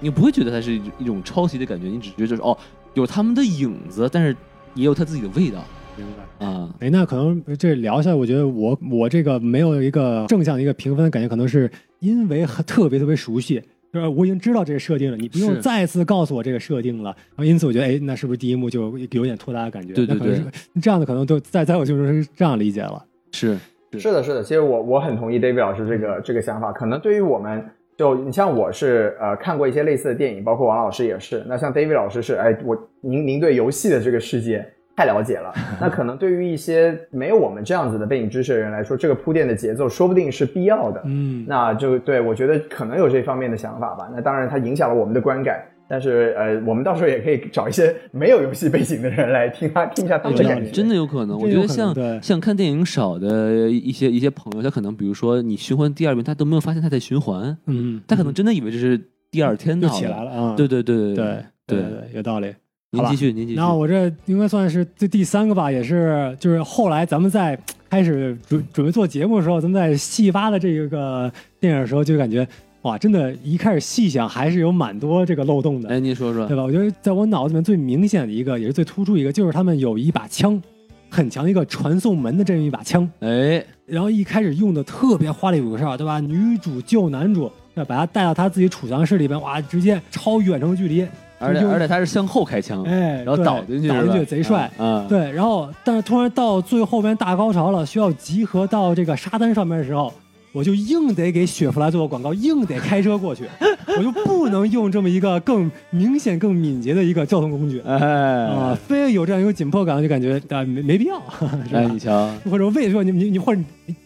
[0.00, 2.56] 你不会觉得它是一种抄袭的感觉，你只觉得就是哦
[2.94, 4.34] 有他们的影子，但是
[4.74, 5.62] 也有它自己的味道
[6.02, 6.46] 明白。
[6.46, 6.74] 啊。
[6.80, 19.92] 哎，那可能这聊下来，我觉得我我这个没有一个正向的一个评分，感觉可能是因为特别特别熟悉，就是我已经知道这个设定了，你不用再次告诉我这个设定了，然后因此我觉得，哎，那是不是第一幕就有点拖沓的感觉？
[19.94, 23.04] 对对那可能是这样的，可能都在在我心中是这样理解了。
[23.32, 23.56] 是
[23.92, 26.72] 是的，是的，其实我我很同意 David 老师这个这个想法。
[26.72, 27.62] 可能对于我们，
[27.96, 31.44] 就你像我是呃看过一些类似的电影，包括王老师也是。
[31.46, 34.66] 那像 David 老师是，哎，我您您对游戏的这个世界
[34.96, 35.52] 太了解了。
[35.80, 41.02] 那可能对于一些没有我们这样子的背景知识的人来说，这个铺垫的节奏说不定是必要的。
[41.04, 44.08] 嗯，那就对我觉得可能有这方面的想法吧。
[44.14, 45.62] 那当然，它影响了我们的观感。
[45.88, 50.70] 但是呃，我们到时候也可以找一些没有游戏背景的人来听他听一下他们的感觉。
[50.70, 51.38] 真的有可能。
[51.38, 58.98] 我觉得像像看电影少的一些一些朋友，他可能比如说你循环第二遍，他都没有发现他在循环，嗯，他可能真的以为这是
[59.30, 60.54] 第二天就到起来了啊。
[60.56, 62.54] 对对对对对对对，有道理。
[62.94, 63.56] 您继续，您继续。
[63.56, 72.46] 然后我这应该算是这第三个吧，也是就是后来咱们在开始准准备做节目的时候，咱们在细挖的这个电影的时候，就感觉
[72.82, 76.54] 哇，真的，一开始细想还是有蛮多这个漏洞的，哎，您说说对。
[76.54, 76.62] 吧？
[76.62, 80.60] 我觉得在我脑子里面最明显的一个，也是最突出一个，就是他们有一把枪，
[81.08, 86.20] 很强的一个传送门的这么一把枪，哎，然后一开始用的特别花里胡哨，对吧？
[86.20, 91.06] 女主救男主，要把他带到他自己储藏室里边，哇，直接超远程距离，就
[91.42, 94.70] 而且而且他是向后开枪，哎，然后倒进去，倒进去贼帅。
[94.78, 95.06] 嗯！
[95.08, 100.12] 对，然后但是突然到最后边大高潮了，需要集合到这个沙滩上面的时候，
[100.52, 103.44] 我就硬得给雪佛兰做个广告，硬得开车过去，
[103.96, 111.58] 我就不能用这么一个更明显、更敏捷的一个交通工具哎啊、哎，非有这样一个紧迫感，就感觉啊没没必要， 是吧？
[111.72, 113.60] 哎，你瞧，或者为什么你你你或者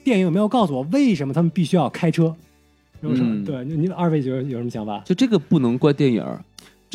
[0.04, 2.34] 电影有没有告诉我为什么他们必须要开车？
[3.02, 3.28] 有什么？
[3.34, 5.02] 嗯对，你你二位觉得有什么想法？
[5.04, 6.40] 就这个不能怪电影儿，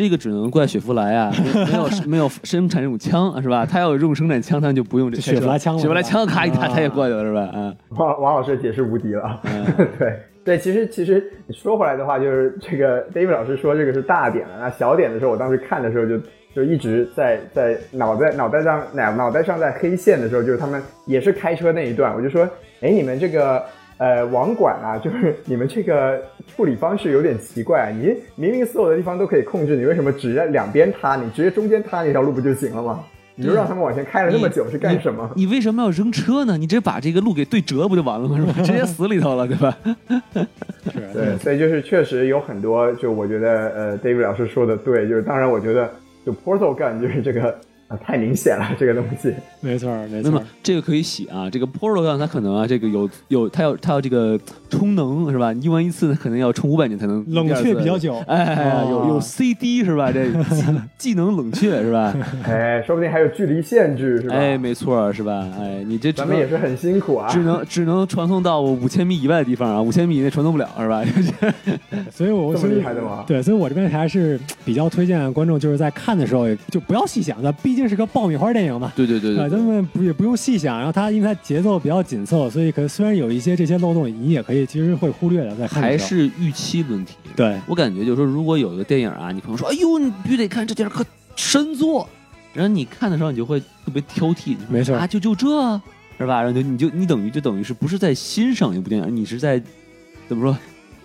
[0.02, 3.66] 这个只能怪雪佛兰啊，没 没有没有生产这种枪是吧？
[3.66, 7.50] 他要有这种生产枪，他就不用这就雪佛兰枪了雪佛兰枪咔一打，啊他也过去了是吧？
[7.54, 9.40] 嗯王王老师解释无敌了。
[9.44, 9.66] 嗯
[10.00, 16.18] 对对，其实其实你说回来的话，就是这个 David 老师说这个是大点的，那小点的时候，我当时看的时候就
[16.56, 22.44] 就一直在在脑袋脑袋上脑脑袋上在黑线的时候，就是他们也是开车那一段，我就说，
[22.82, 23.64] 哎，你们这个
[24.02, 26.20] 呃网管啊，就是你们这个
[26.56, 31.16] 处理方式有点奇怪、啊，你明明所有的地方都可以控制，你为什么只在两边塌？
[31.16, 33.04] 你直接中间塌那条路不就行了吗？
[33.36, 35.30] 你就让他们往前开了那么久是干什么？
[35.36, 36.58] 你为什么要扔车呢？
[36.58, 38.38] 你直接把这个路给对折不就完了吗？
[38.38, 38.54] 是吧？
[38.64, 39.78] 直接死里头了，对吧？
[40.92, 45.90] 是对，所以就是确实有很多，就我觉得呃，David 老师说的对，就是当然我觉得
[46.26, 47.56] 就 Portal Gun 就是这个
[47.92, 49.34] 啊、太明显了这个东西。
[49.60, 50.42] 没错没错那么。
[50.64, 54.40] 这个可以洗啊，这个 Portal 它可能啊，这个有有它要它要这个
[54.70, 55.52] 充能是吧？
[55.62, 60.12] 用完一次可能要充五百年才能冷却比较久哎，有有哦 CD 是吧？
[60.12, 60.26] 这
[60.98, 62.16] 技技能冷却是吧？
[62.48, 64.36] 哎，说不定还有距离限制是吧？
[64.36, 65.46] 哎，没错是吧？
[65.60, 67.28] 哎，你这咱们也是很辛苦啊。
[67.30, 71.04] 只能只能传送到五千米以外的地方啊，五千米以内传送不了是吧？
[72.10, 78.92] 所以我这么厉害的吗对，所以我这边还是比较推荐观众就是在看的时候，也就不要细想，那毕竟是个爆米花电影嘛。
[78.96, 87.16] 对对对咱们不也不用细想，然后它因为它节奏比较紧凑，所以可虽然有一些这些漏洞，你也可以其实会忽略的，在看还是预期问题。
[87.36, 91.06] 对我感觉就是说，如果有一个电影啊，你朋友说，哎呦，你必须得看这电影可
[91.36, 92.08] 神作，
[92.54, 95.48] 然后你看的时候，你就会特别挑剔，没错啊，就就这
[96.18, 96.42] 是吧？
[96.42, 99.62] 然后就你就你等于就等于是不是在欣赏一部电影，你是在
[100.28, 100.58] 怎么说，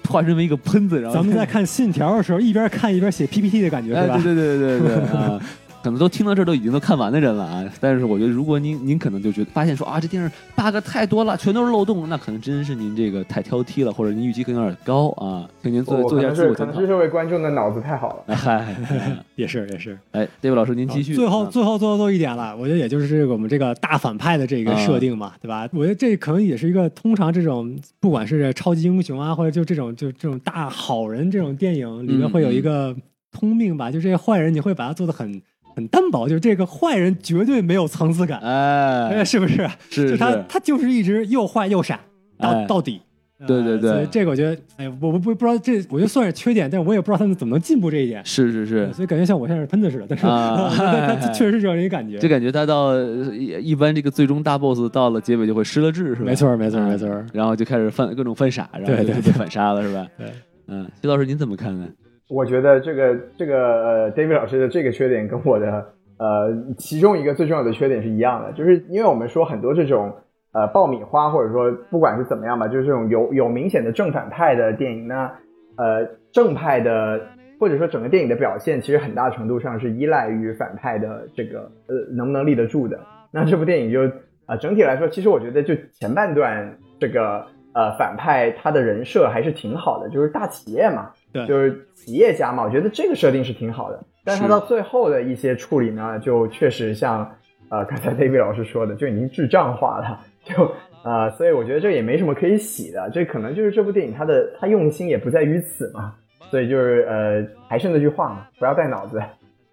[0.09, 4.21] 化身为一个喷子，然后咱们在 看《信条》的时候，一边看一边写 PPT 的感觉，哎，是吧？
[4.23, 5.41] 对对对对对对啊。
[5.87, 16.81] 可能都听到这儿都已经都看完的人了啊，但是我觉得如果您您可能就觉得发现说啊这电视 bug 太多了，全都是漏洞，那可能真是您这个太挑剔了，或者您预期可能有点高啊，请您做做一下自我检讨。
[16.81, 18.25] 是这位观众的脑子太好了。
[18.27, 18.77] 哎嗨，
[19.37, 19.97] 也是也是。
[20.11, 21.15] 哎，David 老师您继续。
[21.15, 25.69] 最后啊最后最后最后一点了，我觉得也就是这个我们这个大反派的这个设定嘛，对吧？
[25.73, 32.93] 我觉得这可能也是一个通常这种不管是超级英雄啊，或者就这种就这种大好人这种电影里面嗯会有一个
[33.31, 35.41] 通病吧，就这些坏人你会把他做的很
[35.77, 39.69] 很单薄，就是这个坏人绝对没有层次感，哎，哎，是不是？
[39.91, 42.01] 是就他他就是一直又坏又傻
[42.39, 43.01] 到、哎到底。
[43.47, 48.25] 对对对呃所以这个我觉得，哎，我不不不知道这，我觉得算是缺点，但是我也不知道他们怎么能进步这一点。
[48.25, 50.73] 是是是，所以感觉像我现在是喷子似的，但是、啊
[51.21, 52.17] 他 确实是这样一个感觉。
[52.17, 56.25] 就感觉他到呃一一般这个最终大 boss 到了结尾就会失了智，是吧？
[56.25, 60.07] 没错没错啊没错然后就开始犯各种犯傻，然后就被反杀了，是吧？
[60.17, 60.27] 对，
[60.69, 61.87] 嗯，徐老师您怎么看呢？
[62.29, 65.87] 我觉得这个这个呃，David 老师的这个缺点跟我的
[66.19, 70.13] 呃其中一个最重要的缺点是一样的，就是因为我们说很多这种
[70.53, 75.31] 呃爆米花或者说不管是怎么样吧，就是这种有有明显的正反派的电影呢，
[75.77, 77.21] 呃正派的
[77.61, 82.99] 或者说整个电影的表现，其实很大程度上是依赖于反派的这个呃能不能立得住的。
[83.31, 84.01] 那这部电影就
[84.47, 94.03] 啊、整体来说，其实我觉得就前半段这个呃反派他的人设还是挺好的，就是大企业嘛，对就是企业家嘛，我觉得这个设定是挺好的。
[94.25, 97.31] 但是到最后的一些处理呢，就确实像
[97.69, 100.73] 呃刚才 David 老师说的，就已经智障化了， 就
[101.05, 106.15] 呃，所以我觉得这也没什么可以洗的，这可能就是这部电影它的它用心也不在于此嘛。
[106.51, 109.21] 所以就是呃，还是那句话嘛，不要带脑子。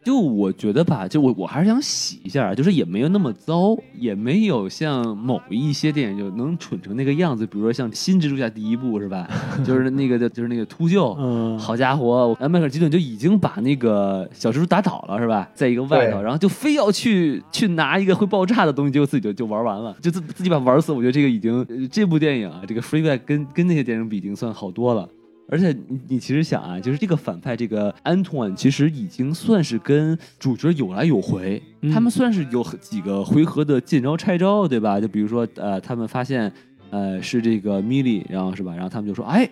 [0.03, 9.27] 就我觉得吧，就我我还是想洗一下，就是也没有那么糟，也没有像某一些电影就能蠢成那个样子，比如说像《新蜘蛛侠》第一部是吧？
[9.63, 15.47] 就是那个就是那个秃鹫，嗯，好家伙，迈克尔基顿就已经把那个小蜘蛛打倒了，是吧？
[15.53, 20.91] 在一个外头，然后就非要去去拿一个会爆炸的东西，结果自己就就玩完了，就自自己把玩死。
[20.91, 25.07] 我觉得这个已经、呃这部电影啊，这个 Free Guy 跟跟那些电影比，已经算好多了。
[25.49, 34.99] 而且你你其实想啊，就是这个反派这个安托万，其实已经算是跟主角有来有回，嗯他们算是有几个回合的见招拆招，对吧？
[34.99, 36.51] 就比如说呃，他们发现
[36.89, 38.73] 呃是这个米莉，然后是吧？
[38.73, 39.47] 然后他们就说，哎，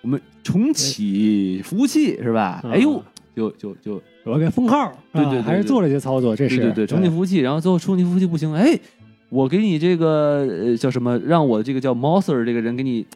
[0.00, 2.60] 我们重启服务器是吧？
[2.64, 3.02] 嗯哎呦，
[3.36, 8.78] 就就就我给封号，对对还是做了一些操作，这是对对对，重启服务器，然后最后重启服务器不行，哎，
[9.28, 13.06] 我给你这个呃叫什么，让我这个叫 Moser 这个人给你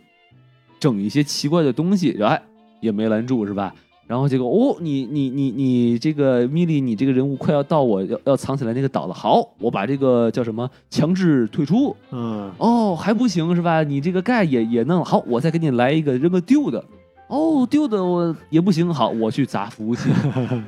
[0.82, 2.42] 整一些奇怪的东西，然后哎
[2.80, 3.72] 也没拦住是吧？
[4.08, 13.84] 然后结果哦，你你你你这个米莉，你这个人物快要到我要要藏起来那个岛了，好，我把这个叫什么强制退出，嗯，哦，还不行是吧？
[13.84, 16.84] 你这个盖也也弄了，好，我再给你来一个扔个丢的。
[17.28, 20.10] 哦，丢的我也不行，好，我去砸服务器，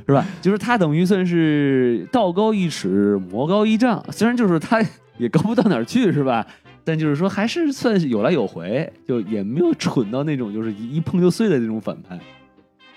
[0.06, 0.24] 是吧？
[0.40, 4.80] 就是他等于算是道高一尺，魔高一丈，虽然就是他
[5.18, 6.46] 也高不到哪儿去，是吧？
[6.84, 12.18] 但就是说还是算是有来有回，就也没有蠢到那种就是一一碰就碎的那种反派。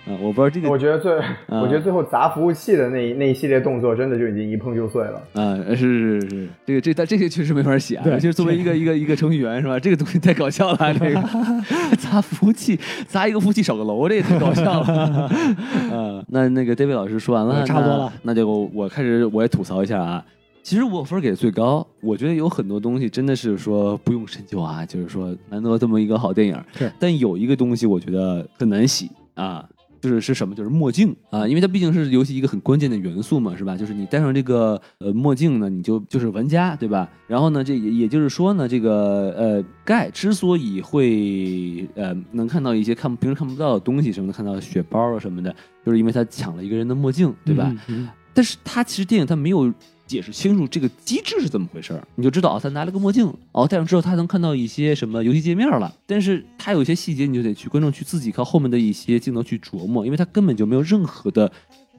[0.09, 1.11] 啊、我不知道这个我觉得最，
[1.49, 5.21] 嗯我觉得最后砸服务器的那一那一系列动作，真的就已经一碰就碎了。
[5.33, 9.77] 啊，是是是是，这个这但这些确实没法写啊，对就是作为一个一个一个程序员是吧？
[9.77, 11.21] 这个东西太搞笑了，这个
[11.99, 15.29] 砸服务器，砸一个服务器少个楼，这也太搞笑了。
[15.91, 20.23] 嗯，那那个 David 老师说完了，嗯差不多了那，那就我开始我也吐槽一下啊。
[20.67, 29.65] 其实我分给的最高，我觉得有很多东西真的是说不用深究啊，就是说难得这么一个好电影，是但有一个东西我觉得很难洗啊，
[30.01, 30.53] 就是是什么？
[30.53, 33.77] 就是墨镜啊，因为它毕竟是游戏一个很关键的元素嘛，是吧？
[33.77, 37.09] 就是你戴上这个呃墨镜呢，你就就是玩家，对吧？
[37.27, 45.49] 然后呢，这也也就是说呢，这个呃盖之所以会呃能看到一些看平时看不到的东西，什么的，看到血包啊什么的，
[45.85, 47.73] 就是因为他抢了一个人的墨镜，对吧？
[47.87, 48.03] 嗯？
[48.03, 49.73] 嗯但是他其实电影他没有
[50.07, 55.93] 解释清楚这个机制是怎么回事儿，你就知道啊，他拿了个墨镜，哦，戴上之后他能看到一些什么游戏界面了。
[56.05, 61.51] 但是他有一些细节，你就得去观众去自己靠后面的一些镜头去琢磨，因为他根本就没有任何的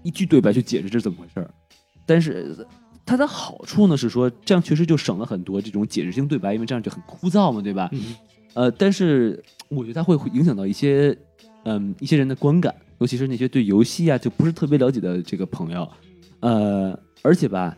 [0.02, 1.50] 一句对白去解释这是怎么回事儿。
[2.06, 2.66] 但是
[3.04, 7.88] 它的好处呢是说，这样确实就省了很多这种解释性对白，因为这样就很枯燥嘛，对吧？
[7.92, 8.14] 嗯
[8.54, 11.16] 呃，但是我觉得它会影响到一些
[11.64, 15.88] 嗯一些人的观感，尤其是那些对游戏啊就不是特别了解的这个朋友，
[16.40, 17.76] 呃，而且吧，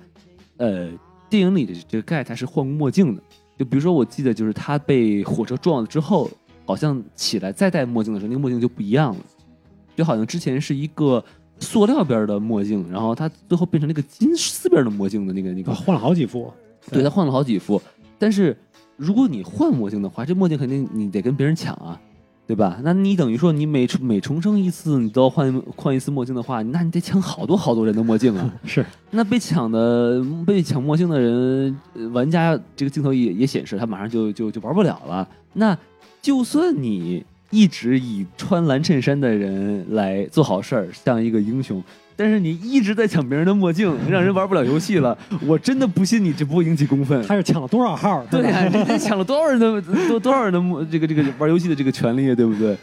[0.60, 0.90] 呃，
[1.30, 3.22] 电影里的这个盖他是换过墨镜的，
[3.58, 6.30] 就比如说我记得就是他被火车撞了之后，
[6.66, 9.20] 好像起来再戴墨镜的时候，那个墨镜就不一样了，
[9.96, 11.24] 就好像之前是一个
[11.60, 16.52] 塑料边的墨镜，然后他最后变成那个金丝边的墨镜的那个那个啊换了好几副，
[16.90, 17.80] 对他换了好几副，
[18.18, 18.54] 但是
[18.96, 21.98] 如果你换墨镜的话，这墨镜肯定你得跟别人抢啊，
[22.50, 22.80] 对吧？
[22.82, 28.52] 那你等于说你每重每重生一次，你都要换换一次墨镜的话，那你得抢好多好多人的墨镜啊。
[28.66, 35.28] 是那被抢的被抢墨镜的人，呃玩家这个镜头也也显示他马上就就就玩不了了。
[35.52, 35.78] 那
[36.20, 41.80] 就算你一直以穿蓝衬衫的人来做好事儿，像一个英雄。
[42.20, 45.16] 但是你一直在抢别人的墨镜，让人玩不了游戏了。
[45.40, 47.26] 我真的不信你这不会引起公愤。
[47.26, 48.22] 他是抢了多少号？
[48.30, 52.76] 对呀、抢了多少人的多多少人的墨这个这个玩游戏的这个权利啊，对不对？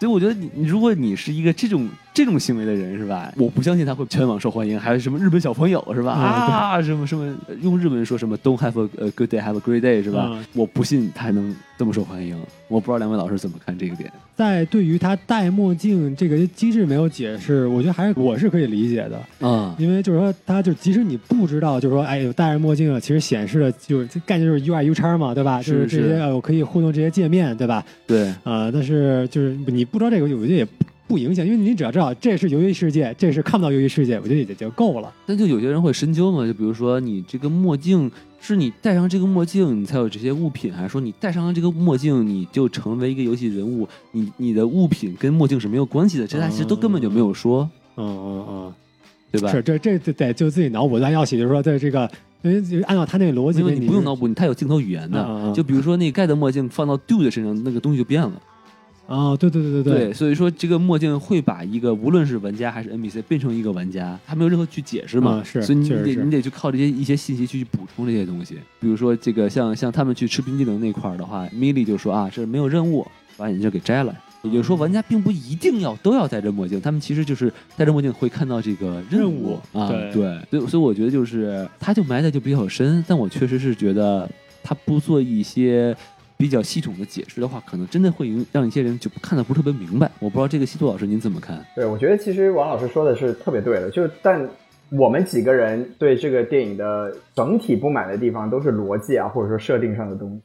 [0.00, 1.86] 所以我觉得你你如果你是一个这种
[2.18, 3.32] 这种行为的人是吧？
[3.36, 6.14] 我不相信他会全网受欢迎，还有什么日本小朋友是吧？
[6.18, 10.26] 嗯啊，什么什么用日文说什么 “Don't have a, good day, have a great day” 是吧？
[10.32, 12.36] 嗯我不信他还能这么受欢迎。
[12.66, 14.10] 我不知道两位老师怎么看这个点。
[14.34, 25.62] 在对于他戴墨镜这个机制没有解释，我觉得还是我是可以理解的，啊、因为就是说，他就即使你不知道，就是说，哎，有戴着墨镜啊，其实显示的就是这概念就是 UI U 叉嘛，对吧？
[25.62, 27.84] 是就是这些呃我可以互动这些界面，对吧？
[28.08, 30.66] 对，啊、但是就是你不知道这个，我觉得也
[31.08, 35.12] 不不影响，因为你只要知道这是游戏世界，这是看不到游戏世界，我觉得也就够了。
[35.26, 43.88] 但就有些人会深究嘛，就比如说你这个墨镜是你戴上这个墨镜，你才有这些物品，还是说你戴上了这个墨镜，你就成为一个游戏人物？
[44.12, 48.74] 你你的物品跟墨镜是没有关系的，这他其实都根本就没有说，嗯嗯嗯，
[49.32, 49.50] 对吧？
[49.50, 52.08] 是这这这得就自己脑补，但要写就是说，在这个
[52.42, 55.52] 因为就按照他那个逻辑，因为你不用脑补，你它有镜头语言的。
[55.56, 58.32] 就比如说那盖的墨镜放到 Do 的身上，那个东西就变了。
[59.08, 68.56] 啊，对对对对对，所以说这个墨镜会把一个无论是玩家还是 NPC 变成一个玩家，他没有任何去解释嘛，嗯是所以你得你得去靠这些一些信息去补充这些东西。
[68.78, 73.06] 比如说这个像像他们去吃冰激凌那块儿的话，米莉就说啊，这没有任务，
[73.36, 74.14] 把眼镜给摘了。
[74.42, 84.30] 也就是说，玩家并不一定要都要戴着墨镜，他们其实就是戴着墨镜会看到这个任任务啊，对对，所以所以我觉得就是他就埋的就比较深，但我确实是觉得
[84.62, 85.94] 他不做一些
[86.38, 90.08] 比较系统的解释的话，可能真的会让一些人就看的不是特别明白。
[90.20, 91.58] 我不知道这个西渡老师您怎么看？
[91.74, 94.48] 对，我觉得其实王老师说的是特别对的，就但
[94.92, 100.42] 我们几个人对这个电影的整体不满的地方都是逻辑啊，或者说设定上的东西。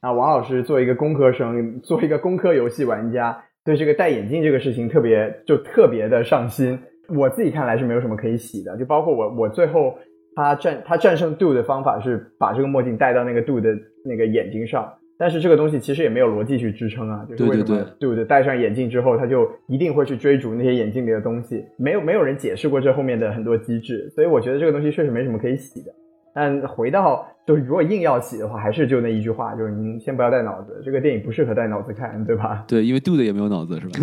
[0.00, 6.78] 那王老师作为一个工科生，作为一个工科游戏玩家，对这个戴眼镜这个事情特别就特别的上心。
[7.08, 9.98] 我自己看来是没有什么可以洗的，就包括我我最后
[10.34, 13.68] 他战他战胜 Do 的方法是把这个墨镜戴到那个 Do 的
[14.06, 25.92] 那个眼睛上，但是这个东西其实也没有逻辑去支撑啊，就是为什么对不对戴上眼镜之后，他就一定会去追逐那些眼镜里的东西，没有没有人解释过这后面的很多机制，所以我觉得这个东西确实没什么可以洗的。
[26.34, 32.64] 但回到就是如果硬要起的话，还是就那一句话，就是您先不要带脑子，这个电影不适合带脑子看，对吧？
[32.66, 33.98] 对，因为 Dude 也没有脑子是吧？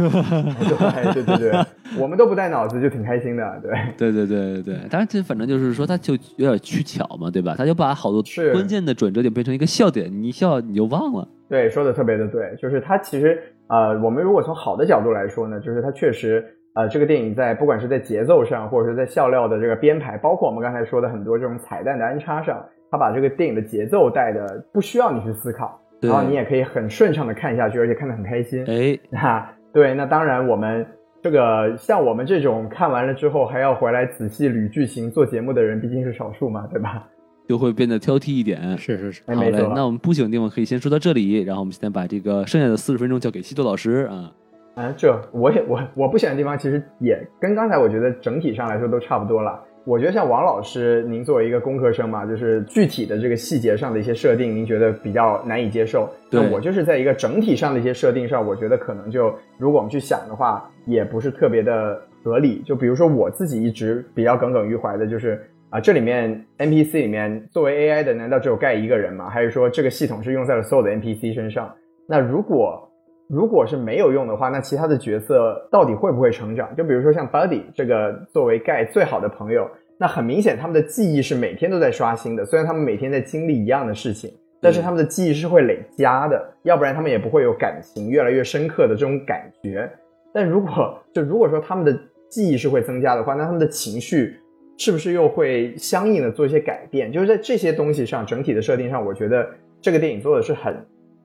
[1.14, 1.66] 对对对对，
[2.00, 3.72] 我们都不带脑子就挺开心的，对。
[3.98, 7.54] 对对对对对，当然这反正就是说，他就有点取巧嘛，对吧？
[7.58, 8.24] 他就把好多
[8.54, 11.28] 关键的转折点变成一个笑点，你一笑你就忘了。
[11.50, 28.64] 对，说的特别的对，就是他其实呃，我们如果从好的角度来说呢，就是他确实呃，这个电影在不管是在节奏上，或者是在笑料的这个编排，包括我们刚才说的很多这种彩蛋的安插上，他把这个电影的节奏带的不需要你去思考，然后你也可以很顺畅的看下去，而且看得很开心。
[28.68, 30.86] 哎，那对，那当然我们。
[31.24, 37.08] 这个像我们这种看完了之后还要回来仔细捋剧情做节目的人，毕竟是少数嘛，对吧？
[37.48, 38.76] 就会变得挑剔一点。
[38.76, 44.34] 是是是，好嘞哎没错，那我们不喜欢的地方可以先说到这里，然后我们现在把这个剩下的四十分钟交给西多老师啊。
[44.82, 49.64] 啊，这我也我我不喜欢的地方，其实也跟刚才我觉得整体上来说都差不多了。
[49.84, 56.10] 我觉得像王老师，您作为一个工科生嘛，就是具体的这个细节上的一些设定，您觉得比较难以接受。
[56.30, 62.62] 那我就是在一个整体上的一些设定上，我觉得可能就如果我们去想的话，也不是特别的合理。
[62.64, 69.30] 就比如说我自己一直比较耿耿于怀的就是啊，这里面 NPC 里面作为 AI 的，难道只有盖一个人吗？
[69.30, 71.74] 还是说这个系统是用在了所有的 NPC 身上？
[72.08, 72.88] 那如果
[73.32, 76.76] 如果是没有用的话，那其他的角色到底会不会成长？
[76.76, 79.66] 就比如说像 Buddy 这个作为盖最好的朋友，
[79.98, 82.44] 那很明显他们的记忆是每天都在刷新的。
[82.44, 84.30] 虽然他们每天在经历一样的事情，
[84.60, 89.90] 但是他们的记忆是会累加的，要不然他们也不会有感情越来越深刻的这种感觉。
[90.34, 91.98] 但如果就如果说他们的
[92.30, 94.36] 记忆是会增加的话，那他们的情绪
[94.78, 97.10] 是不是又会相应的做一些改变？
[97.10, 99.48] 就是在这些东西上，整体的设定上，我觉得
[99.80, 100.76] 这个电影做的是很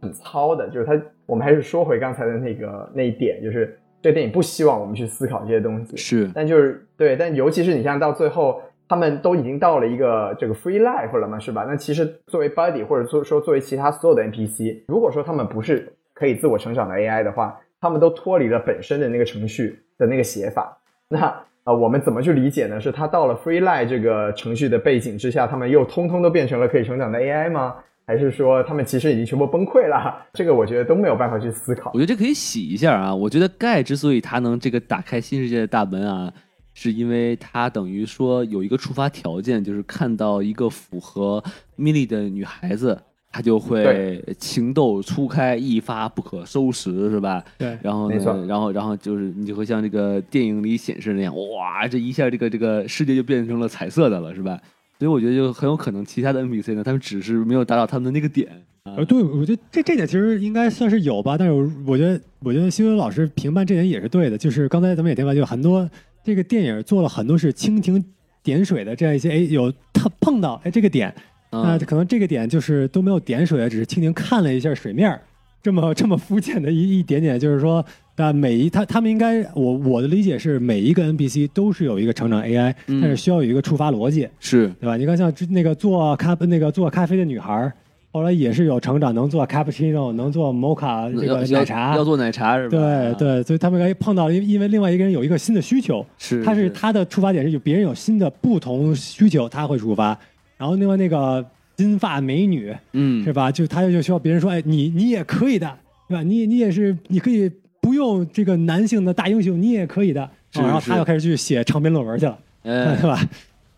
[0.02, 0.68] 很糙的。
[0.68, 0.92] 就是它，
[1.27, 5.97] 我们还是说回刚才的那个那一点，就是这个电影不希望我们去思考这些东西。
[5.97, 11.64] 是，但就是对，但尤其是你像到最后，他们都已经到了一个这个 free life 了嘛，是吧？
[11.68, 20.79] 那其实作为 buddy 或者说说作为其他所有的 NPC，如果说他们不是可以自我成长的 AI 的话，他们都脱离了本身的那个程序的那个写法。
[21.09, 22.81] 那啊、呃我们怎么去理解呢？
[22.81, 27.74] 是他到了 free life 这个程序的背景之下，他们又通通都变成了可以成长的 AI 吗？
[28.07, 30.24] 还是说他们其实已经全部崩溃了？
[30.32, 31.98] 这个我觉得都没有办法去思考我。
[31.98, 33.12] 觉得这可以洗一下啊。
[33.12, 36.32] 我觉得盖之所以他能这个打开新世界的大门啊，
[36.72, 41.42] 是因为他等于说有一个触发条件，就是看到一个符合
[41.74, 42.96] 米莉的女孩子，
[43.32, 47.44] 他就会情窦初开，一发不可收拾，是吧？
[47.59, 54.61] 对，然后没错呢，然后然后就是你就会像这个电影里显示那样，哇，这一下这个这个世界就变成了彩色的了，是吧？
[54.99, 58.49] 所以我觉得就很有可能其他的 NPC 呢，他们只是没有达到他们的那个点
[58.84, 59.05] 啊呃，。
[59.05, 65.88] 对，我觉得这这点其实应该算是有吧，但是我我觉得，我觉得新闻老师评判这点也是对的，就是刚才咱们也提到，就很多
[66.24, 68.03] 这个电影做了很多是蜻蜓
[68.42, 71.14] 点水的这样一些，哎，有他碰到哎这个点，
[71.51, 75.20] 那嗯，可能这个点就是都没有点水，只是蜻蜓看了一下水面儿，
[75.62, 77.84] 这么这么肤浅的一一点点，就是说，
[78.17, 84.97] 啊，每一他他们应该，我我的理解是每一个 NPC 都是有一个成长 AI，、嗯但是需要有一个触发逻辑，是对吧？
[84.97, 87.71] 你看像之那个做咖那个做咖啡的女孩，
[88.11, 92.03] 后来也是有成长，能做 cappuccino，能做 mocha 这个奶茶要。
[92.03, 92.79] 做奶茶是吧？
[92.79, 100.19] 对对，所以他们该碰到，因因为另外一个人有一个新的需求，是他是他的出发点是有别人有新的不同需求，他会出发。
[100.57, 101.45] 然后另外那个
[101.77, 103.53] 金发美女嗯是吧？
[103.53, 105.71] 就他就需要别人说，哎，你你也可以的，
[106.09, 106.23] 对吧？
[106.23, 107.51] 你你也是，你可以
[107.87, 110.28] 不用这个男性的大英雄，你也可以的。
[110.55, 112.37] 然后他又开始去写长篇论文去了。
[112.64, 113.16] 哎 对吧？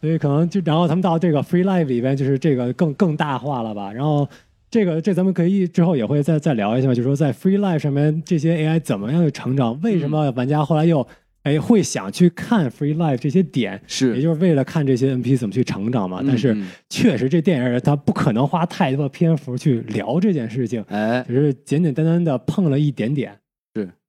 [0.00, 3.92] 所以可能就然后他们到这个 free life 里边，就是这个更更大化了吧？
[3.92, 4.26] 然后
[4.70, 9.78] 这个这咱们可以之后也会再再聊一下嘛，就是说在 free life 上面这些 AI 怎么样去成长？
[9.82, 11.06] 为什么玩家后来又
[11.42, 13.78] 哎会想去看 free life 这些点？
[13.86, 16.20] 是也，就是为了看这些 NPC 怎么去成长嘛。
[16.22, 23.36] 嗯但是嗯确实这电影它不可能花太多篇幅去聊这件事情，哎，只是简简单单的碰了一点点。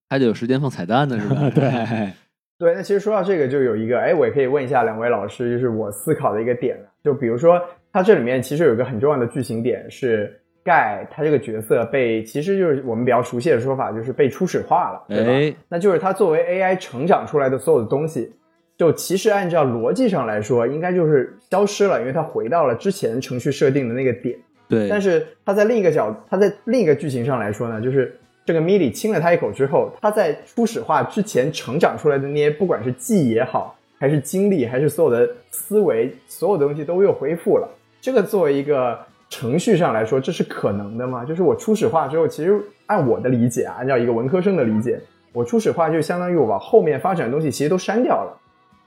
[0.09, 1.49] 是还得有时间放彩蛋呢，是吧？
[1.53, 2.13] 对哎
[2.57, 6.77] 对，那其实说到这个，就有一个，哎，我也可以问一下两位老师，就是我思考的一个点。
[7.01, 7.61] 就比如说，
[7.93, 15.31] 它这里面其实有一个很重要的剧情点是盖他这个角色被，其实就是我们比较熟悉的说法，就是被初始化了，对吧？
[15.31, 18.29] 哎，那就是他作为 AI 成长出来的所有的东西，
[18.77, 24.37] 就其实按照逻辑上来说，应该就是消失了，因为他回到了之前程序设定的那个点。
[24.67, 28.18] 对，但是他在另一个角，他在另一个剧情上来说呢，就是
[28.49, 37.69] 这个米莉亲了他一口之后，他在初始化之前成长出来的那些，不管是记忆也好，还是经历，还是所有的思维，所有的东西都又恢复了。
[38.01, 38.97] 这个作为一个
[39.29, 41.23] 程序上来说，这是可能的吗？
[41.23, 44.99] 就是我初始化之后，其实按我的理解啊，按照一个文科生的理解，
[45.31, 48.35] 我初始化就相当于我把后面发展的东西其实都删掉了。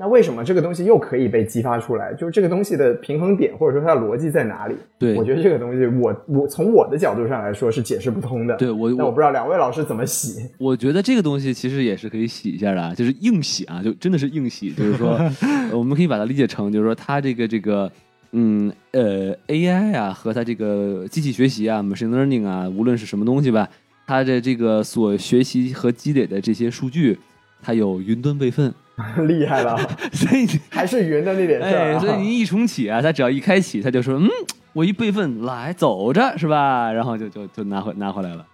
[0.02, 2.12] 那为什么这个东西又可以被激发出来？
[2.14, 4.74] 就是这个东西的平衡点或者说它的逻辑在哪里？
[4.98, 8.56] 对我觉得这个东西我我从我的角度上来说是解释不通的。
[8.56, 10.50] 对我那我不知道两位老师怎么洗。
[10.58, 15.10] 我觉得这个东西其实也是可以洗一下的啊，就是硬洗啊，就真的是硬洗，就是说，
[15.70, 17.88] 呃我们可以把它理解成，就是说它这个这个，
[18.32, 23.68] 嗯呃 AI 啊和它这个机器学习啊 machine learning 啊，无论是什么东西吧，
[24.04, 27.20] 它的这个所学习和积累的这些数据，
[27.62, 28.74] 它有云端备份，
[29.26, 29.76] 厉害了，
[30.12, 31.98] 所以 还是云的那点事儿。
[31.98, 34.28] 所以你一重启啊，它只要一开启，它就说，嗯，
[34.72, 36.92] 我一备份来走着是吧？
[36.92, 38.46] 然后就就就拿回拿回来了。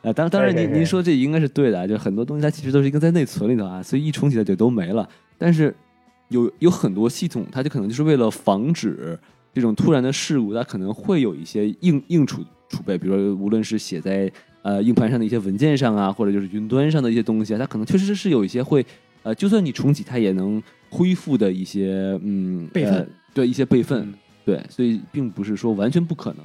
[0.00, 5.08] 呃，当当然您您说这应该是对的啊，就很多东西它其实都是应该在内存里头啊，所以一重启它就都没了。
[5.38, 5.74] 但是
[6.28, 9.18] 有有很多系统，它就可能就是为了防止
[9.54, 14.32] 这种突然的事故，它可能会有一些硬硬储储备，比如说无论是写在
[14.62, 18.84] 呃硬盘上的一些文件上啊，或者就是云端上的一些东西啊，它可能确实是有一些会
[19.22, 24.14] 呃，就算你重启它也能恢复的一些嗯备份呃对一些备份，嗯
[24.44, 26.44] 对，所以并不是说完全不可能。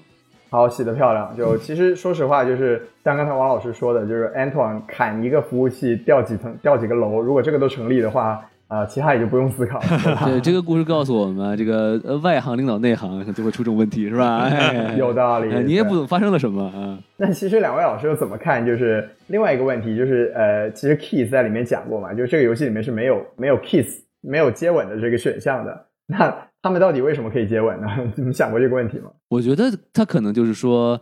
[0.50, 1.36] 好，洗得漂亮。
[1.36, 9.86] 就其实说实话，就是像刚才王老师说的，就是 Antoine 砍一个服务器掉几层、掉几个楼，如果这个都成立的话，啊、其他也就不用思考了。
[10.26, 14.40] 对，这个故事告诉我们啊，这个呃外行领导内行就会出这种问题，是吧？
[14.44, 17.00] 哎有道理哎你也不懂发生了什么啊。
[17.16, 18.66] 那其实两位老师又怎么看？
[18.66, 25.86] 就是另外一个问题，就是呃，其实 kiss 在里面讲过嘛，就是这个游戏里面是没有没有 kiss 没有接吻的这个选项的。
[26.08, 27.88] 那他们到底为什么可以接吻呢？
[28.16, 29.10] 你们想过这个问题吗？
[29.30, 31.00] 我觉得他可能就是说，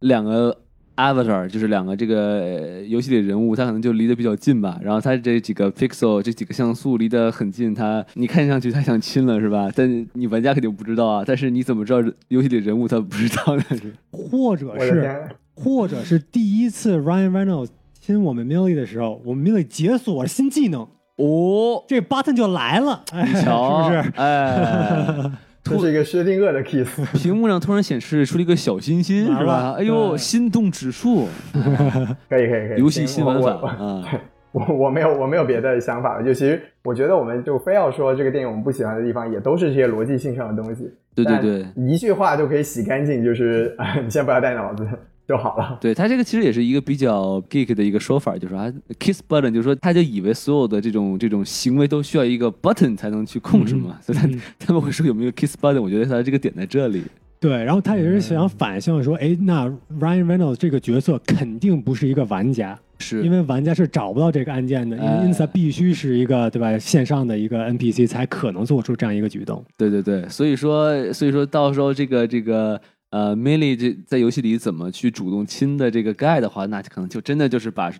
[0.00, 0.54] 两个
[0.96, 4.78] avatar 就是两个这个呃游戏里人物，他可能就离得比较近吧。
[4.82, 9.70] 然后他这几个 pixel 这几个像素离得很近，他你看上去他想亲了是吧？
[9.74, 11.22] 但你玩家肯定不知道啊。
[11.26, 13.64] 但是你怎么知道游戏里人物他不知道呢？
[14.10, 17.68] 或者是，或者是第一次 Ryan Reynolds
[18.00, 20.82] 亲我们 Millie 的时候，我们 Millie 解锁了新技能，
[21.16, 23.98] 哦，这 button 就来了，哎，是瞧，不是？
[24.16, 25.30] 哎，
[25.70, 27.00] 这是一个薛定谔的 kiss。
[27.16, 29.74] 屏幕上突然显示出了一个小心心，是吧？
[29.78, 31.26] 哎呦，心动指数，
[32.28, 34.20] 可以可以可以，游戏行新玩法我我啊，
[34.52, 40.90] 我我没有我没有别的想法了，就其实我觉得我们就非要说这个电影我们不喜欢的地方，也都是这些逻辑性上的东西。
[41.14, 41.66] 对对对。
[41.74, 44.86] 但一句话就可以洗干净，就是啊， 你先不要带脑子
[45.26, 45.78] 就好了。
[45.80, 57.02] 对他这个其实也是一个比较 geek 的一个说法，就是说啊，kiss button，就是说他就以为所有的这种这种行为都需要一个 button 才能去控制嘛，所以他嗯他们会说有没有 kiss button，我觉得他这个点在这里。
[57.38, 59.66] 对，然后他也是想反向说，哎，那
[60.00, 69.62] Ryan Reynolds 这个角色肯定不是一个玩家，是因为玩家是找不到这个按键的，因哎为因此他必须是一个对吧线上的一个 NPC 才可能做出这样一个举动。
[69.76, 72.80] 对对对，所以说所以说到时候这个这个
[73.16, 77.90] 呃 Millie 这在游戏里怎么去主动亲的这个 guy 的话，那可能就真的就是把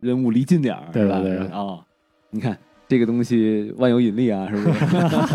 [0.00, 1.20] 人物离近点儿，对吧？
[1.20, 1.84] 对对哦，
[2.30, 4.78] 你看这个东西万有引力啊，是不是？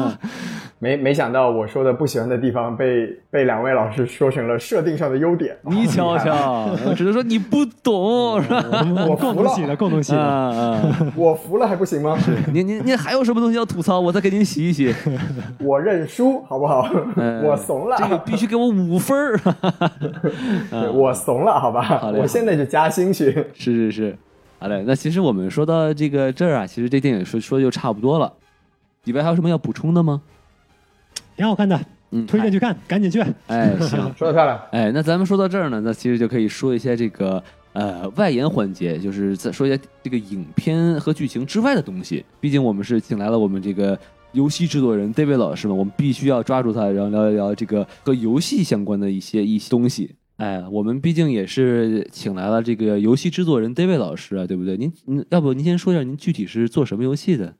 [0.83, 5.55] 没没想到我说的不喜欢的地方被被两位老师说成了设定上的优点。
[5.61, 8.61] 你瞧瞧，我只能说你不懂，是吧？
[9.07, 10.57] 我 服了共同喜的，共同喜啊的。
[10.59, 11.13] 啊！
[11.15, 12.17] 我服了还不行吗？
[12.51, 13.97] 您您您还有什么东西要吐槽？
[13.97, 14.93] 我再给您洗一洗。
[15.63, 16.85] 我认输好不好？
[17.15, 19.39] 呃我怂了，这个必须给我五分儿。
[20.69, 21.81] 对我怂了，好吧？
[21.81, 23.31] 好嘞我现在就加薪去。
[23.53, 24.17] 是是是，
[24.59, 24.83] 好嘞。
[24.85, 28.33] 那其实我们说到这个这儿啊，其实这电影说说就差不多了。
[29.05, 30.21] 李白还有什么要补充的吗？
[31.35, 31.79] 挺好看的，
[32.11, 33.19] 嗯，推荐去看，赶紧去。
[33.47, 42.23] 哎， 行，说的漂亮，哎，那咱们说到这儿呢，那其实就可以说一些这个呃外延环节，就是再说一下这个影片和剧情之外的东西。
[42.39, 43.97] 毕竟我们是请来了我们这个
[44.33, 50.15] 游戏制作人 David 老师嘛，我们必须要抓住他，然后聊一聊这个和游戏相关的一些一些东西。
[50.37, 54.75] 哎，我们毕竟也是请来了这个游戏制作人 David 老师啊，对不对？
[54.75, 57.53] 您您要不您先说一下您具体是做什么游戏的？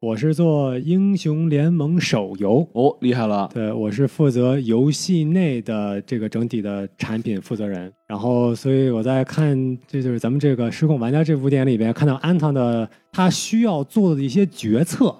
[0.00, 3.50] 我是做英雄联盟手游，哦，厉害了！
[3.52, 7.92] 对我是负责游戏内的这个整体的产品负责人。
[8.06, 15.12] 然后，所以我在看，这就是咱们这个《失控玩家》这部电影里边看到安藤的他需要做的一些决策。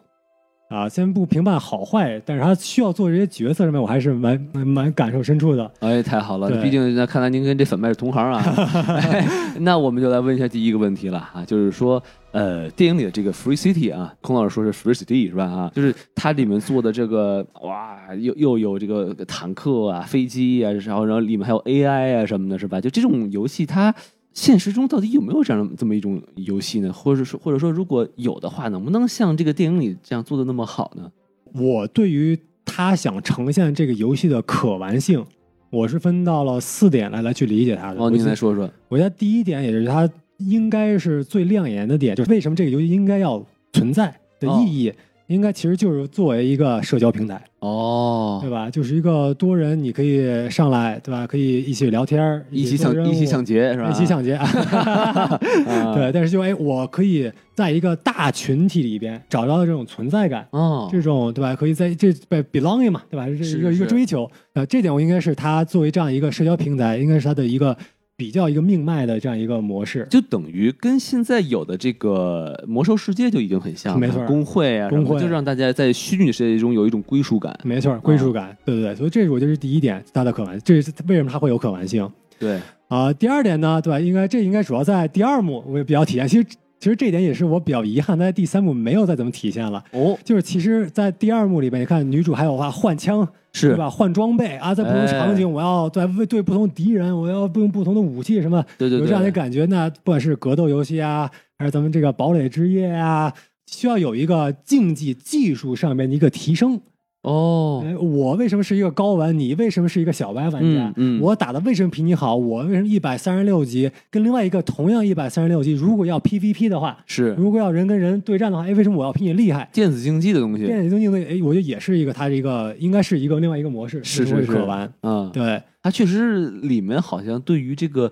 [0.68, 5.68] 啊，先不评判好坏，但是他需要做这些决策上面，我还是蛮蛮蛮感受深处的。
[5.80, 6.62] 哎，太好了！
[6.62, 8.40] 毕竟那看来您跟这粉麦是同行啊。
[8.86, 9.26] 哎
[9.60, 12.00] 那我们就来问一下第一个问题了啊，就是说，
[12.32, 15.44] 呃，电影里的这个 Free City 啊，孔老师说是 Free City 是吧？
[15.44, 22.80] 啊，就是它里面做的这个，哇，又又有这个坦克啊、飞机啊，然后然后里面还有 AI 啊什么的，是吧？
[22.80, 23.94] 就这种游戏，它
[24.34, 26.92] 现实中到底有没有这样这么一种游戏呢？
[26.92, 31.10] 或者说，或者说，如果有的话，能不能像这个电影里这样做的那么好呢？
[31.54, 35.24] 我对于他想呈现这个游戏的可玩性，
[35.70, 38.00] 我是分到了四点来来去理解它的。
[38.00, 38.70] 哦，您来说说。
[38.88, 40.08] 我觉得第一点，也是它
[40.38, 44.92] 应该是最亮眼的点，就是为什么这个游戏应该要存在的意义。
[45.28, 48.70] 应该其实就是作为一个社交平台，哦对，吧？
[48.70, 51.26] 就是一个多人你可以上来，对吧？
[51.26, 53.90] 可以一起聊天儿，一起抢一起抢劫是吧？
[53.90, 54.32] 一起抢劫。
[54.32, 54.48] 啊
[55.94, 61.54] 对，但是就哎，我可以在一个大群体里边找到这种存在感，哦，这种对吧？
[61.54, 63.26] 可以在这被 belonging 嘛，对吧？
[63.26, 67.76] 这是一个一个追求，呃，这点我应该是它作为这样一个社交平台，应该是它的一个
[68.18, 70.04] 比较一个命脉的这样一个模式。
[70.10, 77.56] 就等于跟现在有的这个魔兽世界就已经很像了，没错工会啊就让大家在虚拟世界中有一种归属感。
[77.62, 84.00] 没错，归属感，对对对，所以这是我觉得是第一点，它的可玩，这是为什么它会有可玩性对，啊、第二点呢，对吧？
[84.00, 86.44] 应该这应该主要在第二幕我也比较体现，其实
[86.80, 89.84] 其实这一点也是我比较遗憾，在第三幕没有再怎么体现了。
[89.92, 93.28] 哦，就是其实，在第二幕里边，你看女主还有话换枪，
[93.58, 93.90] 是对吧？
[93.90, 99.66] 换装备啊，在不同场景，哎我要对为对不同敌人，我要用不同的武器什么，对对对，有这样的感觉。
[99.66, 103.32] 那不管是格斗游戏啊，还是咱们这个堡垒之夜啊，
[103.66, 106.80] 需要有一个竞技技术上面的一个提升。
[107.28, 109.38] 哦，哎，我为什么是一个高玩？
[109.38, 110.92] 你为什么是一个小白玩家？
[110.96, 112.34] 嗯嗯我打的为什么比你好？
[112.34, 119.68] 我为什么一百三十六级跟另外一个同样一百三十六级，如果要 PVP 的话，是如果要人跟人对战的话，哎，为什么我要比你厉害？
[119.72, 124.90] 电子竞技的东西，电子竞技的，哎，我觉得也是一个，它是一个，应该是一个另外一个模式，是是是可玩。
[125.02, 128.10] 嗯，对，它确实里面好像对于这个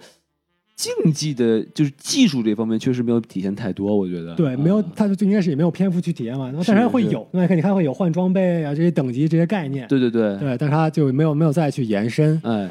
[0.77, 4.35] 竞技的，就是技术这方面确实没有体现太多，我觉得。
[4.35, 6.53] 对，没有，嗯它就应该是也没有篇幅去体验嘛。
[6.53, 9.89] 但是它会有，那看你看会有换装备啊这些等级这些概念。
[9.89, 12.39] 对对对，对，但是他就没有没有再去延伸。
[12.45, 12.69] 哎，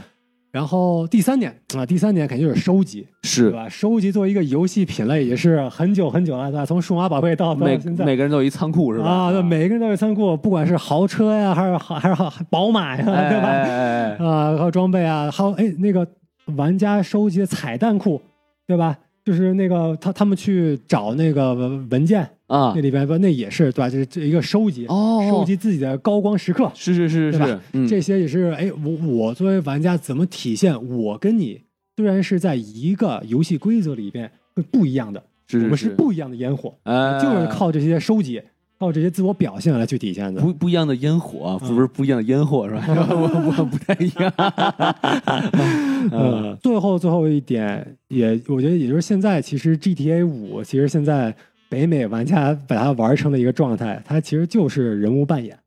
[0.52, 3.68] 然后第三点啊，第三点肯定就是收集，对是吧？
[3.68, 6.64] 收集作为一个游戏品类也是很久很久了，对吧？
[6.66, 8.06] 从数码宝贝到到每现在。
[8.06, 9.06] 每个人都有一仓库是吧？
[9.10, 13.48] 啊，对，每个人都有仓库，不管是豪车呀，还是还是宝马呀，哎对吧？
[13.48, 16.08] 哎哎哎啊，还有装备啊，还有哎那个
[16.56, 18.22] 玩家收集的彩蛋库，
[18.68, 18.98] 对吧？
[19.24, 22.74] 就是那个他他们去找那个文文件，啊。
[22.76, 23.90] 那，里边不那也是对吧？
[23.90, 27.48] 这是这一个收集，哦收集自己的高光时刻，是是是是吧？
[27.48, 31.60] 是，嗯，这些也是哎，我我作为玩家怎么体现我跟你
[31.96, 38.40] 虽然是在一个游戏规则里边会不一样的，是我们是是不一样的烟火，哎，就是靠这些收集，
[38.78, 40.42] 靠这些自我表现来去体现的。
[40.42, 42.86] 不不一样的烟火不是不一样的烟火是吧？
[43.10, 44.34] 我我不太一样。
[46.12, 51.36] 嗯呃，最后最后一点也，我觉得也就是现在，其实 GTA 五，其实现在
[51.70, 55.58] 北美玩家把它玩成了一个状态，它其实就是人物扮演。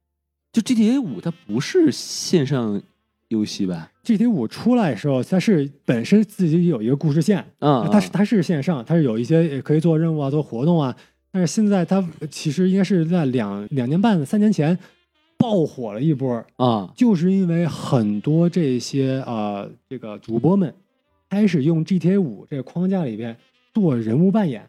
[0.53, 2.81] 就 GTA 五它不是线上
[3.29, 10.95] 游戏吧？GTA 五出来的时候，它是本身自己有一个故事线，嗯，它是它是线上，它是有一些也可以做任务啊、做活动啊。
[11.33, 14.79] 但是现在它其实应该是在两两年半、三年前
[15.37, 20.75] 爆火了一波，啊，就是因为很多这些呃这个主播们
[21.29, 23.37] 开始用 GTA 五这个框架里边
[23.73, 24.69] 做人物扮演。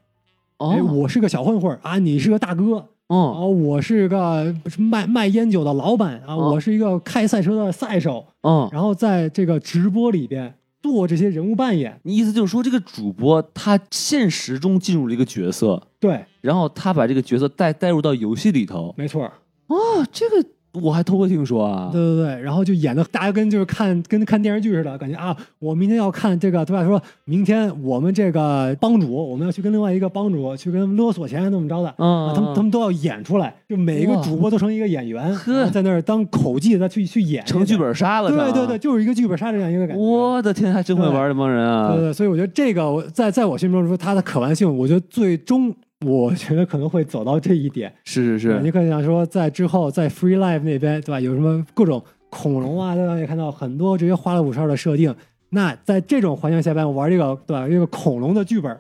[0.57, 8.25] 哦哎，我是个小混混啊，你是个大哥哦啊，我是个卖卖烟酒的老板啊，哦我是一个开赛车的赛手。
[8.41, 18.93] 哦，然后在这个直播里边做这些人物扮演，你意思就是说，这个主播他现实中进入了一个角色，对，然后他把这个角色带带入到游戏里头。
[18.97, 19.33] 没错儿，
[19.67, 21.89] 哦，这个我还头回听说啊。
[21.91, 26.83] 对对对，然后就演的大家跟就是看跟看电视剧似的，感觉啊，我明天要看这个，对吧？
[26.85, 37.79] 说明天我们这个帮主，我们要去跟另外一个帮主去跟勒索钱怎么着的，嗯，啊，他们他们都要演出来，就每一个主播都成一个演员，呵在那儿当口技的去去演成剧。
[37.79, 40.03] 本杀了，对对对，，就是一个剧本杀这样一个感觉。
[40.03, 42.01] 我的天，还真会玩这帮人啊对！
[42.01, 45.73] 对，所以我觉得这个我在在我心中说它的可玩性，我觉得最终
[46.05, 47.93] 我觉得可能会走到这一点。
[48.05, 51.19] 是是是，你可能想说，在之后在 Free Live 那边，对吧？
[51.19, 53.17] 有什么各种恐龙啊，对吧？
[53.17, 55.13] 也看到很多这些花里胡哨的设定。
[55.49, 57.67] 那在这种环境下边玩这个，对吧？
[57.67, 58.77] 这个恐龙的剧本，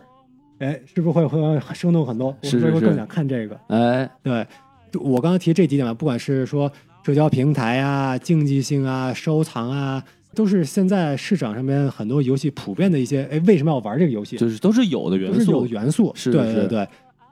[0.59, 2.27] 哎，是不是会会生动很多？
[2.27, 3.59] 我是是是会更想看这个。
[3.67, 4.47] 哎，对，
[4.91, 6.71] 就我刚刚提这几点吧，不管是说
[7.03, 10.01] 社交平台啊、竞技性啊、收藏啊，
[10.33, 14.37] 都是现在市场上面很多游戏普遍的一些，哎，为什么要玩这个游戏？
[14.37, 16.87] 就是都是有的元都是有素，元素，对对对。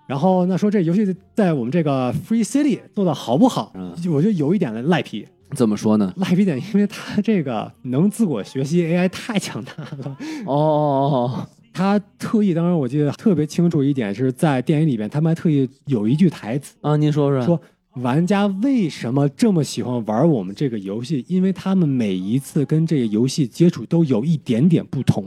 [0.08, 3.74] 然后那说这游戏在我们这个 Free City 做的好不好？
[3.76, 6.14] 嗯我觉得有一点的赖皮，怎么说呢？
[6.18, 10.18] 赖皮点，因为它这个能自我学习 AI 太强大了。
[10.46, 17.62] 哦哦哦，他特意，当然我记得特别清楚一点是在电影里边，他们还特意有一句台词啊，您说说，说。
[18.02, 21.26] 玩家为什么这么喜欢玩我们这个游戏？
[21.28, 25.26] 因为他们每一次跟这个游戏接触都有一点点不同。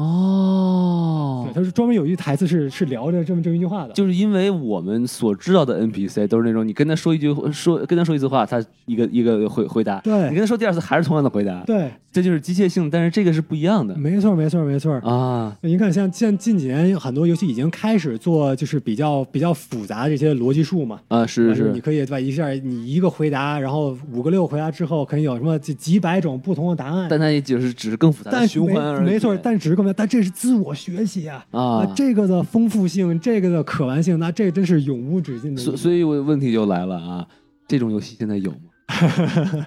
[0.00, 3.92] 哦对，，他是专门有一句台词是是聊着这么这么一句话的。
[3.92, 14.94] 就是因为我们所知道的 NPC 都是那种，你跟他说一句说跟他说一次话，他一个一个回回答，对你跟他说第二次还是同样的回答，对，这就是机械性，但是这个是不一样的没错，没错，没错。
[14.96, 15.56] 啊。
[15.62, 21.00] 你看，像像近几年很多游戏已经开始做，就是比较比较复杂的这些逻辑树嘛。
[21.08, 22.20] 啊，是是是你可以对吧？
[22.20, 27.06] 一下你一个回答，然后五个六个回答之后，可以有什么几几百种不同的答案。
[27.10, 29.04] 但它也只是只是更复杂的但循环而已。
[29.04, 35.60] 没没错，但只是更加，但这是自我学习啊啊这个的丰富性，这个的可玩性，那这真是永无止境的。
[35.60, 37.26] 所所以我问题就来了啊，
[37.66, 39.66] 这种游戏现在有吗？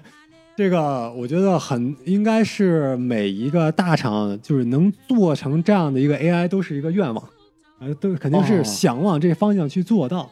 [0.56, 7.28] 这个我觉得很应该是每一个大厂就是能做成这样的一个 AI 都是一个愿望，
[7.80, 10.30] 呃，都肯定哦是想往这方向去做到。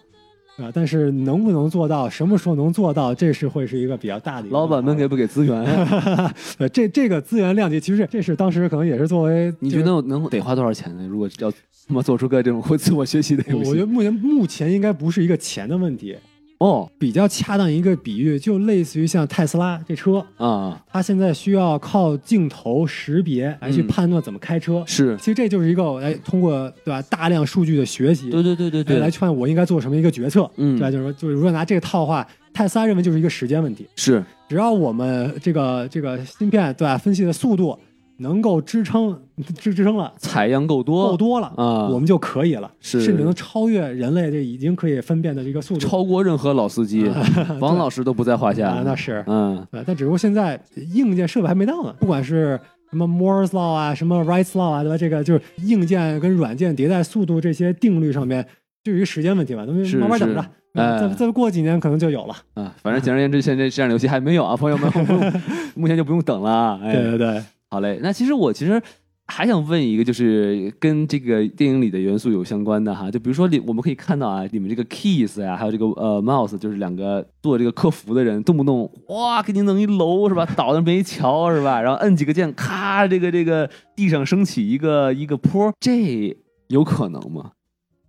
[0.59, 5.65] 啊，但是能不能做到，什么时候能做到，这是会是一个比较大的老板们给不给资源？
[6.59, 11.07] 呃，这这个资源量级，其实这是当时可能也是作为你觉得能得花多少钱呢？
[11.09, 11.51] 如果要
[11.89, 16.17] 那么做出个这种会自我学习的游戏，我觉得目前目前应该不是一个钱的问题，
[16.63, 24.85] 哦比较恰当一个比喻，就类似于像特斯拉这车，啊它现在需要靠镜头识别来去嗯判断怎么开车。
[24.87, 30.49] 是，其实这就是一个哎，通过对吧大量数据的学习，对对对对哎对，来去判断我应该做什么一个决策。
[30.57, 30.91] 嗯对吧？
[30.91, 37.79] 就是说，就是如果拿这个套话，特斯拉认为就是一个时间问题，是只要我们这个这个芯片对吧分析的速度
[38.19, 39.19] 能够支撑
[39.59, 40.13] 支支撑了。
[40.19, 45.81] 采样够多够多了啊我们就可以了，是甚至能超越人类这已经可以分辨的这个速度。
[45.81, 47.11] 超过任何老司机，
[47.61, 48.69] 王老师都不在话下。
[48.69, 50.61] 啊，那是，嗯对，但只不过现在
[50.95, 52.59] 硬件设备还没到呢，不管是
[52.91, 54.97] 什么 Moore's law 啊，什么 Wright's law 啊，对吧？
[54.99, 58.47] 这个就是硬件跟软件迭代速度这些定律上面，
[58.85, 60.41] 就有一个时间问题吧，咱们慢慢等着，
[60.75, 62.35] 哎再再过几年可能就有了。
[62.55, 65.33] 啊，反正简而言之，现在这样的游戏还没有啊， 朋友们，不用
[65.75, 66.81] 目前就不用等了啊。
[66.83, 67.43] 哎，对对对，
[67.73, 68.83] 好嘞，那其实我其实
[69.29, 86.37] 还想问一个，就是跟这个电影里的元素有相关的哈，就比如说你我们可以看到啊，你们这个 Keys 呀、还有这个呃 Mouse，就是两个做这个客服的人，动不动哇给你弄一楼是吧，倒那么一桥是吧，然后摁几个键，咔，这个这个地上升起一个一个坡，这
[86.69, 87.53] 有可能吗？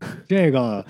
[0.28, 0.86] 这个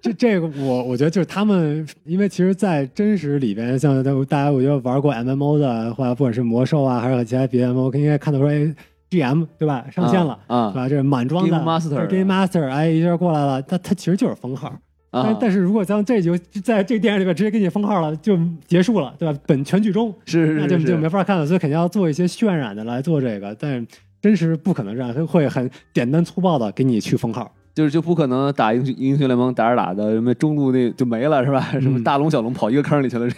[0.00, 8.74] 这这个我我觉得就是他们，因为其实，在真实里边，像大家我觉得玩过 MMO 的，或者不管是魔兽啊，还是其他别的 MMO，应该看到说，哎
[9.10, 10.38] ，GM 对吧，上线了。
[10.46, 10.88] 啊对吧？
[10.88, 14.72] 这是满装的 Game Master 哎，一下过来了，他他其实就是封号，
[15.10, 19.38] 但啊，但是如果像这就在这个电影里边直接给你封号了，就结束了，对吧？
[19.46, 23.86] 本全剧终，是是是那就就没法看了，所以肯定要做一些渲染的来做这个，但
[24.20, 27.50] 真实不可能这样，它会很简单粗暴的给你去封号。
[27.78, 31.60] 就是就不可能打英雄英雄联盟打着打的什么中路那就没了是吧？
[31.80, 33.36] 什么大龙小龙跑一个坑里去了，这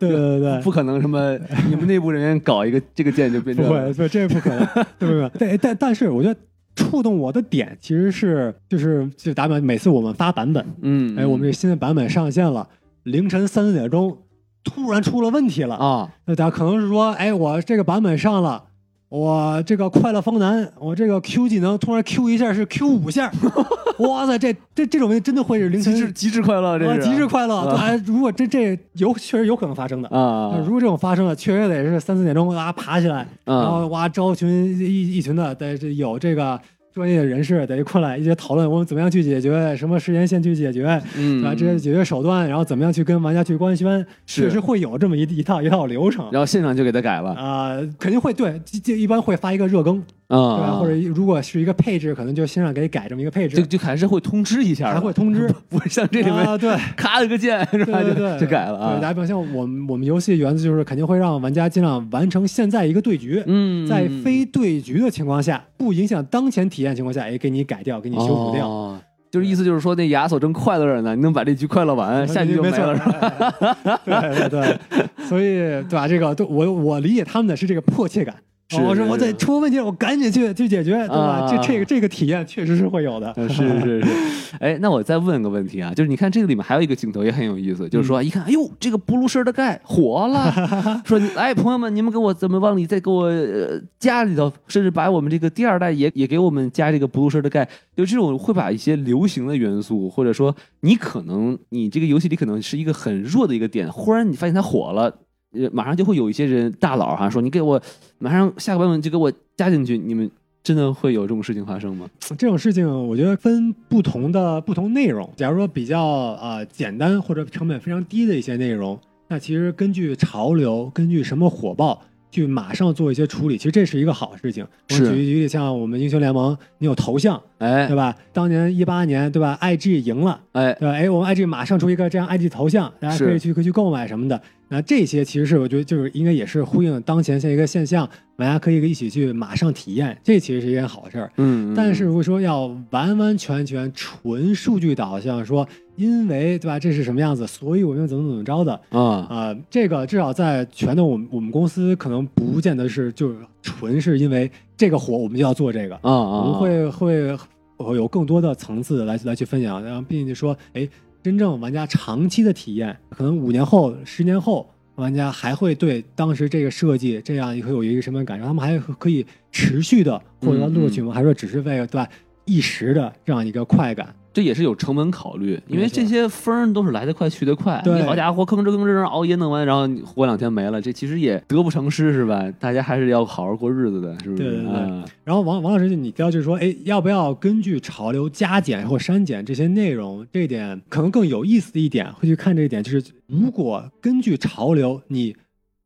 [0.00, 1.38] 对对对对， 不可能什么
[1.68, 4.66] 你们内部人员搞一个这个键就变成不会，不， 这不可能，
[4.98, 5.30] 对不对？
[5.38, 6.36] 但但但是我觉得
[6.74, 12.68] 触动我的点其实是就是就打比方，每次我们发版本，嗯，哎，我们这新的版本上线了，
[13.04, 14.18] 凌晨三四点钟
[14.64, 18.64] 突然出了问题了，啊那大家可能是说，哎，我这个版本上了。
[19.08, 23.30] 我这个快乐方男，我这个 Q 技能突然 Q 一下是 Q 五下，
[24.00, 27.02] 哇塞，这这这种真的会是凌晨极致极致快乐，这啊是。
[27.02, 27.54] 极致快乐。
[27.54, 27.76] 啊。
[27.80, 30.58] 哎，如果这这有确实有可能发生的，啊。
[30.64, 33.62] 如果这种发生了，确实得是三四点钟啊爬起来，啊。
[33.62, 36.60] 然后哇招群一一群的，得这有这个
[36.96, 46.26] 专业人士得过来一起讨论我们怎么样去解决，什么时间线去解决，嗯啊这些解决手段，然后怎么样去跟玩家去官宣，确实会有这么一一套一套流程。
[46.32, 50.68] 然后现场就给他改了啊、肯定会对，这这一般会发一个热更，对吧？
[50.68, 55.46] 啊，或者如果是一个配置，可能就现场给改这么一个配置就，就还是会通知一下的，还会通知。
[55.68, 58.02] 不会像这里面啊，对， 咔了个键是吧？
[58.02, 68.68] 对对对，就就改了对，大家，比方像我们我们游戏原则就是肯定会让玩家尽量完成现在一个对局，嗯，在非对局的情况下，不影响当前体验情况下，哎，给你改掉，给你修补掉。
[68.68, 74.00] 哦就是意思就是说，那亚索正快乐着呢，你能把这局快乐完，下局就没了，是吧？
[74.06, 74.78] 对对对，
[75.26, 76.08] 所以对吧？
[76.08, 78.34] 这个对我我理解他们的是这个迫切感。
[78.74, 81.14] 我说我得出问题了，我赶紧去去解决，对吧？
[81.14, 83.30] 啊这这个这个体验确实是会有的。
[83.36, 90.52] 呃是是是，哎，那我再问个问题啊，就是你看这个里面还有一个镜头也很有意思，就是说一看，哎呦，这个布鲁舍尔的盖火了，
[91.06, 97.64] 说你哎，朋友们，你们给我怎么往里再给我呃加里头，甚至把我们这个第二代也也给我们加这个布鲁舍尔的盖，
[97.96, 105.20] 就这种会把一些流行的元素，或者说你可能你这个游戏里可能是一个很弱的一个点，忽然你发现它火了。
[105.58, 107.80] 呃，马上就会有一些人大佬哈说你给我
[108.18, 110.30] 马上下个版本就给我加进去，你们
[110.62, 112.08] 真的会有这种事情发生吗？
[112.36, 115.28] 这种事情，我觉得分不同的不同内容。
[115.36, 116.04] 假如说比较
[116.40, 124.66] 呃简单或者成本非常低的一些内容，那其实根据潮流，根据什么火爆，去马上做一些处理，其实这是一个好事情。
[124.90, 128.14] 我是举举例，像我们英雄联盟，你有头像，哎对吧？
[128.32, 130.94] 当年一八年，对吧？IG 赢了，哎，对吧？
[130.94, 134.40] 哎，我们 IG 马上出一个这样 IG 头像，大家可以去可以去购买什么的。
[134.68, 141.32] 那这些其实是我觉得就是应该也是呼应当前现在一个现象，玩家可以一起去马上体验，这其实是一件好事儿。
[141.36, 157.38] 嗯，但是如果说要完完全全纯数据导向，说因为对吧，这是什么样子，所以我们怎么怎么着的，啊，啊，这个至少在全的我们我们公司可能不见得是就是纯是因为这个火我们就要做这个，啊啊，我们会会
[157.76, 160.88] 会有更多的层次来来去分享，然后并且说，哎，
[161.26, 171.12] 真正玩家长期的体验，可能五年后、十年后，玩家还会对当时这个设计这样会有一个什么感受，他们还可以持续的获得乐趣吗？
[171.12, 172.08] 还是说只是为了对吧
[172.44, 174.14] 一时的这样一个快感？
[174.36, 177.80] 这也是有成本考虑，因为这些风儿都是来得快去得快。
[177.82, 182.44] 对你好家伙，吭哧吭哧熬夜弄完，然后你活两天没了，这其实也得不偿失，是吧？
[182.60, 184.42] 大家还是要好好过日子的，是不是？
[184.42, 190.26] 对对对啊然后王王老师，你提到就是说，哎，要不要根据潮流加减或删减这些内容？
[190.30, 195.34] 这一点可能更有意思的一点，会去看这一点，就是如果根据潮流，你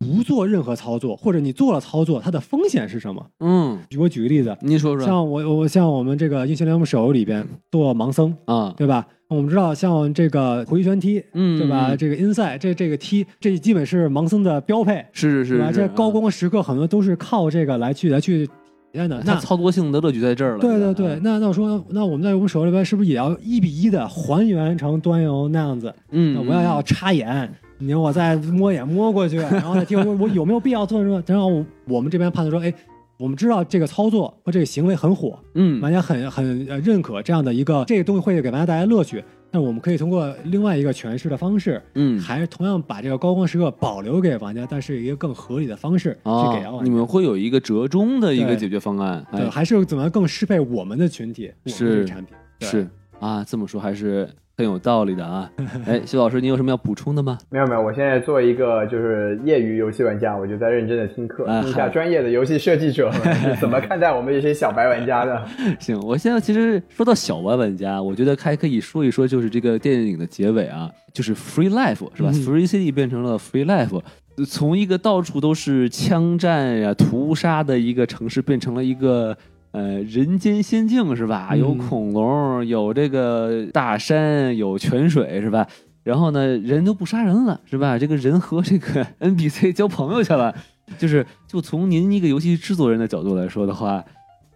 [0.01, 3.25] 不做任何操作，或者你做了操作，它的风险是什么？
[3.41, 9.07] 嗯，我举个例子，您说说像我我像我们这个英雄联盟手游里边做盲僧，啊，对吧？
[9.29, 11.89] 我们知道像这个回旋踢，嗯对吧？
[11.91, 15.59] 嗯这个 inside 这这个踢，这基本是盲僧的标配，是是？
[15.59, 18.53] 是，这高啊光时刻很多都是靠这个来去来去体
[18.95, 19.23] 验的。
[19.25, 20.59] 那操作性的乐趣在这儿了。
[20.61, 25.95] 对对对，，那那我说，那我们在我们手里边是不是也要一比一的还原成端游那样子？
[26.11, 31.23] 嗯，那我要要插眼，你我再摸也摸过去， 然后再听我我有没有必要做什么？
[31.27, 32.73] 然后我我们这边判断说，哎，
[33.19, 39.25] 我们知道这个操作和这个行为很火，嗯玩家很很呃认可这样的一个这个东西会给玩家带来乐趣。
[39.53, 46.85] 那我们可以通过另外一个诠释的方式，嗯，还是同样把这个高光时刻保留给玩家，但是一个更合理的方式去啊给到玩家。
[46.85, 52.89] 你们会有一个折中的一个解决方案，对，哎，还是怎么样更适配我们的群体，我们这是产品对是
[53.19, 54.29] 啊，这么说还是
[54.61, 55.51] 很有道理的啊。
[55.87, 57.39] 哎，徐老师，你有什么要补充的吗？
[57.49, 63.11] 没有没有，我现在作为一个就是业余游戏玩家，我就在认真的听课，哎听一下专业的游戏设计者
[63.59, 65.43] 怎么看待我们这些小白玩家的。
[65.81, 74.03] 行，我现在其实说到小白玩家，我觉得还可以说一说，就是这个电影的结尾啊，就是 Free Life 是吧、嗯 f r e e City 变成了 Free Life，
[74.47, 79.35] 从一个到处都是枪战呀、屠杀的一个城市，变成了一个。
[79.73, 81.55] 呃，人间仙境是吧？
[81.55, 85.67] 有嗯恐龙，有这个大山，有泉水是吧？
[86.03, 87.99] 然后呢，人都不杀人了是吧？
[87.99, 90.55] 这个人和这个 NPC 交朋友去了，
[90.99, 94.05] 就是就从您一个游戏制作人的角度来说的话，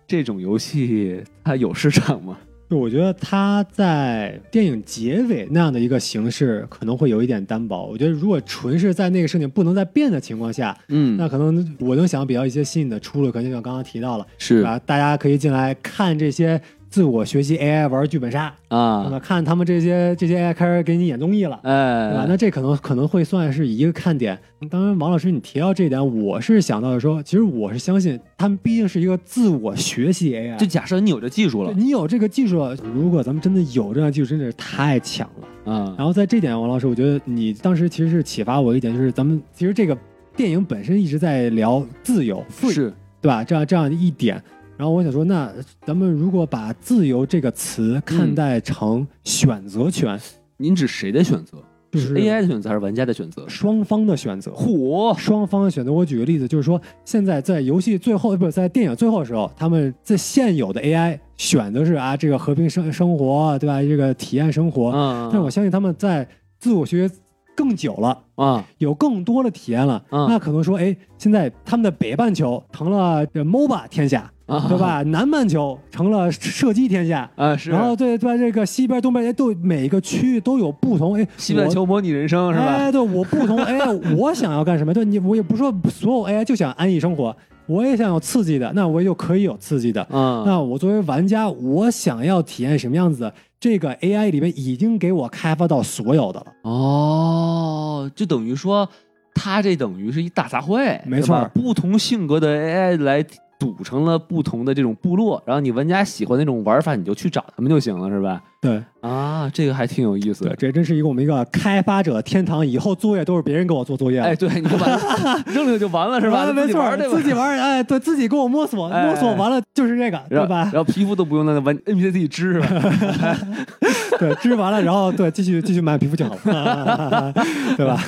[0.07, 2.39] 这种游戏它有市场吗？
[2.71, 7.87] 就我觉得他在电影结尾那样的一个形式可能会有一点单薄。
[7.87, 14.79] 我觉得如果纯是在那个事情不能再变的情况下，嗯那可能我能想比较一些新颖的出路，可能就像刚刚提到了，是对吧？
[14.87, 16.61] 大家可以进来看这些
[16.95, 18.55] 自我学习 AI 玩剧本杀？
[18.69, 21.59] 啊，看他们这些这些 AI 开始给你演综艺了。
[21.61, 22.21] 对吧？
[22.21, 24.39] 哎，那这可能可能会算是一个看点。
[24.71, 35.73] 当然，王老师你提到这一点，我是想到的说，其实我是相信他们毕竟是一个自我学习 AI，就假设你有这技术了你有这个技术了，如果咱们真的有这样技术，真的是太强了。
[35.73, 39.99] 啊，然后在这点，王老师，我觉得你当时其实是启发我一点，就是咱们其实这个
[40.37, 43.43] 电影本身一直在聊自由 free，是对吧？
[43.43, 44.41] 这样这样一点。
[44.77, 45.53] 然后我想说，那
[45.87, 50.19] 咱们如果把“自由”这个词看待成选择权，
[50.57, 51.59] 您指谁的选择？
[51.93, 53.49] 就是 AI 的选择还是玩家的选择？
[53.49, 54.51] 双方的选择。
[54.51, 55.93] 嚯，双方的选择。
[55.93, 63.81] 我举个例子，就是说，现在在游戏最后，不是在电影最后的时候，他们在现有的 AI 选的是啊，这个和平生生活，对吧？
[63.81, 64.91] 这个体验生活。
[64.91, 66.27] 嗯，但是我相信他们在
[66.59, 67.15] 自我学习
[67.55, 68.19] 更久了。
[68.37, 74.77] 啊，有更多的体验了，嗯那可能说，哎，现在他们的北半球成了这 MOBA 天下，啊对？
[74.77, 75.03] 吧？
[75.05, 77.71] 南半球成了射击天下，啊，是。
[77.71, 78.37] 然后对对？
[78.37, 82.67] 这个西边、东边，哎，都每个区域都有不同，哎，西半球模拟人生是吧？
[82.67, 84.93] 哎，对我不同 AI，我想要干什么？
[84.93, 87.37] 对你，我也不是说所有 AI 就想安逸生活，
[87.67, 90.07] 我也想有刺激的，那我也就可以有刺激的。
[90.11, 93.35] 嗯，那我作为玩家，我想要体验什么样子的？
[93.59, 96.47] 这个 AI 里面已经给我开发到所有的了。
[96.63, 98.87] 哦，就等于说，
[99.35, 103.25] 它这等于是一大杂烩，没错不同性格的 AI 来
[103.59, 108.43] 组成了不同的这种部落，然后你玩家喜欢那种玩法，你就去找他们就行了，是吧？
[108.65, 110.55] 对啊，这个还挺有意思对，。
[110.57, 114.25] 这真是一个我们一个开发者天堂，以后作业都是别人给我做作业了。
[114.25, 116.39] 哎，对，你就把它 扔了就完了，是吧？
[116.49, 117.09] 啊没错自己玩，对？
[117.11, 120.83] 自己玩，哎，对自己给我摸索，哎摸索完了就是这个，对吧然？
[120.83, 123.37] 后皮肤都不用那玩 NPC 自己织是吧？
[124.19, 127.31] 对，织完了，然后对，继续继续买皮肤就好了，
[127.77, 128.03] 对吧？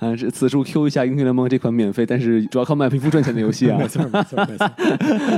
[0.00, 3.78] 啊，这此处 Q 一下《英雄联盟》这款免费，但是主要靠卖皮肤赚钱的游戏啊。
[3.78, 4.70] 没错，没错，没错。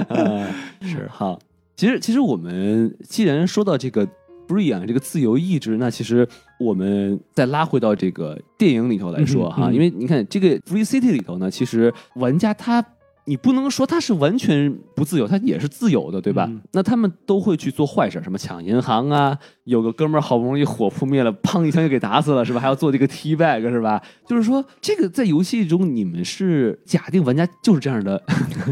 [0.09, 0.45] 呃，
[0.83, 1.39] 是好。
[1.77, 4.07] 其实，其实我们既然说到这个
[4.47, 6.27] free 啊，这个自由意志，那其实
[6.59, 12.85] 我们再拉回到这个电影里头来说哈，嗯嗯因为你看这个 Free City 里头呢，其实玩家他。
[13.25, 16.47] 你不能说他是完全不自由，他也是自由的，对吧？
[16.49, 22.61] 嗯那他们都会去做坏事，什么抢银行啊，有个哥们儿好不容易火扑灭了，砰一枪就给打死了，是吧？
[22.61, 24.03] 还要做这个 T bag，是吧？
[24.27, 28.21] 就是说，这个在游戏中，你们是假定玩家就是这样的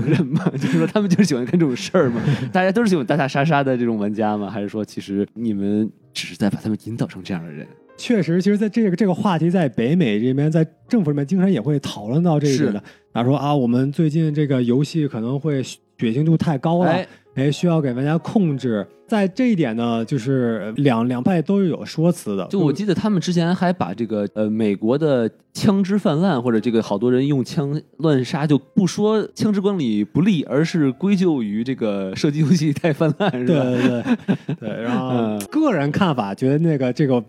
[0.07, 0.45] 人吗？
[0.59, 2.21] 就是说，他们就是喜欢干这种事儿吗？
[2.53, 4.51] 大家都是喜欢打打杀杀的这种玩家吗？
[4.51, 7.67] 还是说，其实你们只是在把他们引导成这样的人？
[7.97, 12.83] 确实，其实在这个这个话题在北美这边，在政府里面经常也会讨论到这一点的。
[13.13, 17.07] 他说啊，我们最近这个游戏可能会血腥度太高了，哎
[17.41, 18.87] 哎，需要给玩家控制。
[19.09, 22.47] 在这一点呢，就是两两派都是有说辞的。
[22.47, 33.65] 就我记得他们之前还把这个呃美国的枪支泛滥或者这个好多人用枪乱杀，就不说枪支管理不力，而是归咎于这个射击游戏太泛滥，是对吧？
[33.65, 37.21] 对对对，然后嗯个人看法觉得那个这个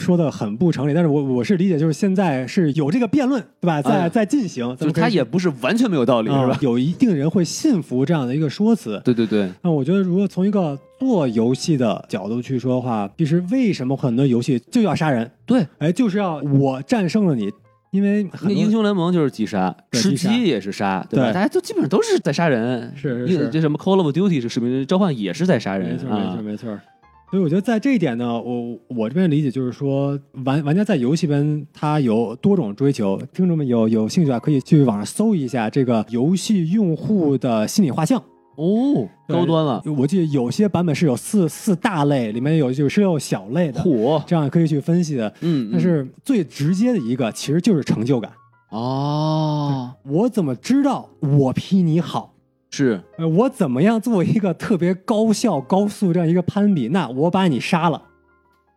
[0.00, 3.80] 说的很不成立，但是我我是理解，就是现在是有这个辩论，对吧？
[3.80, 6.54] 在哎在进行，咱就是他也不是完全没有道理，是吧？
[6.54, 9.00] 啊有一定人会信服这样的一个说辞。
[9.04, 15.30] 对对对，那我觉得，如果从一个做游戏的角度去说的话，其实为什么很多游戏就要杀人？
[15.46, 17.50] 对，哎，就是要我战胜了你，
[17.90, 21.26] 因为那英雄联盟就是击杀，吃鸡也是杀，对吧？
[21.26, 22.92] 对大家都基本上都是在杀人。
[22.96, 26.42] 是是是这什么 Call of Duty 是使命召唤也是在杀人没错，没啊错，。
[26.42, 26.78] 没错。
[27.30, 38.20] 所以我觉得在这一点呢，我我这边理解就是说，玩玩家在游戏边他有多种追求，听众们有有兴趣啊，可以去网上搜一下这个游戏用户的心理画像。
[38.60, 45.32] 哦，高端了，我记得有些版本是有四四大类，里面有就是有小类的，嚯，这样可以去分析的。
[45.40, 48.30] 嗯，但是最直接的一个其实就是成就感。
[48.68, 52.34] 哦，我怎么知道我比你好？
[52.70, 56.88] 是呃，我怎么样做一个特别高效、高速这样一个攀比？
[56.88, 58.02] 那我把你杀了，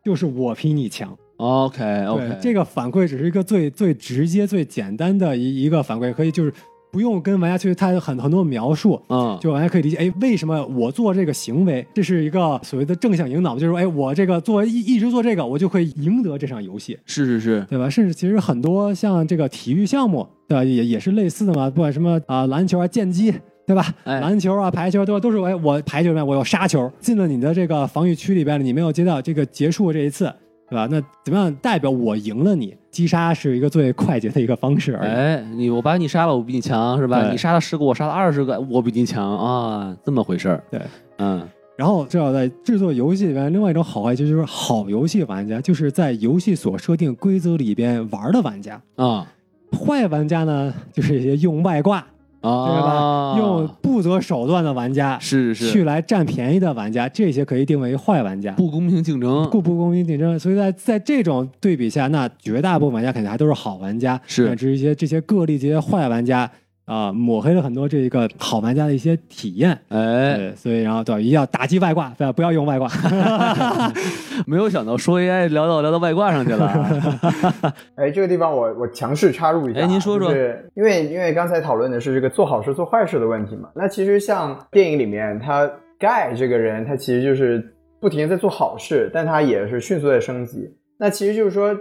[0.06, 1.14] 就是我比你强。
[1.38, 6.54] OK 对 OK，这个反馈只是一个最最直接、最简单的一一个反馈，可以就是
[6.94, 16.96] 不用跟玩家去太很很多描述，嗯，就玩家可以理解，哎，为什么我做这个行为，这是一个所谓的正向引导，就是说，哎，我这个做一一直做这个，我就会赢得这场游戏。
[17.08, 17.90] 是是是，对吧？
[17.90, 20.64] 甚至其实很多像这个体育项目，对吧？
[20.64, 23.34] 也也是类似的嘛，不管什么啊、篮球啊、剑击，
[23.66, 23.92] 对吧？
[24.04, 30.32] 哎篮球啊、排球都都是哎，我排球里面我有杀球进了你的这个防御区里边了，你没有接到这个结束这一次，
[30.70, 30.88] 对吧？
[30.90, 32.76] 那怎么样代表我赢了你？
[32.90, 35.10] 击杀是一个最快捷的一个方式而已。
[35.10, 37.22] 哎，你我把你杀了，我比你强是吧？
[37.22, 40.64] 对你杀了十个，我杀了二十个，我比你强啊，这么回事儿。
[40.70, 40.80] 对，
[41.18, 48.82] 嗯，然后这要在制作游戏里边，另外一种好坏就是好游戏玩家，就是在游戏所设定规则里边玩的玩家。
[48.96, 49.28] 啊
[49.76, 52.06] 坏玩家呢，就是一些用外挂，
[52.44, 53.36] 对啊，吧？
[53.38, 60.38] 用不择手段的玩家，是是去来占便宜的玩家，这些可以定为坏玩家，不公平竞争，不不公平竞争。
[60.38, 66.50] 所以在在这种对比下，那绝大部分玩家肯定还都是好玩家，是那只是一些这些个例这些坏玩家
[66.86, 69.78] 啊、抹黑了很多这个好玩家的一些体验。
[69.90, 72.34] 哎，所以然后对，一定要打击外挂，不要？
[72.34, 72.88] 不要用外挂。
[74.48, 85.70] 没有想到说 AI 聊到聊到外挂上去了啊， 哎，这个地方我我强势插入一下啊，哎您说说就是因为因为刚才讨论的是这个做好事做坏事的问题嘛，那其实像电影里面他
[86.00, 87.64] 盖这个人，他其实就是
[88.02, 90.70] 不停的在做好事，但他也是迅速在升级。
[90.98, 91.74] 那其实就是说，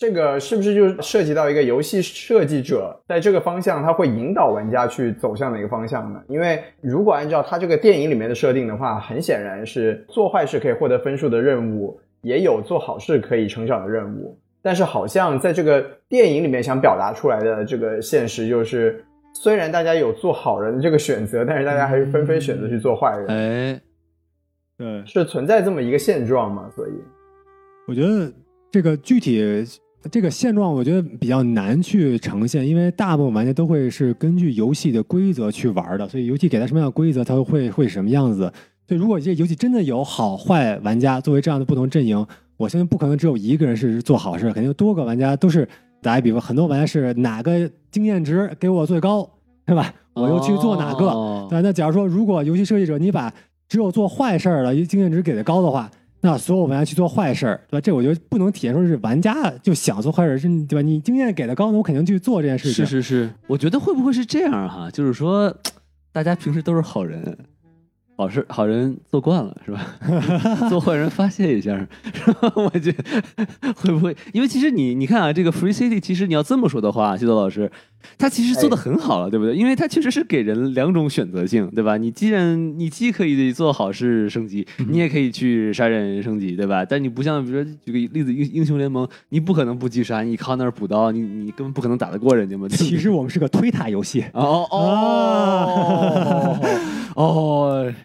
[0.00, 6.18] 这个是不是就涉及到一个游戏设计者在这个方向，他会引导玩家去走向哪个方向呢？
[6.26, 14.34] 因为如果按照他这个电影里面的设定的话，很显然是做坏事可以获得分数的任务，也有做好事可以成长的任务。
[14.62, 19.04] 但是好像在这个电影里面想表达出来的这个现实就是，
[19.34, 23.80] 虽然大家有做好人的这个选择，但是大家还是纷纷选择去做坏人，哎，
[24.78, 26.70] 对，是存在这么一个现状吗？
[26.74, 26.92] 所以，
[27.86, 28.32] 我觉得
[28.70, 29.38] 这个具体
[30.10, 38.52] 这个现状，我觉得比较难去呈现，因为大部分玩家都会是根据游戏的规则去玩的，所以游戏给他什么样的规则，他会会什么样子。
[38.86, 45.68] 所以如果这游戏真的有好坏玩家作为这样的不同阵营，我相信不可能只有一个人是做好事，肯定多个玩家都是。
[46.02, 49.28] 打一比方，很多玩家是哪个经验值给我最高，
[49.66, 49.92] 对吧？
[50.14, 51.08] 我又去做哪个。
[51.08, 53.30] 哦对，那假如说如果游戏设计者你把
[53.68, 55.90] 只有做坏事儿的一经验值给的高的话，
[56.22, 57.80] 那所有玩家去做坏事儿，对吧？
[57.80, 60.82] 这我觉得不能体现出是玩家就想做坏事儿，是对吧？
[60.82, 62.84] 你经验给的高，那我肯定去做这件事情。
[62.84, 64.90] 是是是，我觉得会不会是这样哈？
[64.90, 65.54] 就是说，
[66.12, 67.38] 大家平时都是好人，
[68.20, 69.86] 好事好人做惯了是吧？
[70.68, 71.74] 做坏人发泄一下，
[72.12, 72.52] 是吧？
[72.54, 73.02] 我觉得
[73.74, 74.14] 会不会？
[74.34, 77.70] 因为其实你你看啊，这个 Free City，其实你要这么说的话，西多老师，
[78.18, 79.56] 他其实做的很好了，对不对？
[79.56, 81.96] 因为他确实是给人两种选择性，对吧？
[81.96, 86.84] 你既然你既可以做好事升级，你也可以去杀人升级，对吧？
[86.84, 92.68] 但你不像比如说举个例子，英英雄联盟，你不可能不击杀，你靠那儿补刀，你你根本不可能打得过人家嘛。
[92.68, 96.60] 其实我们是个推塔游戏，哦哦哦，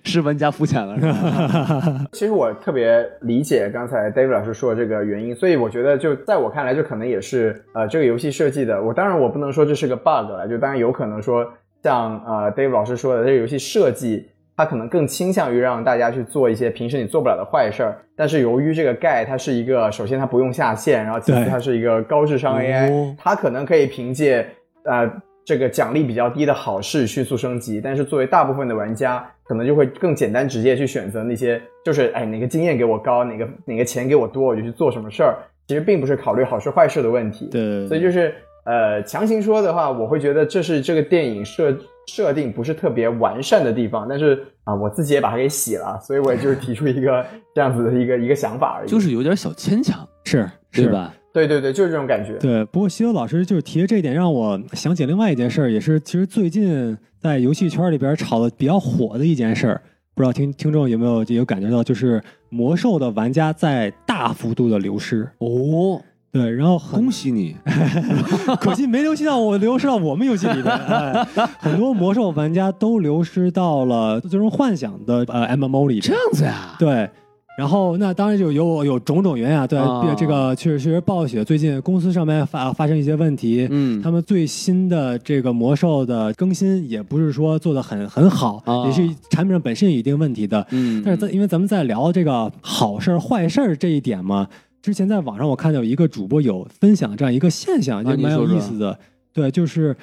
[0.03, 2.05] 是玩家肤浅了，是吧？
[2.13, 8.81] 其实我特别理解刚才 David 老师说的这个原因，所以我觉得就在我看来，就可能也是呃这个游戏设计的。
[8.81, 11.45] 我当然我不能说这是个 bug 了，就当然有可能说
[11.83, 14.27] 像呃 David 老师说的，这个游戏设计
[14.57, 17.97] 它可能更倾向于让大家去做一些平时你做不了的坏事儿。
[18.15, 24.47] 但是由于这个盖它是一个，首先它不用下线，然后其次它是一个高智商 AI，、哦它可能可以凭借
[24.85, 25.11] 呃
[25.45, 35.37] 这个奖励比较低的好事迅速升级，但是作为大部分的玩家，可能就会更简单直接去选择那些就是哎哪个经验给我高，哪个哪个钱给我多，我就去做什么事儿。
[35.67, 37.47] 其实并不是考虑好事坏事的问题。
[37.51, 38.33] 对，所以就是
[38.65, 41.77] 呃强行说的话，我会觉得这是这个电影设
[42.07, 44.07] 设定不是特别完善的地方。
[44.09, 47.23] 但是啊、我自己也把它给洗了，所以我也就是提出一个
[47.53, 48.89] 这样子的一个一个想法而已。
[48.89, 50.83] 就是有点小牵强，是是？
[50.85, 51.13] 对吧？
[51.35, 52.37] 对对对，就是这种感觉。
[52.39, 59.81] 对，不过西游老师就是提的这一点，让我想起另外一件事儿，也是其实最近在游戏圈里边炒的比较火的一件事儿。
[60.13, 65.29] 不知道听听众有没有有感觉到，就是魔兽的玩家在大幅度的流失。
[65.39, 66.01] 哦，
[66.31, 67.53] 对，然后很恭喜你！
[68.61, 70.73] 可惜没流失到我，流失到我们游戏里边。
[70.73, 71.25] 哎、
[71.59, 76.01] 很多魔兽玩家都流失到了最终幻想的呃 MMO 里边。
[76.01, 76.75] 这样子呀？
[76.79, 77.09] 对，
[77.57, 90.67] 然后那当然就有有种种原因啊，对，啊这个确实确实暴雪最近公司上面发发生一些问题，嗯他们最新的这个魔兽的更新也不是说做的很很好，啊也是产品上本身有一定问题的。
[90.71, 94.47] 嗯，但是在因为咱们在聊这个好事儿坏事儿这一点嘛，
[94.81, 98.99] 之前在网上我看到有一个主播有分享这样一个现象，就蛮有意思的。
[99.33, 99.95] 对，就是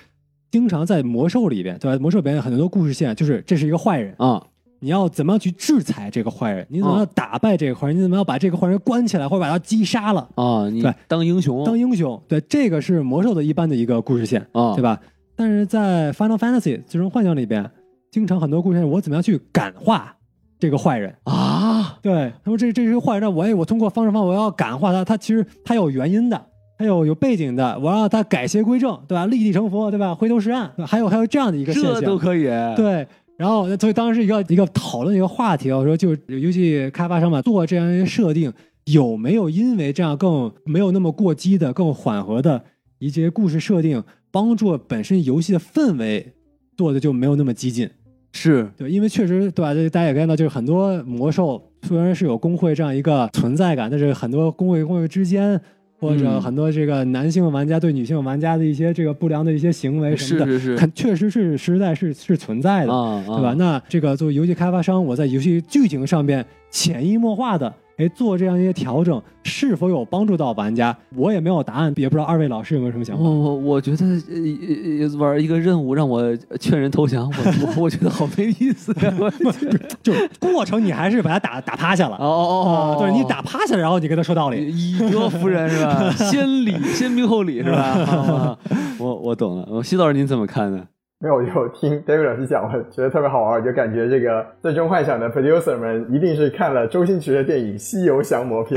[0.51, 1.99] 经常在魔兽里边，对吧？
[1.99, 4.43] 魔兽里边有很多故事线，就是这是一个坏人，啊，
[4.83, 6.67] 你要怎么样去制裁这个坏人？
[6.69, 7.97] 你怎么样打败这个坏人？
[7.97, 12.21] 你怎么样把这个坏人关起来，或者把他击杀了，啊，你对当英雄，当英雄？
[12.27, 14.83] 对，这个是魔兽的一般的一个故事线，啊，对？
[14.83, 14.99] 吧？
[15.37, 17.71] 但是在 Final Fantasy 最终幻想里边，
[18.11, 20.15] 经常很多故事线，我怎么样去感化
[20.59, 21.15] 这个坏人？
[21.25, 26.41] 啊，对，他说这这是个坏人，那我也我通过方式方法我要感化他，他其实他有原因的，
[26.77, 29.27] 他有有背景的，我要让他改邪归正，对吧？
[29.27, 30.15] 立地成佛，对吧？
[30.15, 32.45] 回头是岸，对吧还有还有这样的一个现象，这都可以，
[32.77, 33.07] 对，
[33.43, 38.53] 然后所以当时一个一个讨论一个话题啊，我说就游戏开发商嘛，做这样一些设定，
[38.85, 42.63] 有没有因为这样更没有那么过激的、更缓和的
[43.01, 44.01] 一些故事设定，
[44.31, 46.35] 帮助本身游戏的氛围
[46.77, 47.91] 做的就没有那么激进？
[48.33, 49.75] 是对，因为确实对吧？
[49.91, 55.61] 大家也看到，就是很多魔兽虽然是有工会这样一个存在感，但是很多工会工会之间。
[56.03, 62.93] 或者嗯很多这个男性玩家对女性玩家的一些这个不良的一些行为什么的，是是是肯确实是实在是是存在的。
[62.93, 63.55] 啊，对吧？
[63.57, 67.73] 那这个作为游戏开发商，我在游戏剧情上面潜移默化的
[68.05, 70.97] 哎做这样一些调整，是否有帮助到玩家？
[71.17, 73.31] 我也没有答案，也不知道二位老师有没有什么想法我？
[73.31, 79.13] 我我觉得玩一个任务让我劝人投降，我我 我觉得好没意思呀！
[79.19, 79.31] 我
[80.03, 84.71] 就是过程你还是把他打打趴下了哦哦哦，对你打趴下，然后你跟他说道理。
[84.73, 86.11] 以德服人是吧？
[86.17, 87.79] 先礼先兵后礼是吧？
[87.83, 88.59] 啊
[88.99, 89.67] 我我懂了。
[89.71, 90.85] 我西老师您怎么看呢？
[91.23, 98.77] 没有，我就听 David 老师讲，我觉得特别好玩，我就感觉这个《最终幻想》的 producer 们一定是看了周星驰的电影《西游降魔篇》，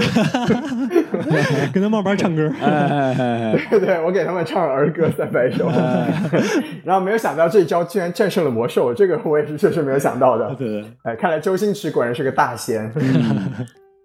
[1.74, 2.48] 跟他慢慢唱歌。
[2.62, 5.68] 哎哎哎哎，对对，我给他们唱儿歌三百首，
[6.86, 10.54] 然后没有想到这一招居然战胜了魔兽，这个我也是确实没有想到的。
[10.54, 12.92] 对 对，哎，看来周星驰果然是个大仙。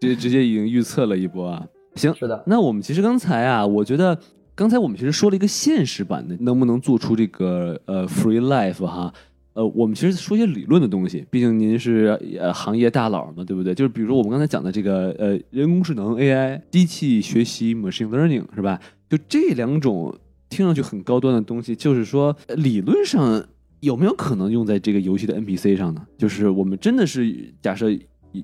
[0.01, 1.63] 直直接已经预测了一波啊。
[1.95, 4.17] 行，是的，那我们其实刚才啊，我觉得
[4.61, 9.11] 刚才我们其实说了一个现实版的，能不能做出这个呃 free life 哈？
[9.55, 12.09] 呃，我们其实说些理论的东西，毕竟您是
[12.39, 13.75] 呃行业大佬嘛，对不对？
[13.75, 18.79] 就是比如说我们刚才讲的这个呃人工智能 AI、机器学习 machine learning 是吧？
[19.09, 20.15] 就这两种
[20.51, 23.43] 听上去很高端的东西，就是说理论上
[23.81, 26.07] 有没有可能用在这个游戏的 NPC 上呢？
[26.19, 27.87] 就是我们真的是假设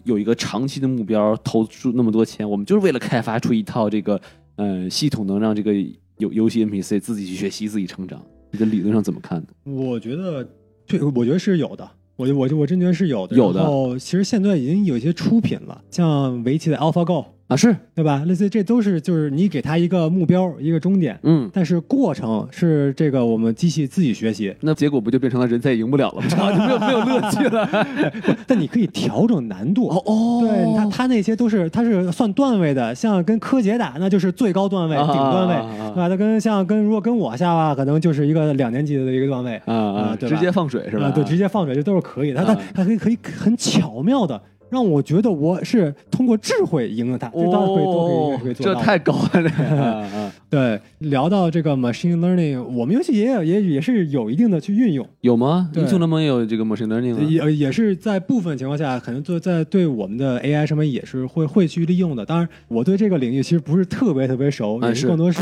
[0.05, 4.19] 有一个长期的目标，投出那么多钱，我们就是为了开发出一套这个
[4.57, 5.75] 呃系统，能让这个
[6.19, 8.25] 游游戏 NPC 自己去学习、自己成长。
[8.53, 9.47] 你的理论上怎么看呢？
[9.65, 10.49] 我觉得，
[10.87, 11.89] 对，我觉得是有的。
[12.17, 13.37] 我我我真觉得是有的。
[13.37, 18.24] 有的然后其实现在已经有一些出品了，像围棋的 AlphaGo，啊，是，对吧？
[18.27, 26.28] 类似于这都是就是你给他一个目标，一个终点，嗯，但是过程是这个我们机器自己学习，那结果不就变成了人再也赢不了了吗？
[26.68, 27.68] 就没有没有乐趣了。
[28.48, 29.89] 但你可以调整难度。
[29.89, 35.55] 哦哦对它，它那些都是他是算段位的，像跟柯洁打那就是最高段位、啊顶段位，
[35.93, 36.09] 对吧？
[36.09, 41.06] 它跟像跟如果跟我下吧，可能就是一个两年级的一个段位啊啊，对直接放水是吧？
[41.06, 42.44] 啊，对，直接放水这都是可以的。
[42.44, 44.40] 它它啊它可以可以很巧妙的
[44.71, 48.81] 让我觉得我是通过智慧赢了他，这当然可以都可以做到的。
[48.85, 55.07] 太高了， 对，聊到这个 machine learning，我们游戏也有也也是有一定的去运用。
[55.21, 55.71] 有吗？
[55.73, 57.21] 对英雄联盟也有这个 machine learning 吗？
[57.29, 62.25] 也也是在部分情况下，可能做在对我们的 AI 上面也是会会去利用的。
[62.25, 65.41] 当然，我对这个领域其实不是特别特别熟，也啊是更多是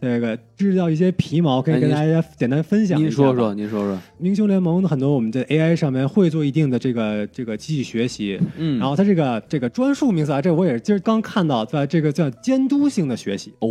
[0.00, 3.24] 那个知道一些皮毛，可以跟大家简单分享一下吧。
[3.24, 13.52] 您说说，您说说，英雄联盟很多我们在 AI 上面会做一定的这个这个机器学习，嗯，然后它这个这个专属名词啊，这我也是今儿刚看到，在这个叫监督性的学习。
[13.60, 13.68] 哦，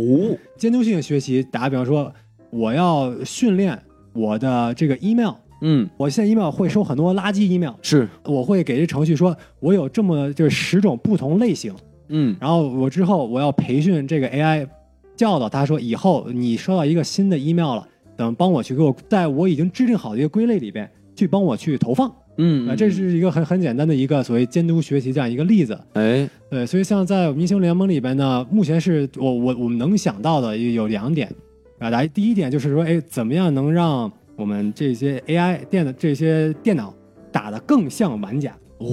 [0.56, 2.12] 监督性的学习，打个比方说，
[2.50, 3.78] 我要训练
[4.14, 11.74] 我的这个 email，嗯，我现在 email 会收很多垃圾 email，是，我会给这程序说，我有这么就是十种不同类型，
[12.08, 12.34] 嗯。
[12.40, 14.66] 然后我之后我要培训这个 AI，
[15.16, 17.86] 教导他说，以后你收到一个新的 email 了，
[18.16, 25.78] 等帮我去给我在我已经制定好的一个归类里边去帮我去投放，嗯啊，这是一个很很简单的一个所谓监督学习这样一个例子。
[25.92, 31.30] 哎，对，所以像在我们英雄联盟里边呢，目前是我我我们能想到的有两点
[31.78, 36.94] 啊，来第一点就是说，哎，怎么样能让我们这些 AI 电的这些电脑
[37.30, 38.56] 打得更像玩家？
[38.78, 38.86] 哦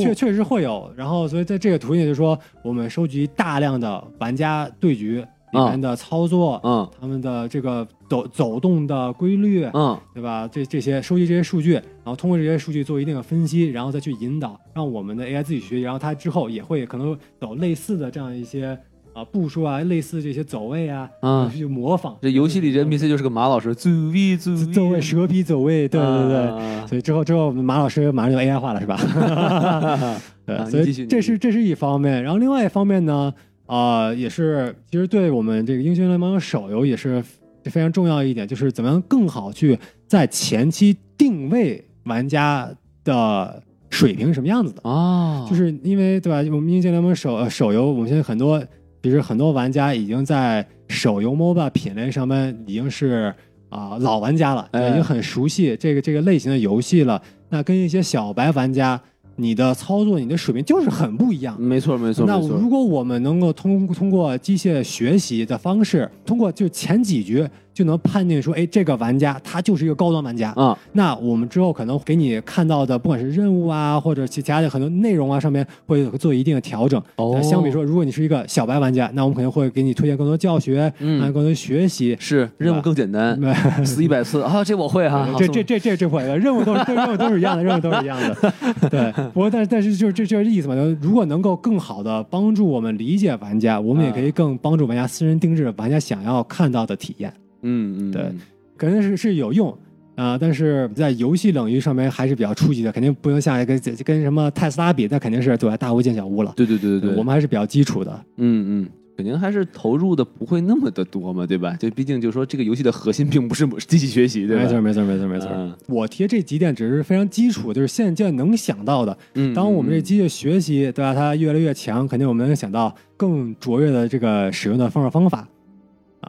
[0.00, 0.90] 确确实会有。
[0.96, 5.22] 然后，所以在这个途径就是说，我们收集大量的玩家对局
[5.56, 10.48] 里面的操作，嗯他们的这个走走动的规律，嗯对吧？
[10.52, 18.78] 这这些收集这些数据，然后通过这些数据做一定的分析，然后再去引导，让我们的 AI 自己学习，然后它之后也会可能走类似的这样一些
[19.12, 22.16] 啊步数啊，类似这些走位啊，啊去模仿。
[22.20, 26.36] 这游戏里这 NPC 就是个马老师，走位走位走位蛇皮走位，对对对。
[26.36, 28.96] 啊所以之后之后，我们马老师马上就 AI 化了，是吧？
[30.46, 33.34] 对，所以这是这是一方面，然后另外一方面呢，
[33.66, 37.22] 啊、也是其实对我们这个英雄联盟手游也是
[37.64, 42.70] 非常重要一点，就是怎么样更好去在前期定位玩家
[43.02, 44.80] 的水平是什么样子的。
[44.84, 46.38] 哦，就是因为对吧？
[46.54, 48.62] 我们英雄联盟手呃手游，我们现在很多，
[49.00, 53.34] 比如很多玩家已经在手游 MOBA 品类上面已经是
[53.68, 57.20] 啊、老玩家了，哎已经很熟悉这个这个类型的游戏了。
[57.48, 59.00] 那跟一些小白玩家，
[59.36, 61.60] 你的操作、你的水平就是很不一样。
[61.60, 67.46] 没错没错那，如果我们能够通通过机械学习的方式，通过就前几局
[67.76, 70.50] 就能判定说，哎，这个玩家他就是一个高端玩家。
[70.52, 76.98] 啊那我们之后可能给你看到的，不管是任务啊，或者其他的很多内容啊，上面会做一定的调整。
[77.16, 82.16] 哦呃相比说，如果你是一个小白玩家，那我们可能会给你推荐更多教学，嗯啊，更多学习。
[82.18, 83.38] 是任务更简单，
[83.84, 88.52] 死一百次啊，这我会哈，好这这这这这会任务都是任务都是一样的，任务都是一样的。
[88.88, 97.32] 对，不过但是但是就是这这就是意思嘛，就是如果能够更好的帮助我们理解玩家，我们也可以更帮助玩家私人定制玩家想要看到的体验。
[97.62, 98.30] 嗯嗯对
[98.76, 99.76] 肯定是是有用
[100.16, 105.76] 啊、但是在游戏领域上面还是比较初级的，肯定不能像跟跟什么特斯拉比，那肯定是对吧？
[105.76, 106.54] 大巫见小巫了。
[106.56, 108.24] 对对对对对，我们还是比较基础的。
[108.38, 108.88] 嗯嗯。
[109.14, 111.74] 肯定还是投入的不会那么的多嘛，对吧？
[111.80, 114.62] 就毕竟就是说这个游戏的核心并不是机器学习，对吧？
[114.62, 115.48] 没错，没错，没错，没错。
[115.52, 119.16] 嗯我提这几点只是非常基础，就是现在能想到的。
[119.34, 121.14] 嗯，当我们这嗯机械学习，对吧？
[121.14, 125.46] 它越来越强，肯定我们能想到更卓越的这个使用的方式方法。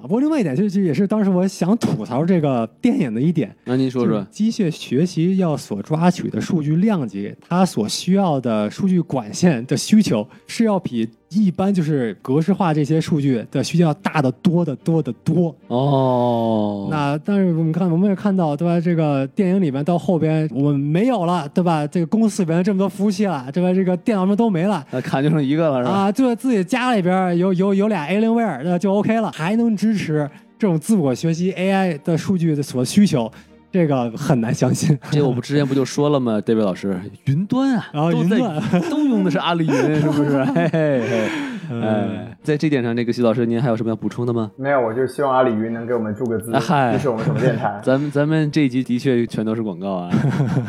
[0.08, 15.54] 啊，不过另外一点，就是也是当时我想吐槽这个电影的一点，那您说说，机械学习要所抓取的数据量级，它所需要的数据管线的需求是要比一般就是格式化这些数据的需求要大得多得多得多。
[15.68, 18.80] 哦，那但是我们看，我们也看到，对吧？
[18.80, 21.86] 这个电影里面到后边我们没有了，对吧？
[21.86, 23.74] 这个公司里面这么多服务器了，对吧？
[23.74, 24.86] 这个电脑们都没了。
[24.92, 25.92] 那看就剩一个了，是吧？
[25.92, 30.30] 啊，就自己家里边有有有俩 Alienware，那就 OK 了，还能支是
[30.60, 33.32] 这种自我学习 AI 的数据的所需求，
[33.72, 34.98] 这个很难相信。
[35.12, 40.44] 这我不之前不就说了吗，David 老师，云端啊，然后都在云端 都用的是阿里云，是不是？
[40.56, 41.30] 嘿嘿嘿，
[41.70, 44.50] 嗯哎，在这点上，这个徐老师您还有什么要补充的吗？
[44.58, 50.10] 没有，我就希望阿里云能给我们注个资啊嗨，支持我们什么电台， 咱们咱们这一集的确全都是广告啊，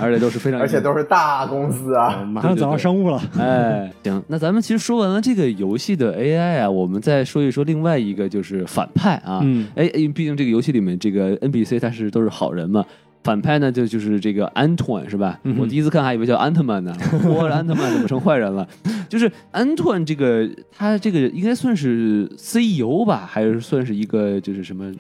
[0.01, 2.23] 而且都是非常，而且都是大公司啊。
[2.25, 3.20] 马上走上商务了。
[3.39, 9.41] 哎，行，那咱们其实说完了这个游戏的 AI 啊，我们再说一说另外一个就是反派啊。
[9.43, 12.85] 嗯哎，因为毕竟这个游戏里面这个 NPC 他是都是好人嘛，
[13.29, 15.39] 反派呢就就是这个安托万是吧？
[15.45, 18.67] 嗯我第一次看还以为叫安特曼呢，我安特曼怎么成坏人了？
[19.09, 24.91] 就是安托万这个他这个应该算是 CEO 吧，还是算是一个就是什么？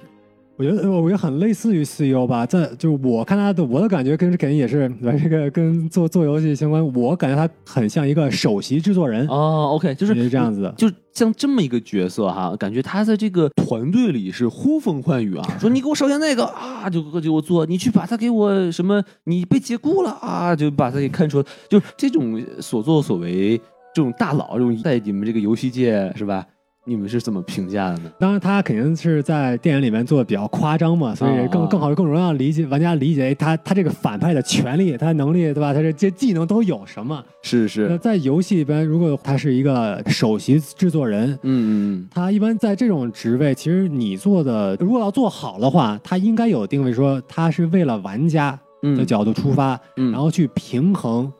[0.58, 10.72] 我觉得我觉得很类似于 CEO 吧，在就是我看他的我的感觉跟肯定也是这个跟做做游戏相关，我感觉他很像一个首席制作人，哦，OK，就是也是这样子的。
[10.72, 23.56] 就像这么一个角色哈，感觉他在这个团队里是呼风唤雨啊， 说你给我烧下那个啊，就就给我做，你去把他给我什么，你被解雇了啊，就把他给看出，就这种所作所为，
[23.94, 26.44] 这种大佬，这种在你们这个游戏界是吧？
[26.88, 28.10] 你们是怎么评价的呢？
[28.18, 35.74] 当然，他肯定是在电影里面做的比较夸张嘛，所以更、啊更好更容易让理解玩家理解哎他他这个反派的权利、他能力，对吧？
[35.74, 37.22] 他这这技能都有什么？
[37.42, 51.30] 是是那，在游戏里边，如果他是一个首席制作人，嗯嗯他一般在这种职位，其实你做的如果要做好的话，他应该有定位说他是为了玩家嗯的角度出发，嗯，然后去平衡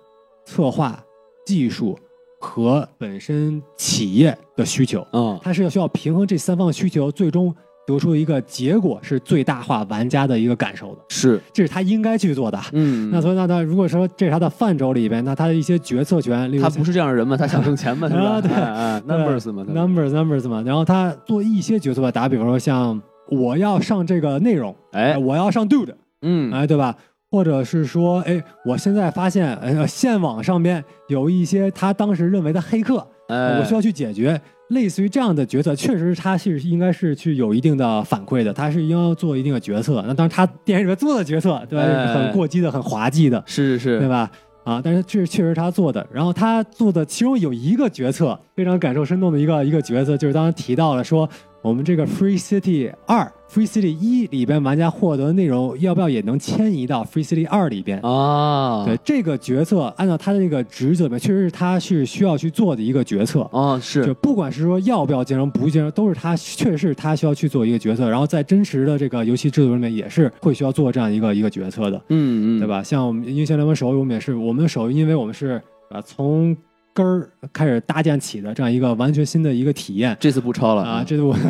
[0.45, 1.03] 策划、
[1.47, 1.99] 技术
[2.39, 5.07] 和本身企业的需求。
[5.13, 5.39] 嗯。
[5.43, 7.55] 它是要需要平衡这三方需求，最终
[7.87, 12.61] 得出一个结果是最大化玩家的一个感受的，是，这是他应该去做的。
[12.73, 18.21] 嗯，那所以那他如果说这是他的范畴里边，那他的一些决策权，例如他不是这样的人嘛，他想挣钱嘛，是吧？
[18.21, 18.51] 啊对。
[18.53, 23.01] 哎哎对，numbers 嘛 numbers numbers 嘛，然后他做一些决策吧，打比方说像
[23.31, 26.95] 我要上这个内容，哎，我要上 dude，嗯，哎，对吧？
[27.31, 34.41] 或者是说，哎，我现在发现，呃，线网上面有一些他当时认为的黑客，呃，我需要去解决。
[34.69, 40.05] 类似于这样的决策，确实他是应该是去有一定的反馈的，他是应该做一定的决策。
[40.07, 41.85] 那当然，他电影里面做的决策，对吧？
[41.87, 44.31] 哎很过激的、很滑稽的，是是是，对吧？
[44.65, 46.07] 啊，但是这确实他做的。
[46.13, 51.27] 然后他做的其中有一个决策非常感受生动的一个一个决策，就是当时提到了说，
[51.61, 57.99] 我们这个 Free City 二、Free City 一里边玩家获得的内容，要不要也能迁移到 Free City 二里边？
[58.01, 63.43] 啊，对这个决策，按照他的这个职责里面，确实是他是需要去做的一个决策。
[63.53, 63.79] 啊。
[63.81, 68.09] 是，就不管是说要不要兼容，不兼容，都是他确实是他需要去做一个决策。
[68.09, 71.97] 然后在真实的这个游戏制度里面，也是会需要做这样一个一个决策的。
[72.09, 72.69] 嗯嗯，对？
[72.69, 72.83] 吧？
[72.83, 75.61] 像我们英雄联盟手游，我们也是，我们的手游，因为我们是
[75.91, 76.57] 啊从
[76.99, 81.33] 根儿开始搭建起的这样一个完全新的一个体验这次不抄了啊，这次我，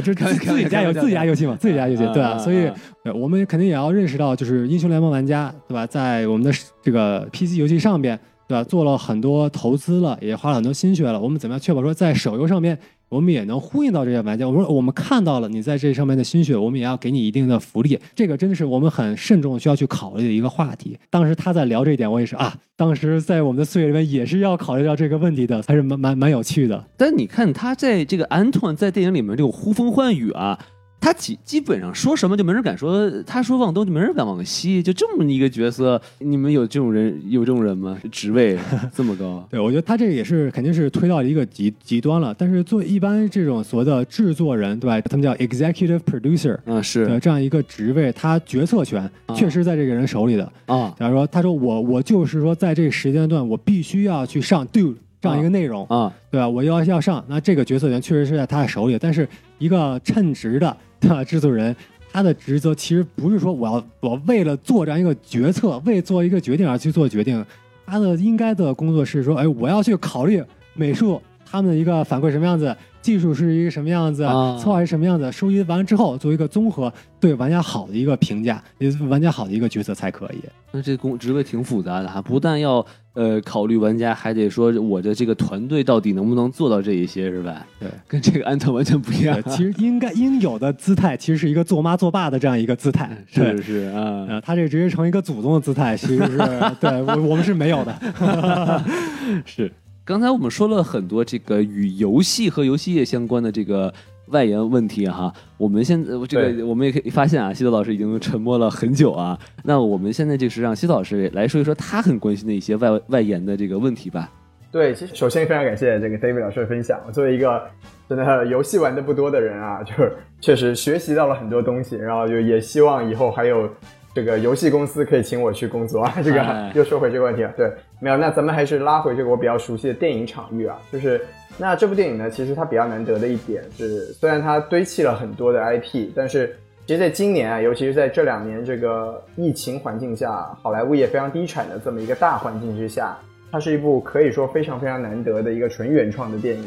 [0.00, 2.70] 这自自己家有自己家游戏嘛，自己家游戏，对啊，所以
[3.14, 5.86] 我们肯定也要认识到，就是英雄联盟玩家，对吧？
[5.86, 6.50] 在我们的
[6.82, 8.18] 这个 PC 游戏上边，
[8.48, 8.64] 对吧？
[8.64, 12.78] 做了很多投资了，也花了很多心血了，我们怎么样确保说在手游上面？
[13.12, 14.48] 我们也能呼应到这些玩家。
[14.48, 17.98] 我说我们看到了你在这上面的心血，我们也要给你一定的福利。
[18.14, 20.98] 这个真的是我们很慎重需要去考虑的一个话题。
[21.10, 26.82] 当时他在聊这一点，我也是啊，当时在我们的岁月里面也是要考虑到这个问题的，还是蛮蛮蛮有趣的。
[26.96, 30.58] 但你看他在这个安托在电影里面这种呼风唤雨啊，
[31.02, 37.98] 他基基本上说什么就没人敢说，他说往东就没人敢往西，就这么一个角色，你们有这种人有这种人吗？
[38.12, 38.56] 职位
[38.94, 39.44] 这么高？
[39.50, 42.32] 对，我觉得他这个也是肯定是推到一个极极端了。
[42.38, 45.00] 但是做一般这种所谓的制作人，对吧？
[45.00, 50.44] 他们叫 executive producer 嗯，的是这样一个职位，他决策权啊确实在这个人手里的。
[50.66, 56.48] 啊假如说，他说我我就是说，在这个时间段，我必须要去上 do 这样一个内容，啊，对吧？
[56.48, 58.96] 我要要上，那这个决策权确实是在他的手里。
[59.00, 61.74] 但是一个称职的对吧制作人，
[62.12, 67.44] 他的职责其实不是说我要我为了做这样一个决策，为做一个决定而去做决定，
[67.84, 70.42] 他的应该的工作是说，哎，我要去考虑
[70.74, 72.74] 美术他们的一个反馈什么样子。
[73.02, 80.38] 技术是一个什么样子，啊策划是什么样子，收集完了之后做一个综合对玩家好的一个评价，也是玩家好的一个角色才可以。
[80.70, 87.66] 那这工职位挺复杂的哈，不但要呃考虑玩家，还得说我的这个团队到底能不能做到这一些，是吧？
[87.78, 89.42] 对，跟这个安特完全不一样，。
[89.50, 93.10] 其实应该应有的姿态，其实是一个做妈做爸的这样一个姿态。
[93.34, 96.38] 对是是啊，呃，他这直接成一个祖宗的姿态，其实是
[96.80, 98.82] 对我我们是没有的。
[99.44, 99.70] 是。
[100.04, 103.92] 刚才我们说了很多这个与游戏和游戏业相关的这个
[104.26, 109.38] 外延问题哈，我们现在这个我们也可以发现啊，西多老师已经沉默了很久啊。
[109.62, 114.28] 那我们现在就是让西多老师来说一说他很关心的一些外外延的这个问题吧。
[114.72, 116.98] 对，其实首先非常感谢这个 David 老师的分享。
[117.06, 117.62] 我作为一个
[118.08, 123.68] 真的游戏玩的不多的人啊，就是确实学习到了很多东西，然后就也希望以后还有
[124.14, 126.14] 这个游戏公司可以请我去工作啊。
[126.22, 127.70] 这哎个又说回这个问题了，对，
[128.00, 131.20] 没有，那咱们还是拉回这个我比较熟悉的电影场域啊，就是
[131.58, 136.56] 那这部电影呢，其实它比较难得的一点是，虽然它堆砌了很多的 IP，但是
[136.86, 143.16] 其实在今年啊，尤其是在这两年这个疫情环境下，好莱坞也非常低产的这么一个大环境之下，
[143.50, 146.64] 它是一部可以说非常非常难得的一个纯原创的电影，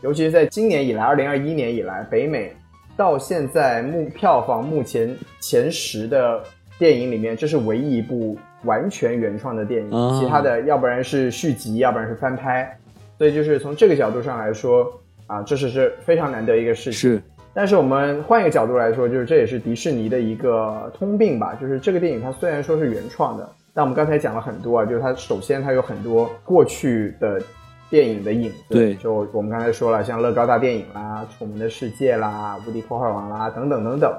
[0.00, 2.52] 尤其是在今年以来，二零二一年以来，北美
[2.96, 6.42] 到现在目票房目前前十的
[6.80, 12.76] 电影里面，这是唯一一部完全原创的电影，啊其他的要不然是续集，要不然是翻拍。
[13.18, 14.90] 所以就是从这个角度上来说
[15.26, 16.92] 啊，这是是非常难得一个事情。
[16.92, 27.42] 是但是我们换一个角度来说，就是这也是迪士尼的一个通病吧，就是这个电影它虽然说是原创的，但我们刚才讲了很多啊，就是它首先它有很多过去的
[27.90, 34.10] 电影的影子，对就我们刚才说了，像乐高大电影啦、楚门的世界啦、无敌破坏王啦等等等等，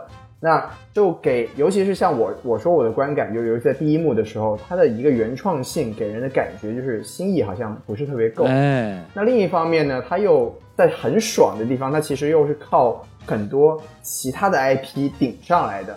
[0.44, 15.96] 那就给，尤其是像我我说我的观感，就尤其在第一幕的时候，它的一个原创性给人的感觉就是新意好像不是特别够，哎，那另一方面呢，它又在很爽的地方，它其实又是靠很多其他的 IP 顶上来的。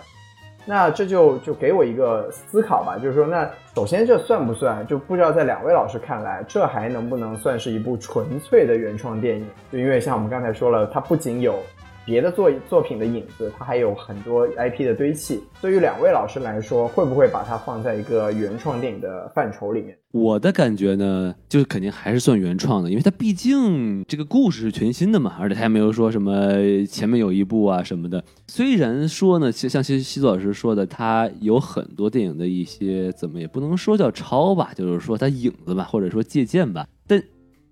[0.67, 4.85] 那这就就给我一个思考吧，就是说，那首先这算不算？
[4.87, 9.47] 就不知道在两位老师看来，这还能不能算是一部纯粹的原创电影？
[9.71, 11.59] 就因为像我们刚才说了，它不仅有
[12.05, 15.41] 别的作作品的影子，它还有很多 IP 的堆砌。
[15.61, 19.97] 对于两位老师来说，会不会把它放在一个原创电影的范畴里面？
[20.11, 26.53] 我的感觉呢，就是肯定还是算原创的，因为它毕竟这个故事是全新的嘛，而且它也没有说什么
[26.87, 28.23] 前面有一部啊什么的。
[28.47, 37.21] 虽然说呢，其像西西子老师说的，它有很多电影的一些怎么也不能说叫抄吧，就是说它影子吧，或者说借鉴吧，但。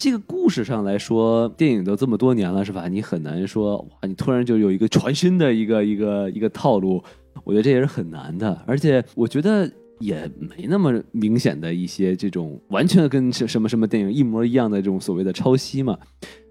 [0.04, 2.90] 这个故事上来说，电影都这么多年了，是吧？
[2.90, 7.02] 你很难说哇，你突然就有一个全新的一个一个一个套路，
[7.46, 8.62] 我觉得这也是很难的。
[8.68, 9.66] 而且我觉得
[10.00, 15.98] 也没那么明显的一些这种完全跟什么什么电影一模一样的这种所谓的抄袭嘛。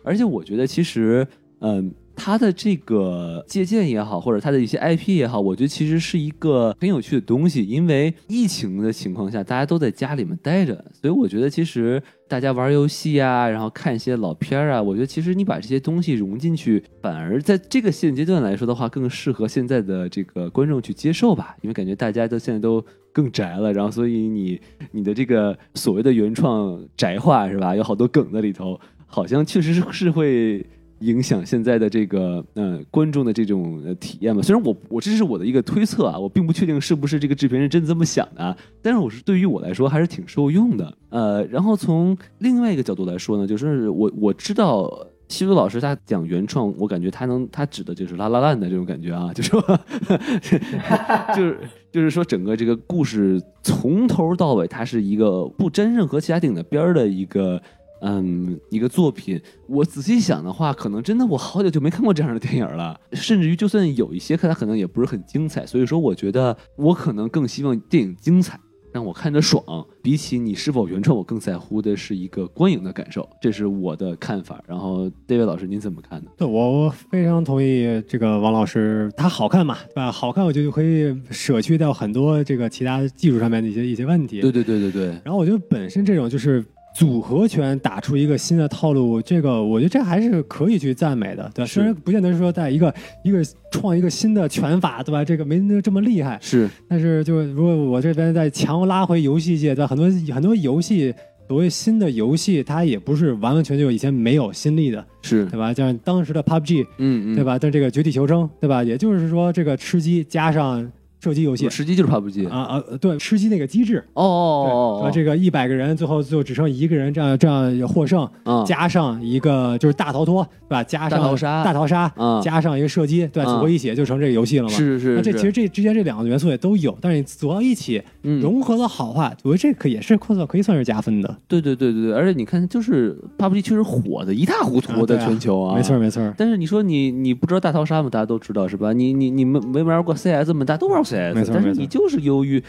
[0.03, 7.65] 而且我觉得其实，嗯，它的这个借鉴也好，或者它的一些 IP 也好，我觉得其实是一个很有趣的东西。
[7.65, 21.57] 因为疫情的情况下，大家都在家里面待着，所以我觉得其实大家玩游戏啊，然后看一些老片儿啊，我觉得其实你把这些东西融进去，反而在这个现阶段来说的话，更适合现在的这个观众去接受吧。
[21.63, 24.61] 因为感觉大家都现在都更宅了，然后所以你
[24.93, 27.75] 你的这个所谓的原创宅化是吧？
[27.75, 30.65] 有好多梗在里头，好像确实是会。
[31.03, 34.41] 影响现在的这个呃观众的这种体验嘛？
[34.41, 40.97] 虽然我我这是我的一个推测啊，我并不确定是不是这个制片人真这么想的啊，但是我是对于我来说还是挺受用的。
[41.11, 44.91] 呃，然后从另外一个角度来说呢，就是我我知道
[45.29, 49.61] 西多老师他讲原创，我感觉他能他指的就是拉拉烂的这种感觉啊，就说
[51.35, 51.59] 就是
[51.91, 57.61] 就是说整个这个故事从头到尾，它是一个不沾任何其他电影的边儿的一个。
[58.05, 65.65] 嗯，一个作品，我仔细想的话，可能真的我好久就没看过这样的电影了，甚至于就算有一些看，它可能也不是很精彩。
[65.65, 68.59] 所以说，我觉得我可能更希望电影精彩，
[68.93, 69.63] 让我看着爽。
[70.03, 74.61] 比起你是否原创，我更在乎的是一个观影的感受，这是我的看法。
[74.67, 76.31] 然后，David 老师您怎么看呢？
[76.37, 80.11] 对我我非常同意这个王老师，他好看嘛，对吧？
[80.11, 84.41] 好看，我就可以舍去掉很多这个其他技术上面的一些一些问题。
[84.41, 86.65] 对对对对对，然后我觉得本身这种就是
[86.95, 91.67] 组合拳打出一个新的套路，这个我觉得这还是可以去赞美的，对吧？
[91.67, 92.95] 虽然不见得是说在一个
[93.25, 95.25] 一个创一个新的拳法，对吧？
[95.25, 99.87] 这个没那这么厉害，是但是就如果我这边再强拉回游戏界，对吧？
[99.87, 101.15] 很多很多游戏。
[101.49, 105.71] 所谓新的游戏，它也不是完完全全以前没有新力的，是，对吧？
[105.75, 107.45] 像当时的 PUBG，嗯嗯，对？
[107.45, 107.59] 吧？
[107.59, 108.83] 但这个绝地求生，对吧？
[108.83, 110.91] 也就是说，这个吃鸡加上
[111.23, 111.69] 射击游戏。
[111.69, 120.83] 吃鸡就是 PUBG 啊啊，对，吃鸡那个机制，哦哦对哦哦，这个一百个人最后就只剩一个人，这样这样获胜，啊加上一个就是大逃脱，对吧？
[120.83, 121.63] 加上大逃杀。
[121.63, 124.71] 大逃杀，啊加上一个射击，对组合一起就成这个游戏了嘛。
[124.71, 128.41] 是是是，那这其实这之间这两个元素也都有，但是你组到一起嗯。
[128.41, 131.37] 融合的好话，我觉得这可也是可可以算是加分的。
[131.47, 138.09] 对对对对对，而且你看，就是 PUBG 确实火的一塌糊涂，在全球啊，没错没错，但是你说你你不知道大逃杀吗？
[138.11, 138.93] 大家都知道是吧？
[138.93, 140.65] 你你你们没玩过 CS 吗？
[140.65, 142.63] 大家都玩过没错但是你就是忧郁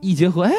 [0.00, 0.52] 一结合，哎，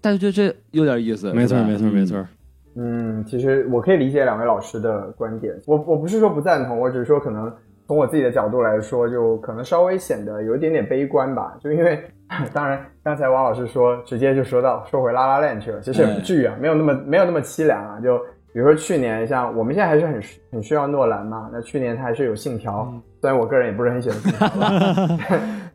[0.00, 2.02] 大家觉得这有点意思，没错没错没。
[2.02, 2.26] 嗯错。
[2.74, 7.52] 嗯，其实我可以理解两位老师的观点，我我不是说不赞同，我只是说可能
[7.86, 11.54] 从我自己的角度来说，就可能稍微显得有一点点悲观吧。
[11.60, 12.02] 就因为，
[12.54, 18.00] 当然刚才王老师说，直接就说到说回拉拉链去了，其实也不至于啊，没有那么没有那么凄凉啊。
[18.00, 18.18] 就
[18.52, 20.22] 比如说去年，像我们现在还是很
[20.52, 25.18] 很需要诺兰嘛，那去年他还是有信条，虽然我个人也不是很喜欢信条吧，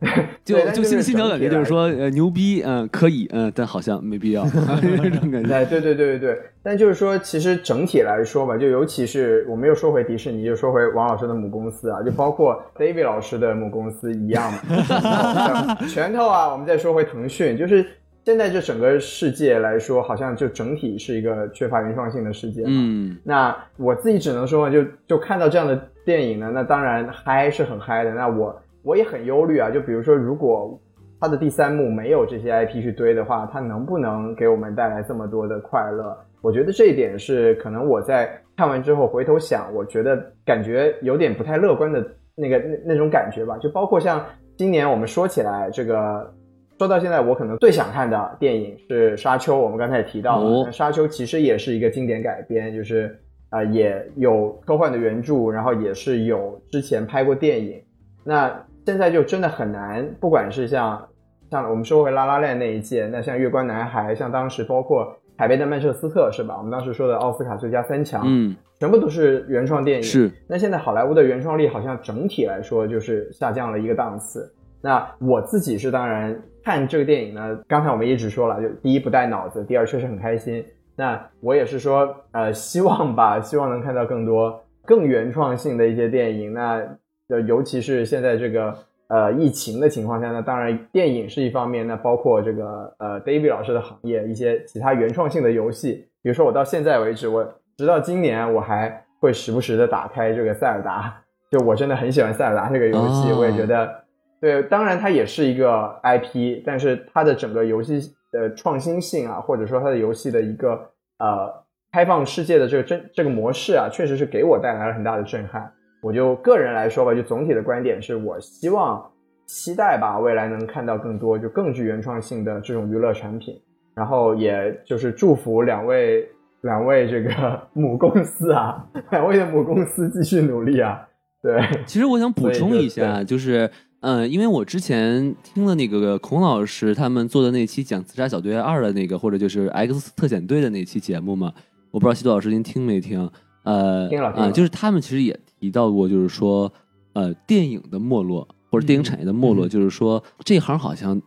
[0.46, 4.46] 就对但就信信条感觉就是说，呃，牛逼，嗯，可以，嗯，但好像没必要，
[4.80, 5.52] 这种感觉。
[5.52, 15.76] 哎，对对对对对，但就是说，其实整体来说吧，就尤其是我们又说回迪士尼，又说回王老师的母公司啊，就包括 David 老师的母公司一样嘛。
[15.90, 17.84] 拳头啊，我们再说回腾讯，就是
[18.28, 22.62] 现在这整个世界来说，好像就整体是一个缺乏原创性的世界。
[22.68, 28.12] 嗯那我自己只能说，就就看到这样的电影呢，那当然嗨是很嗨的。
[28.12, 30.78] 那我我也很忧虑啊，就比如说，如果
[31.22, 36.14] 它的第三幕没有这些 IP 去堆的话，它能不能给我们带来这么多的快乐？
[36.42, 42.06] 我觉得这一点是可能我在看完之后回头想，我觉得感觉有点不太乐观的
[42.36, 43.58] 那个那那种感觉吧。
[43.58, 44.22] 就包括像
[44.58, 46.30] 今年我们说起来这个。
[46.78, 57.82] 说到现在，我可能最想看的电影是《沙丘》，我们刚才也提到了，哦沙丘》其实也是一个经典改编，就是啊、呃也有科幻的原著，然后也是有之前拍过电影。
[58.24, 61.08] 那现在就真的很难，不管是像
[61.50, 65.04] 像我们说回《拉拉链》那一届，那像《月光男孩》，像当时包括
[65.36, 66.56] 《海边的曼彻斯特》是吧？
[66.58, 70.04] 我们当时说的奥斯卡最佳三强，嗯，全部都是原创电影。
[70.04, 74.54] 是那现在好莱坞的原创力好像整体来说就是下降了一个档次。
[74.80, 80.62] 那我自己是当然看这个电影呢，刚才我们一直说了，就第一不带脑子，第二确实很开心。
[80.98, 86.52] 那我也是说，呃，希望吧，希望能看到更多更原创性的一些电影。
[86.52, 86.86] 那
[87.30, 88.76] 呃，尤其是现在这个
[89.08, 101.16] 呃疫情的情况下呢，当然电影是一方面，那包括这个呃 David 老师的行业，一些其他原创性的游戏，比如说我到现在为止，我直到今年我还会时不时的打开这个塞尔达，
[101.50, 104.06] 就我真的很喜欢塞尔达这个游戏，哦我也觉得。
[104.40, 108.00] 对，当然它也是一个 IP，但是它的整个游戏
[108.32, 110.74] 的创新性啊，或者说它的游戏的一个
[111.20, 111.52] 呃
[111.92, 115.72] 开放世界的这个真这个模式啊，确实是给我带来了很大的震撼。
[116.02, 119.04] 我就个人来说吧，就总体的观点是我希望
[119.48, 123.60] 期待吧，未来能看到更多就更具原创性的这种娱乐产品，
[123.96, 126.30] 然后也就是祝福两位
[126.62, 131.08] 两位这个 母公司啊，两位的母公司继续努力啊，
[131.42, 131.60] 对。
[131.88, 133.70] 其实我想补充一下，就是，
[134.02, 141.54] 嗯、因为我之前听了那个孔老师他们做的那期讲《自杀小队二》的那个，或者就是 X 特遣队的那期节目嘛，
[141.92, 143.30] 我不知道西多老师您听没听？
[143.64, 146.72] 呃，啊、就是他们其实也提到过，就是说，
[147.14, 151.22] 呃，电影的没落或者电影产业的没落，嗯就是说这行好像。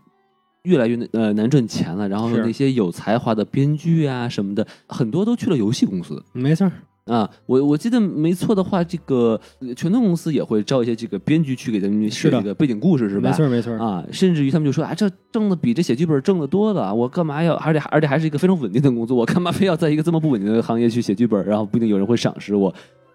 [0.65, 6.23] 越来越呃难赚钱了，然后那些有才华的编剧啊什么的，很多都去了游戏公司。
[6.35, 6.73] 没错儿，
[7.11, 13.31] 啊，我我记得没错的话，这个呃拳头公司也会招一些这个编剧去给他们写这个背景故事，是吧？
[13.31, 13.73] 没错，没错。
[13.85, 22.73] 啊，甚至于他们就说啊，这挣的比这写剧本挣的多了，我干嘛要，而且而且还是一个非常稳定的工作，我干嘛非要在一个这么不稳定的行业去写剧本，然后不一定有人会赏识我。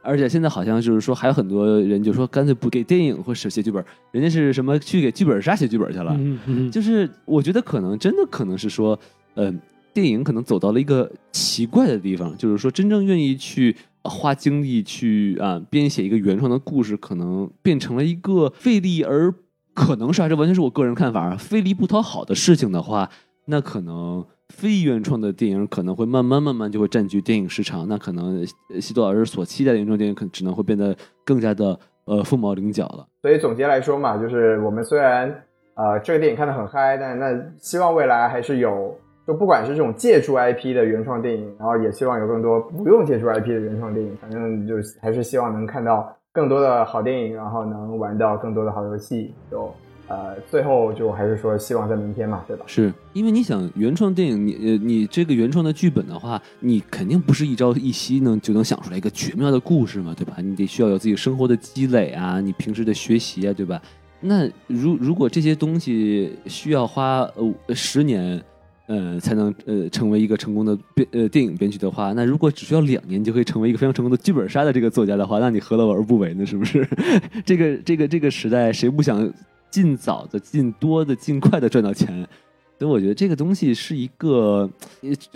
[0.08, 6.16] 而且现在好像就是说，还有很多人就说，干脆不给电影或者写剧本，人家是什么去给剧本杀写剧本去了。
[6.20, 9.00] 嗯嗯，就是我觉得可能真的可能是说，
[9.34, 9.60] 嗯、
[9.96, 19.34] 电影可能走到了一个奇怪的地方，就是说真正愿意去花精力去啊、编写一个原创的故事，可能变成了一个费力而
[19.74, 23.10] 可能是啊，这完全是我个人看法啊，费力不讨好的事情的话，
[23.46, 24.24] 那可能。
[24.50, 28.46] 非原创的电影可能会慢慢慢慢就会占据电影市场，那可能
[28.80, 30.96] 西多老师所期待的原创电影可只能会变得
[31.26, 33.08] 更加的呃凤毛麟角了。
[33.24, 35.28] 所以总结来说嘛，就是我们虽然
[35.74, 38.96] 呃这个电影看得很嗨，但那希望未来还是有，
[39.28, 49.34] 就不管是这种借助 IP 的原创电影，然后也希望有更多不用借助 IP 的原创电影，反正就还是希望能看到更多的好电影，然后能玩到更多的好游戏。
[49.50, 49.74] 就
[50.08, 52.64] 呃最后就还是说希望在明天嘛，对吧？
[52.68, 60.36] 是因为你想原创电影，你呃你这个原创的剧本的话，你肯定不是一朝一夕能就能想出来一个绝妙的故事嘛，对吧？
[60.38, 63.82] 你得需要有自己生活的积累啊，你平时的学习啊，对吧？
[64.22, 67.22] 那如如果这些东西需要花
[67.68, 68.40] 呃十年，
[68.88, 76.46] 呃才能呃成为一个成功的编呃电影编剧的话，那如果只需要两年就可以成为一个非常成功的剧本杀的这个作家的话，那你何乐而不为呢？
[76.46, 76.88] 是不是？
[77.46, 79.32] 这个这个这个时代，谁不想
[79.70, 82.28] 尽早的、尽多的、尽快的赚到钱？
[82.78, 84.70] 所以我觉得这个东西是一个，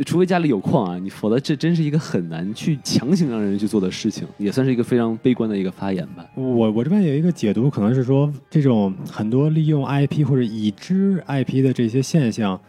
[0.06, 6.26] 除非家里有矿啊，你否则这真是一个很难去强行让人去做的事情，也算是一个非常悲观的一个发言吧。
[6.36, 12.60] 我我这边有一个解读，可能是说这种很多利用 IP 或者已知 IP 的这些现象，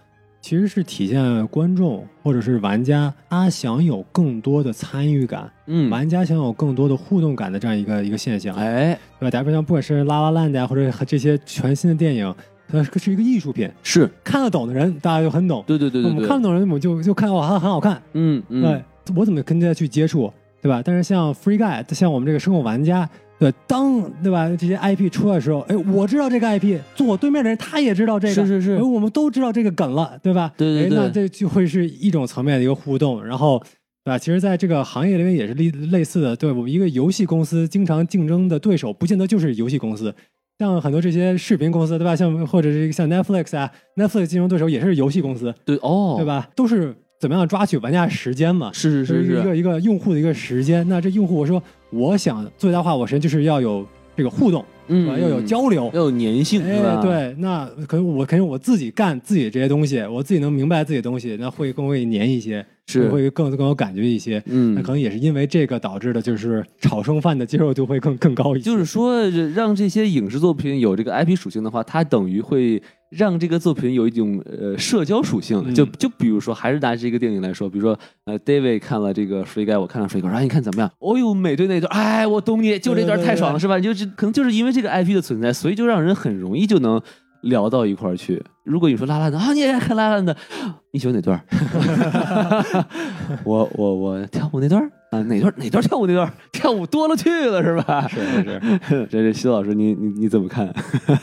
[0.40, 9.30] 其实是体现观众或者是玩家他想有更多的参与感，嗯，玩家想有更多的互动感的这样一个一个现象，哎，对吧？
[9.30, 12.34] 打比方，不管是拉拉烂的呀，或者和这些全新的电影，
[12.68, 14.10] 它是是一个艺术品，是。
[14.24, 18.82] 看得懂的人大家就很懂，对对对对我们看对，得懂的人我们就就看哇，它很好看，嗯嗯，对，
[19.14, 20.82] 我怎么跟大家去接触，对吧？
[20.82, 23.08] 但是像 Free Guy，像我们这个生活玩家，
[23.40, 30.52] 对，当对吧这些 IP 出来的时候，哎，我知道这个 IP，坐我对面的人他也知道这个，是是是哎，我们都知道这个梗了，对吧？
[30.56, 33.60] 对对对哎那这就会是一种层面的一个互动，然后。
[34.02, 34.18] 对吧？
[34.18, 36.34] 其实，在这个行业里面也是类类似的。
[36.34, 40.12] 对我们一个游戏公司经常竞争的对手，不见得就是游戏公司，
[40.58, 42.16] 像很多这些视频公司，对吧？
[42.16, 46.24] 像或者是像 Netflix 啊，Netflix 竞争对手也是游戏公司，对哦，对？
[46.24, 46.48] 吧？
[46.56, 48.70] 都是怎么样抓取玩家时间嘛？
[48.72, 50.88] 是是是是，一个一个用户的一个时间。
[50.88, 53.86] 那这用户我说我想最大化我时间，就是要有
[54.16, 55.18] 这个互动，嗯对吧？
[55.18, 55.90] 要有交流。
[55.94, 64.42] 要有粘性，哎，，对，那可能我肯定我自己干自己这些东西，我自己能明白自己的东西，那会更会粘一些，是会更更有感觉一些。
[64.46, 68.64] 嗯那可能也是因为这个导致的，就是炒剩饭的接受度会更更高一些。
[68.64, 75.62] 就是说，让这些影视作品有这个 IP 属性的话，它等于会让这个作品有一种呃社交属性。
[75.66, 80.90] 嗯就就比如说，还是拿这个电影来说，比如说呃，David 看了这个《Free Guy》，我看了《Free Guy》，然后你看怎么样？
[80.98, 83.78] 哦呦，美队那段，哎，我懂你，就这段太爽了，对是吧？
[83.80, 87.00] 就是可能就是因为这这个 IP 的存在，所以就让人很容易就能
[87.42, 88.42] 聊到一块儿去。
[88.64, 90.36] 如果你说拉拉的啊，你也爱看拉拉的，
[90.92, 91.42] 你喜欢哪段儿？
[93.44, 96.30] 我我我跳舞那段儿啊，哪段哪段跳舞那段？
[96.52, 98.06] 跳舞多了去了是吧？
[98.08, 100.68] 是是是， 这是徐老师，你你你怎么看？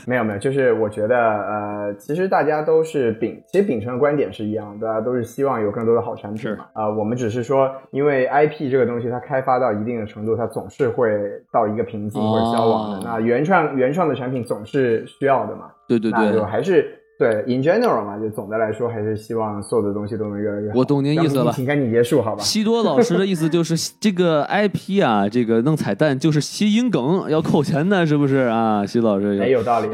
[0.08, 6.66] 没有没有，就是我觉得呃，其实大家都是秉，其实秉承的观点是一样的，大家都是希望有更多的好产品嘛。
[6.74, 11.12] 啊、我们只是说，因为 IP 这个东西它开发到一定的程度，它总是会
[11.52, 12.98] 到一个瓶颈或者消亡的。
[12.98, 15.66] 哦那原创原创的产品总是需要的嘛。
[15.88, 20.78] 对对对那就，还是对 in general 嘛，就总的来说还是希望所有的东西都能越来越好。
[20.78, 22.44] 我懂您意思了杨请赶紧结束好吧？
[22.44, 28.86] 西多老师的意思就是 这个 IP 啊，这个弄彩蛋就是谐音梗，要扣钱的，是不是啊？
[28.86, 29.88] 西老师哎，有道理。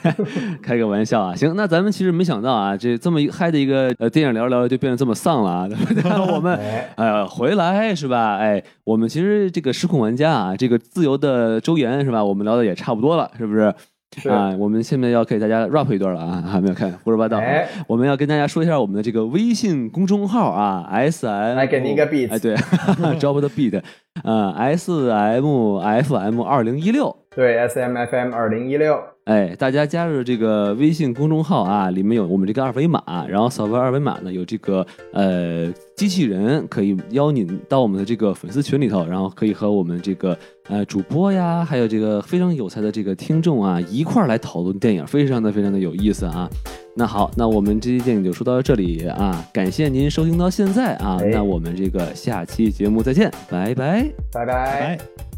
[0.62, 5.68] 开个玩笑啊，行，那咱们其实没想到啊，这这么一嗨的一个呃电影聊着聊着就变得这么丧了啊？
[6.30, 8.36] 我们哎，呃回来是吧？
[8.36, 12.22] 哎，我们其实这个失控玩家啊，这个自由的周延是吧？
[12.22, 13.74] 我们聊的也差不多了，是不是？
[14.16, 14.28] 是。
[14.30, 17.42] 啊，我们现在要给大家 rap 一段了啊， 还没有看胡说八道啊。
[17.42, 17.68] 哎。
[17.86, 22.54] 我们要跟大家说一下我们的这个微信公众号啊，S M，来给您一个 beat 哎，对，
[23.18, 23.82] drop the beat，
[24.24, 40.36] 呃，S M F M 二零一六，对，S M F M 二零一六，哎，大家加入这个微信公众号啊，里面有我们这个二维码，然后扫完二维码呢，有这个呃机器人可以邀您到我们的这个粉丝群里头，然后可以和我们这个
[40.68, 46.48] 呃主播呀，还有这个非常有才的这个听众啊一块儿来讨论电影，非常的非常的有意思啊。
[46.94, 54.10] 那好，那我们这期电影就说到这里啊，感谢您收听到现在啊，哎那我们这个下期节目再见，拜拜。
[54.32, 55.37] 拜拜。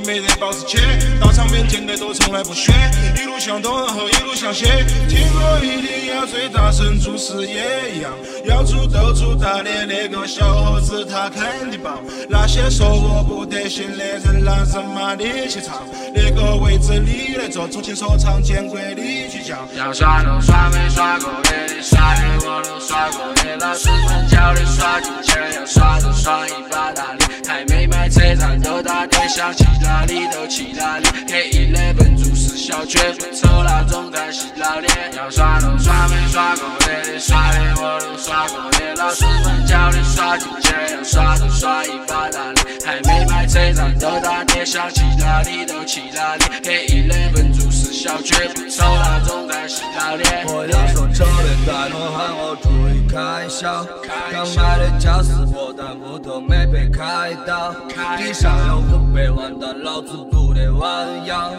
[0.00, 0.78] 没得保时捷，
[1.20, 2.74] 到场面见的都从来不选，
[3.16, 4.64] 一路向东然后一路向西，
[5.08, 8.12] 听歌一定要最大声，做事也一样，
[8.54, 11.98] 要出都出大的那个小伙子他肯定棒，
[12.28, 15.82] 那些说我不得行的人拿什么力气唱，
[16.14, 19.58] 那个位置你来坐，重庆说唱见鬼你去讲。
[19.76, 34.94] 要耍都耍没耍过，的你刷脸我都耍过，的老师们教你耍进去，要耍都耍一把大的，还没买车站都打点想去哪里都去哪里，黑衣的笨猪是小却不抽那种在洗老脸。
[35.16, 50.44] 要耍都耍没耍过，的你刷脸我都耍刷过，连老师们教你刷进去，要刷都刷一把大力，还没买车站都打点小气哪里都气哪里，给一类分注释小却不抽那种在洗老脸。
[50.46, 53.86] 我要说这里带侬喊我注意开销。
[54.30, 57.74] 刚买的家私货，但屋头没被开到。
[58.18, 61.50] 地上有五百万，但老子不得弯腰。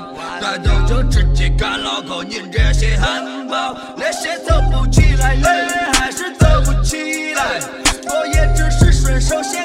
[0.41, 5.94] 抬头就直接看牢口，您这些汉堡，那些走不起来，人还是走不起
[7.35, 7.59] 来。
[8.07, 9.64] 我也只是顺手写